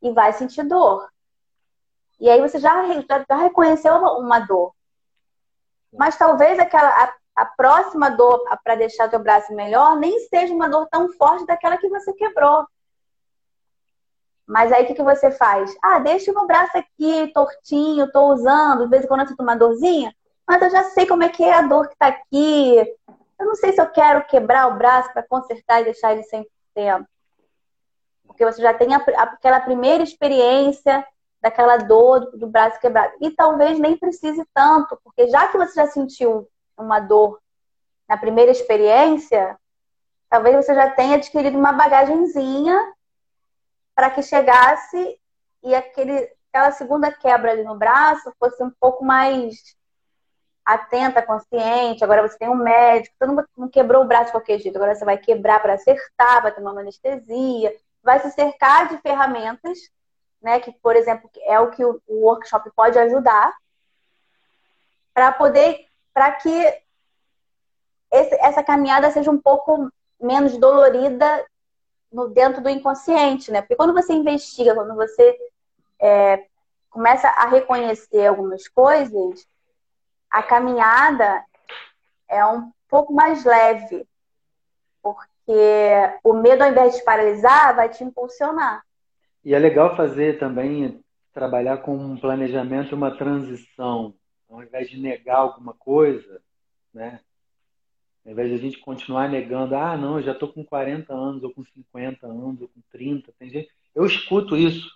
E 0.00 0.12
vai 0.12 0.32
sentir 0.32 0.64
dor. 0.64 1.08
E 2.20 2.30
aí 2.30 2.40
você 2.40 2.58
já, 2.58 2.86
já, 2.86 3.24
já 3.28 3.36
reconheceu 3.36 3.94
uma, 3.94 4.18
uma, 4.18 4.38
dor. 4.40 4.74
Mas 5.92 6.16
talvez 6.16 6.58
aquela 6.58 6.88
a, 6.88 7.14
a 7.36 7.46
próxima 7.46 8.10
dor 8.10 8.44
para 8.62 8.76
deixar 8.76 9.08
teu 9.08 9.18
braço 9.18 9.52
melhor 9.54 9.96
nem 9.96 10.18
seja 10.28 10.54
uma 10.54 10.68
dor 10.68 10.86
tão 10.88 11.12
forte 11.14 11.46
daquela 11.46 11.76
que 11.76 11.88
você 11.88 12.12
quebrou. 12.12 12.66
Mas 14.46 14.72
aí 14.72 14.84
o 14.84 14.86
que, 14.86 14.94
que 14.94 15.02
você 15.02 15.30
faz? 15.30 15.74
Ah, 15.82 15.98
deixa 15.98 16.30
o 16.30 16.34
meu 16.34 16.46
braço 16.46 16.76
aqui 16.76 17.32
tortinho, 17.32 18.10
tô 18.12 18.32
usando, 18.32 18.84
de 18.84 18.90
vez 18.90 19.04
em 19.04 19.08
quando 19.08 19.22
eu 19.22 19.28
sinto 19.28 19.42
uma 19.42 19.56
dorzinha, 19.56 20.14
mas 20.46 20.60
eu 20.62 20.70
já 20.70 20.84
sei 20.84 21.06
como 21.06 21.22
é 21.22 21.28
que 21.28 21.42
é 21.42 21.54
a 21.54 21.62
dor 21.62 21.88
que 21.88 21.96
tá 21.96 22.08
aqui. 22.08 22.76
Eu 23.38 23.46
não 23.46 23.54
sei 23.54 23.72
se 23.72 23.80
eu 23.80 23.90
quero 23.90 24.24
quebrar 24.26 24.68
o 24.68 24.76
braço 24.76 25.12
para 25.12 25.22
consertar 25.22 25.80
e 25.80 25.84
deixar 25.84 26.12
ele 26.12 26.22
100%. 26.22 27.06
Porque 28.32 28.44
você 28.44 28.60
já 28.60 28.74
tem 28.74 28.94
a, 28.94 28.98
aquela 28.98 29.60
primeira 29.60 30.02
experiência 30.02 31.06
daquela 31.40 31.76
dor 31.76 32.20
do, 32.20 32.38
do 32.38 32.46
braço 32.46 32.80
quebrado. 32.80 33.14
E 33.20 33.30
talvez 33.30 33.78
nem 33.78 33.96
precise 33.96 34.44
tanto, 34.54 34.98
porque 35.04 35.28
já 35.28 35.48
que 35.48 35.58
você 35.58 35.74
já 35.74 35.86
sentiu 35.88 36.48
uma 36.76 37.00
dor 37.00 37.40
na 38.08 38.16
primeira 38.16 38.50
experiência, 38.50 39.58
talvez 40.28 40.56
você 40.56 40.74
já 40.74 40.90
tenha 40.90 41.16
adquirido 41.16 41.58
uma 41.58 41.72
bagagenzinha 41.72 42.92
para 43.94 44.10
que 44.10 44.22
chegasse 44.22 45.18
e 45.62 45.74
aquele, 45.74 46.28
aquela 46.48 46.72
segunda 46.72 47.10
quebra 47.12 47.52
ali 47.52 47.62
no 47.62 47.76
braço 47.76 48.32
fosse 48.38 48.62
um 48.62 48.70
pouco 48.80 49.04
mais 49.04 49.76
atenta, 50.64 51.22
consciente. 51.22 52.04
Agora 52.04 52.26
você 52.26 52.38
tem 52.38 52.48
um 52.48 52.54
médico, 52.54 53.14
você 53.18 53.26
não, 53.26 53.44
não 53.56 53.68
quebrou 53.68 54.02
o 54.02 54.06
braço 54.06 54.26
de 54.26 54.32
qualquer 54.32 54.58
jeito, 54.58 54.76
agora 54.76 54.94
você 54.94 55.04
vai 55.04 55.18
quebrar 55.18 55.60
para 55.60 55.74
acertar, 55.74 56.42
vai 56.42 56.54
tomar 56.54 56.72
uma 56.72 56.80
anestesia, 56.80 57.74
vai 58.02 58.20
se 58.20 58.30
cercar 58.32 58.88
de 58.88 58.98
ferramentas, 58.98 59.78
né? 60.40 60.60
Que, 60.60 60.72
por 60.72 60.96
exemplo, 60.96 61.30
é 61.44 61.58
o 61.60 61.70
que 61.70 61.84
o, 61.84 62.00
workshop 62.08 62.70
pode 62.74 62.98
ajudar 62.98 63.52
para 65.14 65.30
poder, 65.32 65.86
para 66.12 66.32
que 66.32 66.82
esse, 68.10 68.34
essa 68.40 68.62
caminhada 68.62 69.10
seja 69.10 69.30
um 69.30 69.40
pouco 69.40 69.90
menos 70.20 70.56
dolorida 70.58 71.46
no, 72.10 72.28
dentro 72.28 72.62
do 72.62 72.68
inconsciente, 72.68 73.50
né? 73.50 73.62
Porque 73.62 73.76
quando 73.76 73.94
você 73.94 74.12
investiga, 74.12 74.74
quando 74.74 74.94
você 74.94 75.38
é, 76.00 76.46
começa 76.90 77.28
a 77.28 77.48
reconhecer 77.48 78.26
algumas 78.26 78.68
coisas, 78.68 79.46
a 80.30 80.42
caminhada 80.42 81.44
é 82.28 82.44
um 82.44 82.70
pouco 82.88 83.12
mais 83.12 83.44
leve, 83.44 84.06
porque 85.44 86.20
o 86.24 86.34
medo, 86.34 86.62
ao 86.62 86.70
invés 86.70 86.96
de 86.96 87.04
paralisar, 87.04 87.74
vai 87.74 87.88
te 87.88 88.02
impulsionar. 88.04 88.82
E 89.44 89.54
é 89.54 89.58
legal 89.58 89.96
fazer 89.96 90.38
também, 90.38 91.02
trabalhar 91.32 91.78
com 91.78 91.96
um 91.96 92.16
planejamento, 92.16 92.94
uma 92.94 93.16
transição, 93.16 94.14
ao 94.48 94.62
invés 94.62 94.88
de 94.88 95.00
negar 95.00 95.38
alguma 95.38 95.74
coisa, 95.74 96.40
né? 96.94 97.20
Ao 98.24 98.30
invés 98.30 98.50
de 98.50 98.54
a 98.54 98.58
gente 98.58 98.78
continuar 98.78 99.28
negando, 99.28 99.74
ah, 99.74 99.96
não, 99.96 100.18
eu 100.18 100.22
já 100.22 100.32
estou 100.32 100.52
com 100.52 100.64
40 100.64 101.12
anos, 101.12 101.42
ou 101.42 101.52
com 101.52 101.64
50 101.64 102.24
anos, 102.26 102.60
ou 102.60 102.68
com 102.68 102.80
30, 102.92 103.32
tem 103.36 103.50
gente. 103.50 103.68
Eu 103.92 104.06
escuto 104.06 104.56
isso. 104.56 104.88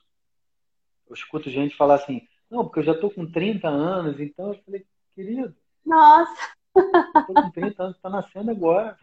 Eu 1.08 1.14
escuto 1.14 1.50
gente 1.50 1.76
falar 1.76 1.96
assim, 1.96 2.22
não, 2.48 2.64
porque 2.64 2.80
eu 2.80 2.84
já 2.84 2.92
estou 2.92 3.10
com 3.10 3.26
30 3.26 3.66
anos, 3.68 4.20
então 4.20 4.52
eu 4.52 4.60
falei, 4.64 4.86
querido. 5.14 5.56
Nossa! 5.84 6.56
Estou 6.76 7.34
com 7.34 7.50
30 7.50 7.82
anos, 7.82 7.96
está 7.96 8.08
nascendo 8.08 8.50
agora. 8.52 8.96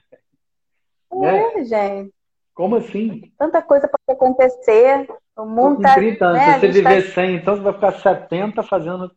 É, 1.22 1.55
né? 1.55 1.66
gente. 1.66 2.14
Como 2.53 2.76
assim? 2.76 3.32
Tanta 3.38 3.61
coisa 3.61 3.88
pode 3.88 4.18
acontecer. 4.18 5.07
O 5.36 5.45
mundo 5.45 5.78
está. 5.78 5.95
30 5.95 6.26
anos, 6.26 6.38
né? 6.38 6.53
se 6.53 6.59
você 6.59 6.68
viver 6.68 7.05
tá... 7.07 7.14
100, 7.14 7.36
então 7.36 7.55
você 7.55 7.61
vai 7.64 7.74
ficar 7.74 7.91
70 7.93 8.64
fazendo. 8.64 9.11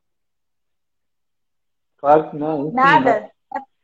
Claro 1.99 2.31
que 2.31 2.37
não. 2.37 2.67
Enfim, 2.67 2.75
Nada. 2.75 3.21
Né? 3.21 3.31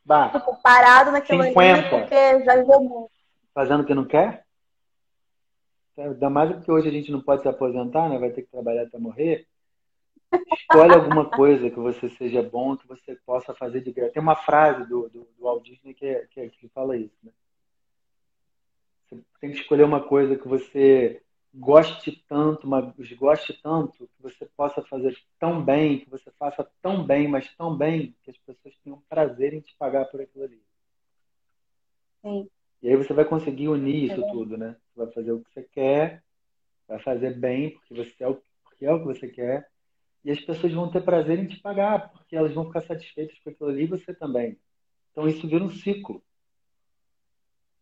Bah, 0.04 0.30
tipo, 0.30 0.60
parado 0.62 1.12
naquilo 1.12 1.44
50. 1.44 1.78
ali 1.78 1.90
porque 1.90 2.44
já 2.44 2.64
jogou. 2.64 3.10
Fazendo 3.54 3.82
o 3.82 3.86
que 3.86 3.94
não 3.94 4.04
quer? 4.04 4.44
Ainda 5.96 6.30
mais 6.30 6.50
porque 6.52 6.72
hoje 6.72 6.88
a 6.88 6.92
gente 6.92 7.12
não 7.12 7.20
pode 7.20 7.42
se 7.42 7.48
aposentar, 7.48 8.08
né? 8.08 8.18
Vai 8.18 8.30
ter 8.30 8.42
que 8.42 8.50
trabalhar 8.50 8.82
até 8.82 8.98
morrer. 8.98 9.46
Escolhe 10.54 10.94
alguma 10.94 11.28
coisa 11.30 11.70
que 11.70 11.78
você 11.78 12.08
seja 12.08 12.42
bom, 12.42 12.76
que 12.76 12.88
você 12.88 13.14
possa 13.26 13.54
fazer 13.54 13.82
de 13.82 13.92
graça. 13.92 14.12
Tem 14.12 14.22
uma 14.22 14.34
frase 14.34 14.88
do, 14.88 15.08
do, 15.10 15.20
do 15.20 15.42
Walt 15.44 15.62
Disney 15.62 15.92
que, 15.92 16.06
é, 16.06 16.26
que, 16.30 16.40
é, 16.40 16.48
que 16.48 16.68
fala 16.70 16.96
isso, 16.96 17.14
né? 17.22 17.30
Você 19.16 19.38
tem 19.40 19.50
que 19.50 19.58
escolher 19.58 19.84
uma 19.84 20.02
coisa 20.02 20.36
que 20.36 20.48
você 20.48 21.22
goste 21.54 22.24
tanto, 22.28 22.66
mas 22.66 22.92
goste 23.12 23.52
tanto, 23.62 24.08
que 24.16 24.22
você 24.22 24.46
possa 24.56 24.82
fazer 24.82 25.16
tão 25.38 25.62
bem, 25.62 25.98
que 25.98 26.08
você 26.08 26.30
faça 26.32 26.66
tão 26.80 27.04
bem, 27.04 27.28
mas 27.28 27.54
tão 27.56 27.76
bem, 27.76 28.16
que 28.22 28.30
as 28.30 28.38
pessoas 28.38 28.74
tenham 28.82 29.02
prazer 29.08 29.52
em 29.52 29.60
te 29.60 29.74
pagar 29.76 30.06
por 30.06 30.20
aquilo 30.20 30.44
ali. 30.44 30.62
Sim. 32.22 32.48
E 32.82 32.88
aí 32.88 32.96
você 32.96 33.12
vai 33.12 33.24
conseguir 33.24 33.68
unir 33.68 34.10
isso 34.10 34.24
é 34.24 34.30
tudo, 34.30 34.56
né? 34.56 34.76
Você 34.94 35.04
vai 35.04 35.12
fazer 35.12 35.32
o 35.32 35.40
que 35.40 35.52
você 35.52 35.62
quer, 35.62 36.24
vai 36.88 36.98
fazer 37.00 37.38
bem, 37.38 37.70
porque 37.70 37.94
você 37.94 38.24
é 38.24 38.28
o, 38.28 38.42
porque 38.64 38.86
é 38.86 38.92
o 38.92 39.00
que 39.00 39.06
você 39.06 39.28
quer, 39.28 39.68
e 40.24 40.30
as 40.30 40.40
pessoas 40.40 40.72
vão 40.72 40.90
ter 40.90 41.02
prazer 41.02 41.38
em 41.38 41.46
te 41.46 41.60
pagar, 41.60 42.10
porque 42.12 42.34
elas 42.34 42.54
vão 42.54 42.66
ficar 42.66 42.82
satisfeitas 42.82 43.38
com 43.40 43.50
aquilo 43.50 43.68
ali 43.68 43.82
e 43.82 43.86
você 43.86 44.14
também. 44.14 44.58
Então 45.10 45.28
isso 45.28 45.46
vira 45.46 45.62
um 45.62 45.70
ciclo. 45.70 46.22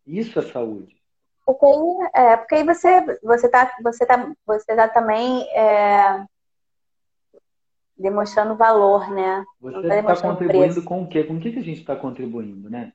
Isso 0.05 0.37
é 0.39 0.41
saúde. 0.41 1.00
Porque 1.53 1.65
aí, 1.65 2.25
é, 2.25 2.37
porque 2.37 2.55
aí 2.55 2.63
você 2.63 3.19
você 3.23 3.49
tá 3.49 3.71
você 3.83 4.05
tá 4.05 4.31
você 4.45 4.75
tá 4.75 4.87
também 4.87 5.43
é, 5.51 6.25
demonstrando 7.97 8.55
valor, 8.55 9.09
né? 9.09 9.45
Você 9.59 9.77
está 9.79 10.15
tá 10.15 10.21
contribuindo 10.21 10.73
preço. 10.73 10.83
com 10.83 11.03
o 11.03 11.07
quê? 11.07 11.23
Com 11.23 11.35
o 11.35 11.39
que, 11.39 11.51
que 11.51 11.59
a 11.59 11.63
gente 11.63 11.79
está 11.79 11.95
contribuindo, 11.95 12.69
né? 12.69 12.93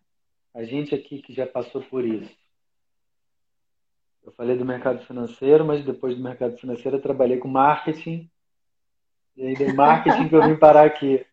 A 0.54 0.64
gente 0.64 0.94
aqui 0.94 1.22
que 1.22 1.32
já 1.32 1.46
passou 1.46 1.82
por 1.82 2.04
isso. 2.04 2.34
Eu 4.24 4.32
falei 4.32 4.56
do 4.56 4.64
mercado 4.64 5.04
financeiro, 5.06 5.64
mas 5.64 5.84
depois 5.84 6.16
do 6.16 6.22
mercado 6.22 6.56
financeiro 6.58 6.96
eu 6.96 7.02
trabalhei 7.02 7.38
com 7.38 7.46
marketing. 7.46 8.28
E 9.36 9.46
aí 9.46 9.54
de 9.54 9.72
marketing 9.72 10.28
que 10.28 10.34
eu 10.34 10.42
vim 10.42 10.56
parar 10.58 10.84
aqui. 10.84 11.24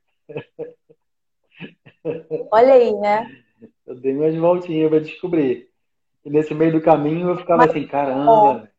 Olha 2.52 2.74
aí, 2.74 2.94
né? 2.94 3.44
Eu 3.86 3.96
dei 3.96 4.16
umas 4.16 4.36
voltinhas 4.36 4.90
para 4.90 5.00
descobrir. 5.00 5.73
E 6.26 6.30
nesse 6.30 6.54
meio 6.54 6.72
do 6.72 6.82
caminho 6.82 7.30
eu 7.30 7.38
ficava 7.38 7.60
Mas, 7.60 7.72
assim, 7.72 7.86
caramba, 7.86 8.70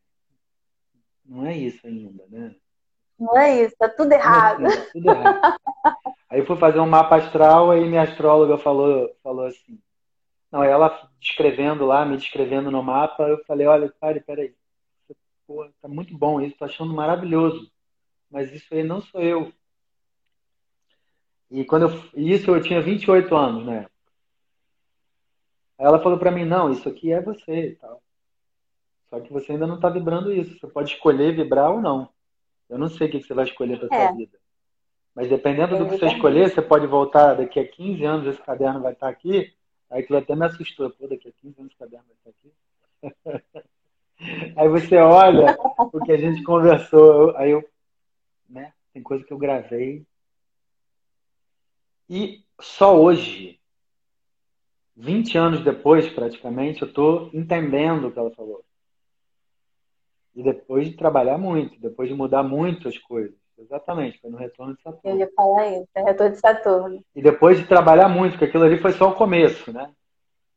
não 1.25 1.45
é 1.45 1.55
isso 1.55 1.85
ainda, 1.85 2.23
né? 2.29 2.55
Não 3.19 3.37
é 3.37 3.63
isso, 3.63 3.75
tá 3.77 3.87
tudo 3.87 4.11
errado. 4.11 4.65
Assim, 4.65 4.77
tá 4.77 4.89
tudo 4.91 5.09
errado. 5.09 5.57
aí 6.29 6.39
eu 6.39 6.45
fui 6.45 6.55
fazer 6.57 6.79
um 6.79 6.87
mapa 6.87 7.15
astral, 7.15 7.71
aí 7.71 7.87
minha 7.87 8.01
astróloga 8.01 8.57
falou, 8.57 9.15
falou 9.23 9.45
assim. 9.45 9.79
Não, 10.51 10.63
ela 10.63 11.09
descrevendo 11.19 11.85
lá, 11.85 12.05
me 12.05 12.17
descrevendo 12.17 12.71
no 12.71 12.83
mapa, 12.83 13.23
eu 13.23 13.43
falei, 13.45 13.67
olha, 13.67 13.93
pare, 13.99 14.19
peraí. 14.19 14.53
Pô, 15.47 15.67
tá 15.81 15.87
muito 15.87 16.17
bom 16.17 16.41
isso, 16.41 16.57
tô 16.57 16.65
achando 16.65 16.93
maravilhoso. 16.93 17.71
Mas 18.29 18.51
isso 18.51 18.73
aí 18.73 18.83
não 18.83 19.01
sou 19.01 19.21
eu. 19.21 19.51
E 21.49 21.63
quando 21.63 21.83
eu, 21.83 22.03
isso 22.15 22.51
eu 22.51 22.61
tinha 22.61 22.81
28 22.81 23.35
anos, 23.35 23.65
né? 23.65 23.85
Aí 25.77 25.85
ela 25.85 26.01
falou 26.01 26.17
para 26.17 26.31
mim, 26.31 26.45
não, 26.45 26.71
isso 26.71 26.87
aqui 26.87 27.11
é 27.11 27.21
você 27.21 27.69
e 27.69 27.75
tal. 27.75 28.01
Só 29.09 29.19
que 29.19 29.31
você 29.31 29.51
ainda 29.51 29.67
não 29.67 29.75
está 29.75 29.89
vibrando 29.89 30.31
isso. 30.31 30.57
Você 30.57 30.67
pode 30.67 30.93
escolher 30.93 31.35
vibrar 31.35 31.71
ou 31.71 31.81
não. 31.81 32.09
Eu 32.69 32.77
não 32.77 32.87
sei 32.87 33.07
o 33.07 33.11
que 33.11 33.21
você 33.21 33.33
vai 33.33 33.45
escolher 33.45 33.79
para 33.79 33.95
é. 33.95 34.07
sua 34.07 34.15
vida. 34.15 34.37
Mas 35.13 35.29
dependendo 35.29 35.77
do 35.77 35.85
que 35.85 35.97
você 35.97 36.07
escolher, 36.07 36.49
você 36.49 36.61
pode 36.61 36.87
voltar 36.87 37.35
daqui 37.35 37.59
a 37.59 37.67
15 37.67 38.03
anos, 38.03 38.27
esse 38.27 38.41
caderno 38.41 38.81
vai 38.81 38.93
estar 38.93 39.07
aqui. 39.07 39.53
Aí 39.89 40.01
aquilo 40.01 40.19
até 40.19 40.35
me 40.35 40.45
assustou. 40.45 40.89
Pô, 40.89 41.07
daqui 41.07 41.29
a 41.29 41.31
15 41.31 41.59
anos 41.59 41.71
esse 41.71 41.79
caderno 41.79 42.05
vai 42.23 42.31
estar 42.33 43.29
aqui. 43.41 43.53
aí 44.57 44.67
você 44.67 44.97
olha 44.97 45.57
o 45.77 46.03
que 46.03 46.11
a 46.11 46.17
gente 46.17 46.43
conversou. 46.43 47.35
Aí 47.37 47.51
eu, 47.51 47.63
né, 48.49 48.73
tem 48.93 49.01
coisa 49.01 49.23
que 49.23 49.31
eu 49.31 49.37
gravei. 49.37 50.05
E 52.09 52.43
só 52.59 52.99
hoje, 52.99 53.59
20 54.95 55.37
anos 55.37 55.63
depois, 55.63 56.07
praticamente, 56.09 56.81
eu 56.81 56.87
estou 56.87 57.29
entendendo 57.33 58.07
o 58.07 58.11
que 58.11 58.19
ela 58.19 58.31
falou. 58.31 58.63
E 60.33 60.43
depois 60.43 60.87
de 60.87 60.95
trabalhar 60.95 61.37
muito, 61.37 61.79
depois 61.79 62.09
de 62.09 62.15
mudar 62.15 62.43
muito 62.43 62.87
as 62.87 62.97
coisas. 62.97 63.35
Exatamente, 63.57 64.19
foi 64.19 64.29
no 64.29 64.37
retorno 64.37 64.75
de 64.75 64.81
Saturno. 64.81 65.01
Eu 65.09 65.17
ia 65.17 65.31
falar 65.33 65.67
isso, 65.69 65.87
é 65.95 66.03
retorno 66.03 66.33
de 66.33 66.39
Saturno. 66.39 67.05
E 67.15 67.21
depois 67.21 67.57
de 67.57 67.65
trabalhar 67.65 68.09
muito, 68.09 68.33
porque 68.33 68.45
aquilo 68.45 68.63
ali 68.65 68.77
foi 68.77 68.91
só 68.91 69.09
o 69.09 69.15
começo, 69.15 69.71
né? 69.71 69.89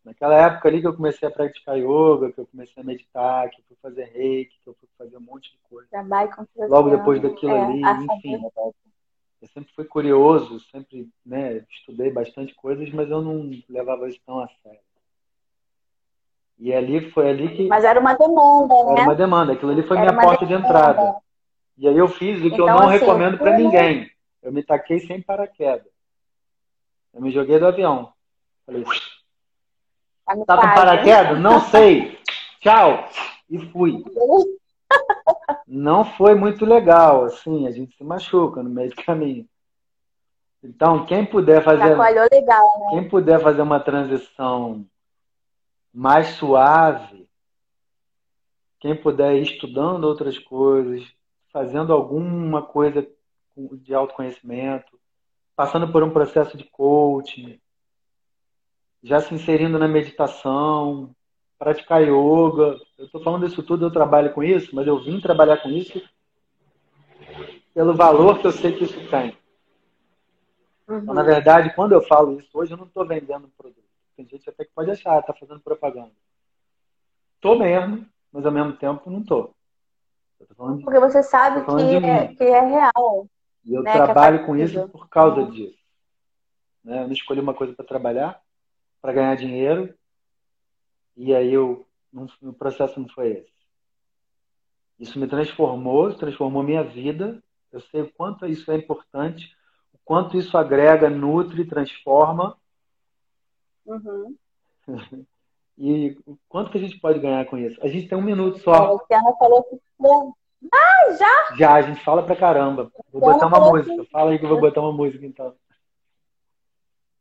Naquela 0.05 0.35
época 0.35 0.69
ali 0.69 0.81
que 0.81 0.87
eu 0.87 0.97
comecei 0.97 1.29
a 1.29 1.31
praticar 1.31 1.79
yoga, 1.79 2.33
que 2.33 2.41
eu 2.41 2.47
comecei 2.47 2.83
a 2.83 2.87
meditar, 2.87 3.49
que 3.51 3.61
eu 3.61 3.65
fui 3.69 3.77
fazer 3.81 4.05
reiki, 4.05 4.59
que 4.65 4.69
eu 4.69 4.75
fui 4.75 4.89
fazer 4.97 5.17
um 5.17 5.21
monte 5.21 5.53
de 5.53 5.59
coisa. 5.69 5.89
Trabalho 5.91 6.31
com 6.35 6.47
Logo 6.67 6.91
depois 6.91 7.21
daquilo 7.21 7.53
é, 7.53 7.61
ali, 7.61 7.83
enfim 7.83 8.41
eu 9.41 9.49
sempre 9.49 9.73
fui 9.75 9.85
curioso, 9.85 10.61
sempre 10.71 11.09
né, 11.25 11.65
estudei 11.71 12.11
bastante 12.11 12.55
coisas, 12.55 12.91
mas 12.91 13.09
eu 13.11 13.23
não 13.23 13.51
levava 13.69 14.09
isso 14.09 14.21
tão 14.27 14.41
a 14.41 14.49
sério. 14.63 14.81
E 16.59 16.75
ali 16.75 17.11
foi 17.13 17.31
ali 17.31 17.57
que. 17.57 17.69
Mas 17.69 17.85
era 17.85 18.01
uma 18.01 18.15
demanda, 18.15 18.75
né? 18.75 18.93
Era 18.93 19.03
uma 19.03 19.15
demanda, 19.15 19.53
aquilo 19.53 19.71
ali 19.71 19.83
foi 19.85 19.97
era 19.97 20.11
minha 20.11 20.23
porta 20.23 20.45
demanda. 20.45 20.67
de 20.67 20.69
entrada. 20.69 21.17
E 21.77 21.87
aí 21.87 21.97
eu 21.97 22.09
fiz 22.09 22.39
o 22.39 22.43
que 22.43 22.49
então, 22.49 22.67
eu 22.67 22.75
não 22.75 22.89
assim, 22.89 22.99
recomendo 22.99 23.39
para 23.39 23.57
ninguém. 23.57 24.11
Eu 24.43 24.53
me 24.53 24.65
taquei 24.65 24.99
sem 24.99 25.23
paraquedas. 25.23 25.87
Eu 27.15 27.23
me 27.23 27.31
joguei 27.31 27.59
do 27.61 27.67
avião. 27.67 28.13
Falei, 28.67 28.85
tá, 30.27 30.37
tá 30.45 30.57
com 30.57 30.75
paraquedas? 30.75 31.41
Não 31.41 31.61
sei. 31.61 32.19
Tchau. 32.61 33.09
E 33.49 33.59
fui. 33.71 34.03
Não 35.67 36.05
foi 36.05 36.35
muito 36.35 36.65
legal, 36.65 37.25
assim, 37.25 37.67
a 37.67 37.71
gente 37.71 37.97
se 37.97 38.03
machuca 38.03 38.63
no 38.63 38.71
meio 38.71 38.91
do 38.91 38.97
caminho. 38.97 39.47
Então, 40.63 41.07
quem 41.07 41.25
puder 41.25 41.63
fazer. 41.63 41.95
legal, 42.33 42.81
né? 42.81 42.87
Quem 42.91 43.09
puder 43.09 43.41
fazer 43.41 43.63
uma 43.63 43.79
transição 43.79 44.85
mais 45.93 46.29
suave, 46.29 47.29
quem 48.81 48.97
puder 48.97 49.37
ir 49.37 49.43
estudando 49.43 50.05
outras 50.05 50.39
coisas, 50.39 51.05
fazendo 51.53 51.93
alguma 51.93 52.63
coisa 52.63 53.07
de 53.57 53.95
autoconhecimento, 53.95 54.99
passando 55.57 55.91
por 55.91 56.03
um 56.03 56.11
processo 56.11 56.57
de 56.57 56.65
coaching, 56.65 57.61
já 59.03 59.21
se 59.21 59.35
inserindo 59.35 59.79
na 59.79 59.89
meditação, 59.89 61.15
praticar 61.59 62.03
yoga. 62.03 62.79
Eu 62.97 63.07
estou 63.07 63.23
falando 63.23 63.47
isso 63.47 63.63
tudo, 63.63 63.87
eu 63.87 63.91
trabalho 63.91 64.33
com 64.33 64.43
isso, 64.43 64.75
mas 64.75 64.87
eu 64.87 65.03
vim 65.03 65.21
trabalhar 65.21 65.59
com 65.59 65.69
isso 65.69 66.01
pelo 67.75 67.95
valor 67.95 68.39
que 68.39 68.47
eu 68.47 68.53
sei 68.53 68.77
que 68.77 68.85
isso 68.85 69.09
tem. 69.09 69.37
Uhum. 70.89 70.99
Então, 70.99 71.15
na 71.15 71.23
verdade, 71.23 71.75
quando 71.75 71.93
eu 71.93 72.03
falo 72.03 72.41
isso 72.41 72.51
hoje, 72.55 72.73
eu 72.73 72.79
não 72.79 72.87
estou 72.87 73.07
vendendo 73.07 73.47
um 73.47 73.51
produto. 73.51 73.85
Tem 74.17 74.27
gente 74.27 74.49
até 74.49 74.65
que 74.65 74.73
pode 74.75 74.91
achar, 74.91 75.21
está 75.21 75.33
fazendo 75.33 75.61
propaganda. 75.61 76.11
Estou 77.37 77.59
mesmo, 77.59 78.07
mas 78.33 78.45
ao 78.45 78.53
mesmo 78.53 78.73
tempo 78.73 79.11
não 79.11 79.21
estou. 79.21 79.55
Porque 80.57 80.99
você 80.99 81.23
sabe 81.23 81.65
que 81.65 82.07
é, 82.07 82.29
que 82.29 82.45
é 82.45 82.61
real. 82.61 83.29
E 83.65 83.75
eu 83.75 83.83
né? 83.83 83.93
trabalho 83.93 84.41
é 84.41 84.47
com 84.47 84.57
isso 84.57 84.89
por 84.89 85.09
causa 85.09 85.45
disso. 85.51 85.79
Né? 86.83 87.03
Eu 87.03 87.07
não 87.07 87.13
escolhi 87.13 87.41
uma 87.41 87.55
coisa 87.55 87.75
para 87.75 87.85
trabalhar, 87.85 88.41
para 89.01 89.13
ganhar 89.13 89.37
dinheiro, 89.37 89.95
e 91.19 91.35
aí 91.35 91.53
eu, 91.53 91.85
o 92.41 92.53
processo 92.53 93.01
não 93.01 93.09
foi 93.09 93.33
esse. 93.33 93.59
Isso 95.01 95.19
me 95.19 95.27
transformou, 95.27 96.15
transformou 96.15 96.63
minha 96.63 96.85
vida. 96.85 97.43
Eu 97.73 97.81
sei 97.81 98.03
o 98.03 98.13
quanto 98.13 98.47
isso 98.47 98.71
é 98.71 98.77
importante, 98.77 99.53
o 99.93 99.99
quanto 100.05 100.39
isso 100.39 100.57
agrega, 100.57 101.11
nutre, 101.11 101.65
transforma. 101.65 102.57
Uhum. 103.85 104.37
e 105.77 106.17
o 106.25 106.39
quanto 106.49 106.71
que 106.71 106.79
a 106.79 106.81
gente 106.81 107.01
pode 107.01 107.19
ganhar 107.19 107.45
com 107.47 107.59
isso? 107.59 107.79
A 107.83 107.89
gente 107.89 108.09
tem 108.09 108.17
um 108.17 108.23
minuto 108.23 108.61
só. 108.61 108.73
A 108.73 108.93
Luciana 108.93 109.35
falou 109.39 109.65
que. 109.65 109.77
Ah, 110.73 111.13
já? 111.19 111.57
Já, 111.57 111.75
a 111.75 111.83
gente 111.83 112.03
fala 112.05 112.23
pra 112.23 112.37
caramba. 112.37 112.93
Vou 113.13 113.21
botar 113.21 113.49
uma 113.49 113.61
música. 113.61 114.05
Fala 114.13 114.31
aí 114.31 114.39
que 114.39 114.45
eu 114.45 114.49
vou 114.49 114.61
botar 114.61 114.81
uma 114.81 114.93
música 114.93 115.27
então. 115.27 115.53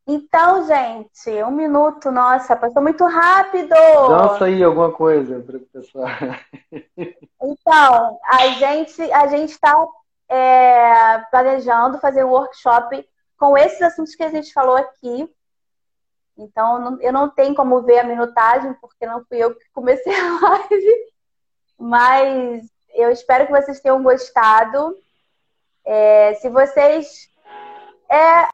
Então, 0.10 0.66
gente, 0.66 1.44
um 1.44 1.52
minuto, 1.52 2.10
nossa, 2.10 2.56
passou 2.56 2.82
muito 2.82 3.06
rápido. 3.06 3.76
Dança 4.08 4.46
aí 4.46 4.64
alguma 4.64 4.90
coisa 4.90 5.42
para 5.42 5.58
o 5.58 5.60
pessoal. 5.60 6.08
Então, 7.40 8.20
a 8.26 8.48
gente 8.48 9.00
a 9.12 9.28
gente 9.28 9.52
está 9.52 9.76
é, 10.28 11.20
planejando 11.30 12.00
fazer 12.00 12.24
um 12.24 12.32
workshop 12.32 13.08
com 13.38 13.56
esses 13.56 13.80
assuntos 13.80 14.16
que 14.16 14.24
a 14.24 14.30
gente 14.30 14.52
falou 14.52 14.76
aqui. 14.76 15.32
Então, 16.36 16.98
eu 17.00 17.14
não 17.14 17.30
tenho 17.30 17.54
como 17.54 17.84
ver 17.84 18.00
a 18.00 18.04
minutagem, 18.04 18.74
porque 18.82 19.06
não 19.06 19.24
fui 19.26 19.38
eu 19.38 19.54
que 19.54 19.70
comecei 19.72 20.14
a 20.14 20.40
live. 20.42 20.96
Mas 21.78 22.66
eu 22.96 23.12
espero 23.12 23.46
que 23.46 23.52
vocês 23.52 23.80
tenham 23.80 24.02
gostado. 24.02 24.98
É, 25.86 26.34
se 26.36 26.50
vocês 26.50 27.30
é, 28.10 28.48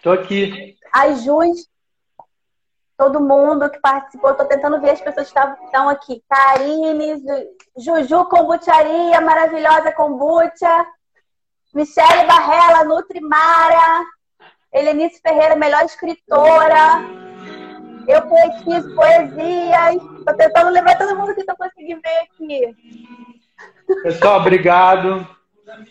Estou 0.00 0.14
aqui. 0.14 0.78
As 0.90 1.22
Jus, 1.24 1.68
todo 2.96 3.20
mundo 3.20 3.68
que 3.68 3.78
participou, 3.80 4.30
estou 4.30 4.46
tentando 4.46 4.80
ver 4.80 4.92
as 4.92 5.00
pessoas 5.02 5.30
que 5.30 5.64
estão 5.66 5.90
aqui. 5.90 6.24
Karine, 6.26 7.22
Juju 7.76 8.24
Kombucharia, 8.24 9.20
maravilhosa 9.20 9.92
kombucha. 9.92 10.86
Michele 11.74 12.24
Barrela, 12.26 12.82
Nutrimara. 12.84 14.06
Helenice 14.72 15.20
Ferreira, 15.20 15.54
melhor 15.54 15.84
escritora. 15.84 17.02
Eu 18.08 18.22
poetizo 18.22 18.94
poesias. 18.94 19.96
Estou 20.18 20.34
tentando 20.34 20.70
lembrar 20.70 20.96
todo 20.96 21.14
mundo 21.14 21.34
que 21.34 21.40
estou 21.40 21.56
conseguindo 21.56 22.00
ver 22.00 22.20
aqui. 22.22 22.74
Pessoal, 24.02 24.40
obrigado. 24.40 25.28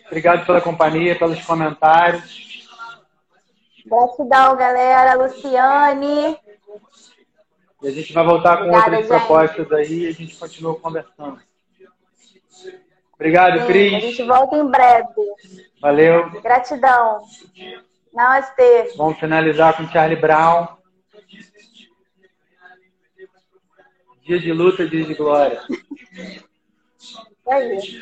Obrigado 0.07 0.47
pela 0.47 0.61
companhia, 0.61 1.15
pelos 1.15 1.45
comentários. 1.45 2.48
Gratidão, 3.89 4.55
galera. 4.55 5.15
Luciane. 5.15 6.37
E 7.81 7.87
a 7.87 7.91
gente 7.91 8.13
vai 8.13 8.25
voltar 8.25 8.57
com 8.57 8.63
Obrigada, 8.65 8.97
outras 8.97 9.07
gente. 9.07 9.27
propostas 9.27 9.71
aí 9.71 9.99
e 10.03 10.07
a 10.07 10.11
gente 10.11 10.37
continua 10.37 10.75
conversando. 10.79 11.41
Obrigado, 13.13 13.59
Sim, 13.59 13.65
Cris. 13.67 13.93
A 13.93 13.99
gente 13.99 14.23
volta 14.23 14.55
em 14.57 14.65
breve. 14.65 15.05
Valeu. 15.81 16.29
Gratidão. 16.41 17.21
Namastê. 18.13 18.93
Vamos 18.97 19.19
finalizar 19.19 19.75
com 19.75 19.87
Charlie 19.89 20.19
Brown. 20.19 20.67
Dia 24.23 24.39
de 24.39 24.53
luta, 24.53 24.87
dia 24.87 25.03
de 25.03 25.13
glória. 25.15 25.61
É 27.47 27.53
aí. 27.53 28.01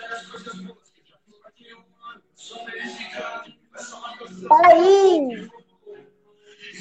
Fala 4.48 4.68
aí. 4.68 5.50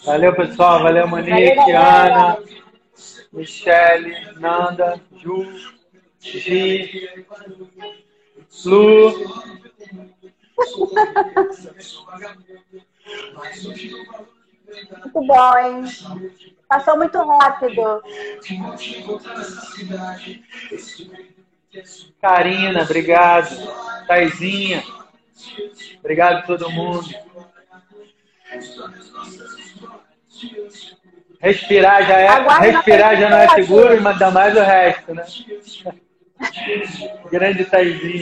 Valeu, 0.05 0.33
pessoal. 0.35 0.81
Valeu, 0.81 1.07
Monique, 1.07 1.71
Ana. 1.71 2.37
Michele, 3.31 4.33
Nanda, 4.39 4.99
Ju, 5.17 5.45
Gi, 6.19 7.25
Lu. 8.65 9.13
Muito 15.03 15.21
bom, 15.25 15.57
hein? 15.57 15.83
Passou 16.67 16.97
muito 16.97 17.17
rápido. 17.17 18.01
Karina, 22.21 22.83
obrigado. 22.83 23.49
Taizinha, 24.07 24.83
obrigado 25.99 26.37
a 26.37 26.41
todo 26.41 26.69
mundo. 26.69 27.07
Respirar 31.39 32.05
já 32.05 32.19
é, 32.19 32.71
respirar 32.71 33.17
já 33.17 33.29
não 33.29 33.37
é 33.37 33.49
seguro, 33.49 34.01
mas 34.01 34.19
dá 34.19 34.29
mais 34.29 34.55
o 34.55 34.61
resto, 34.61 35.13
né? 35.15 35.23
Grande 37.31 37.65
Taizinho. 37.65 38.17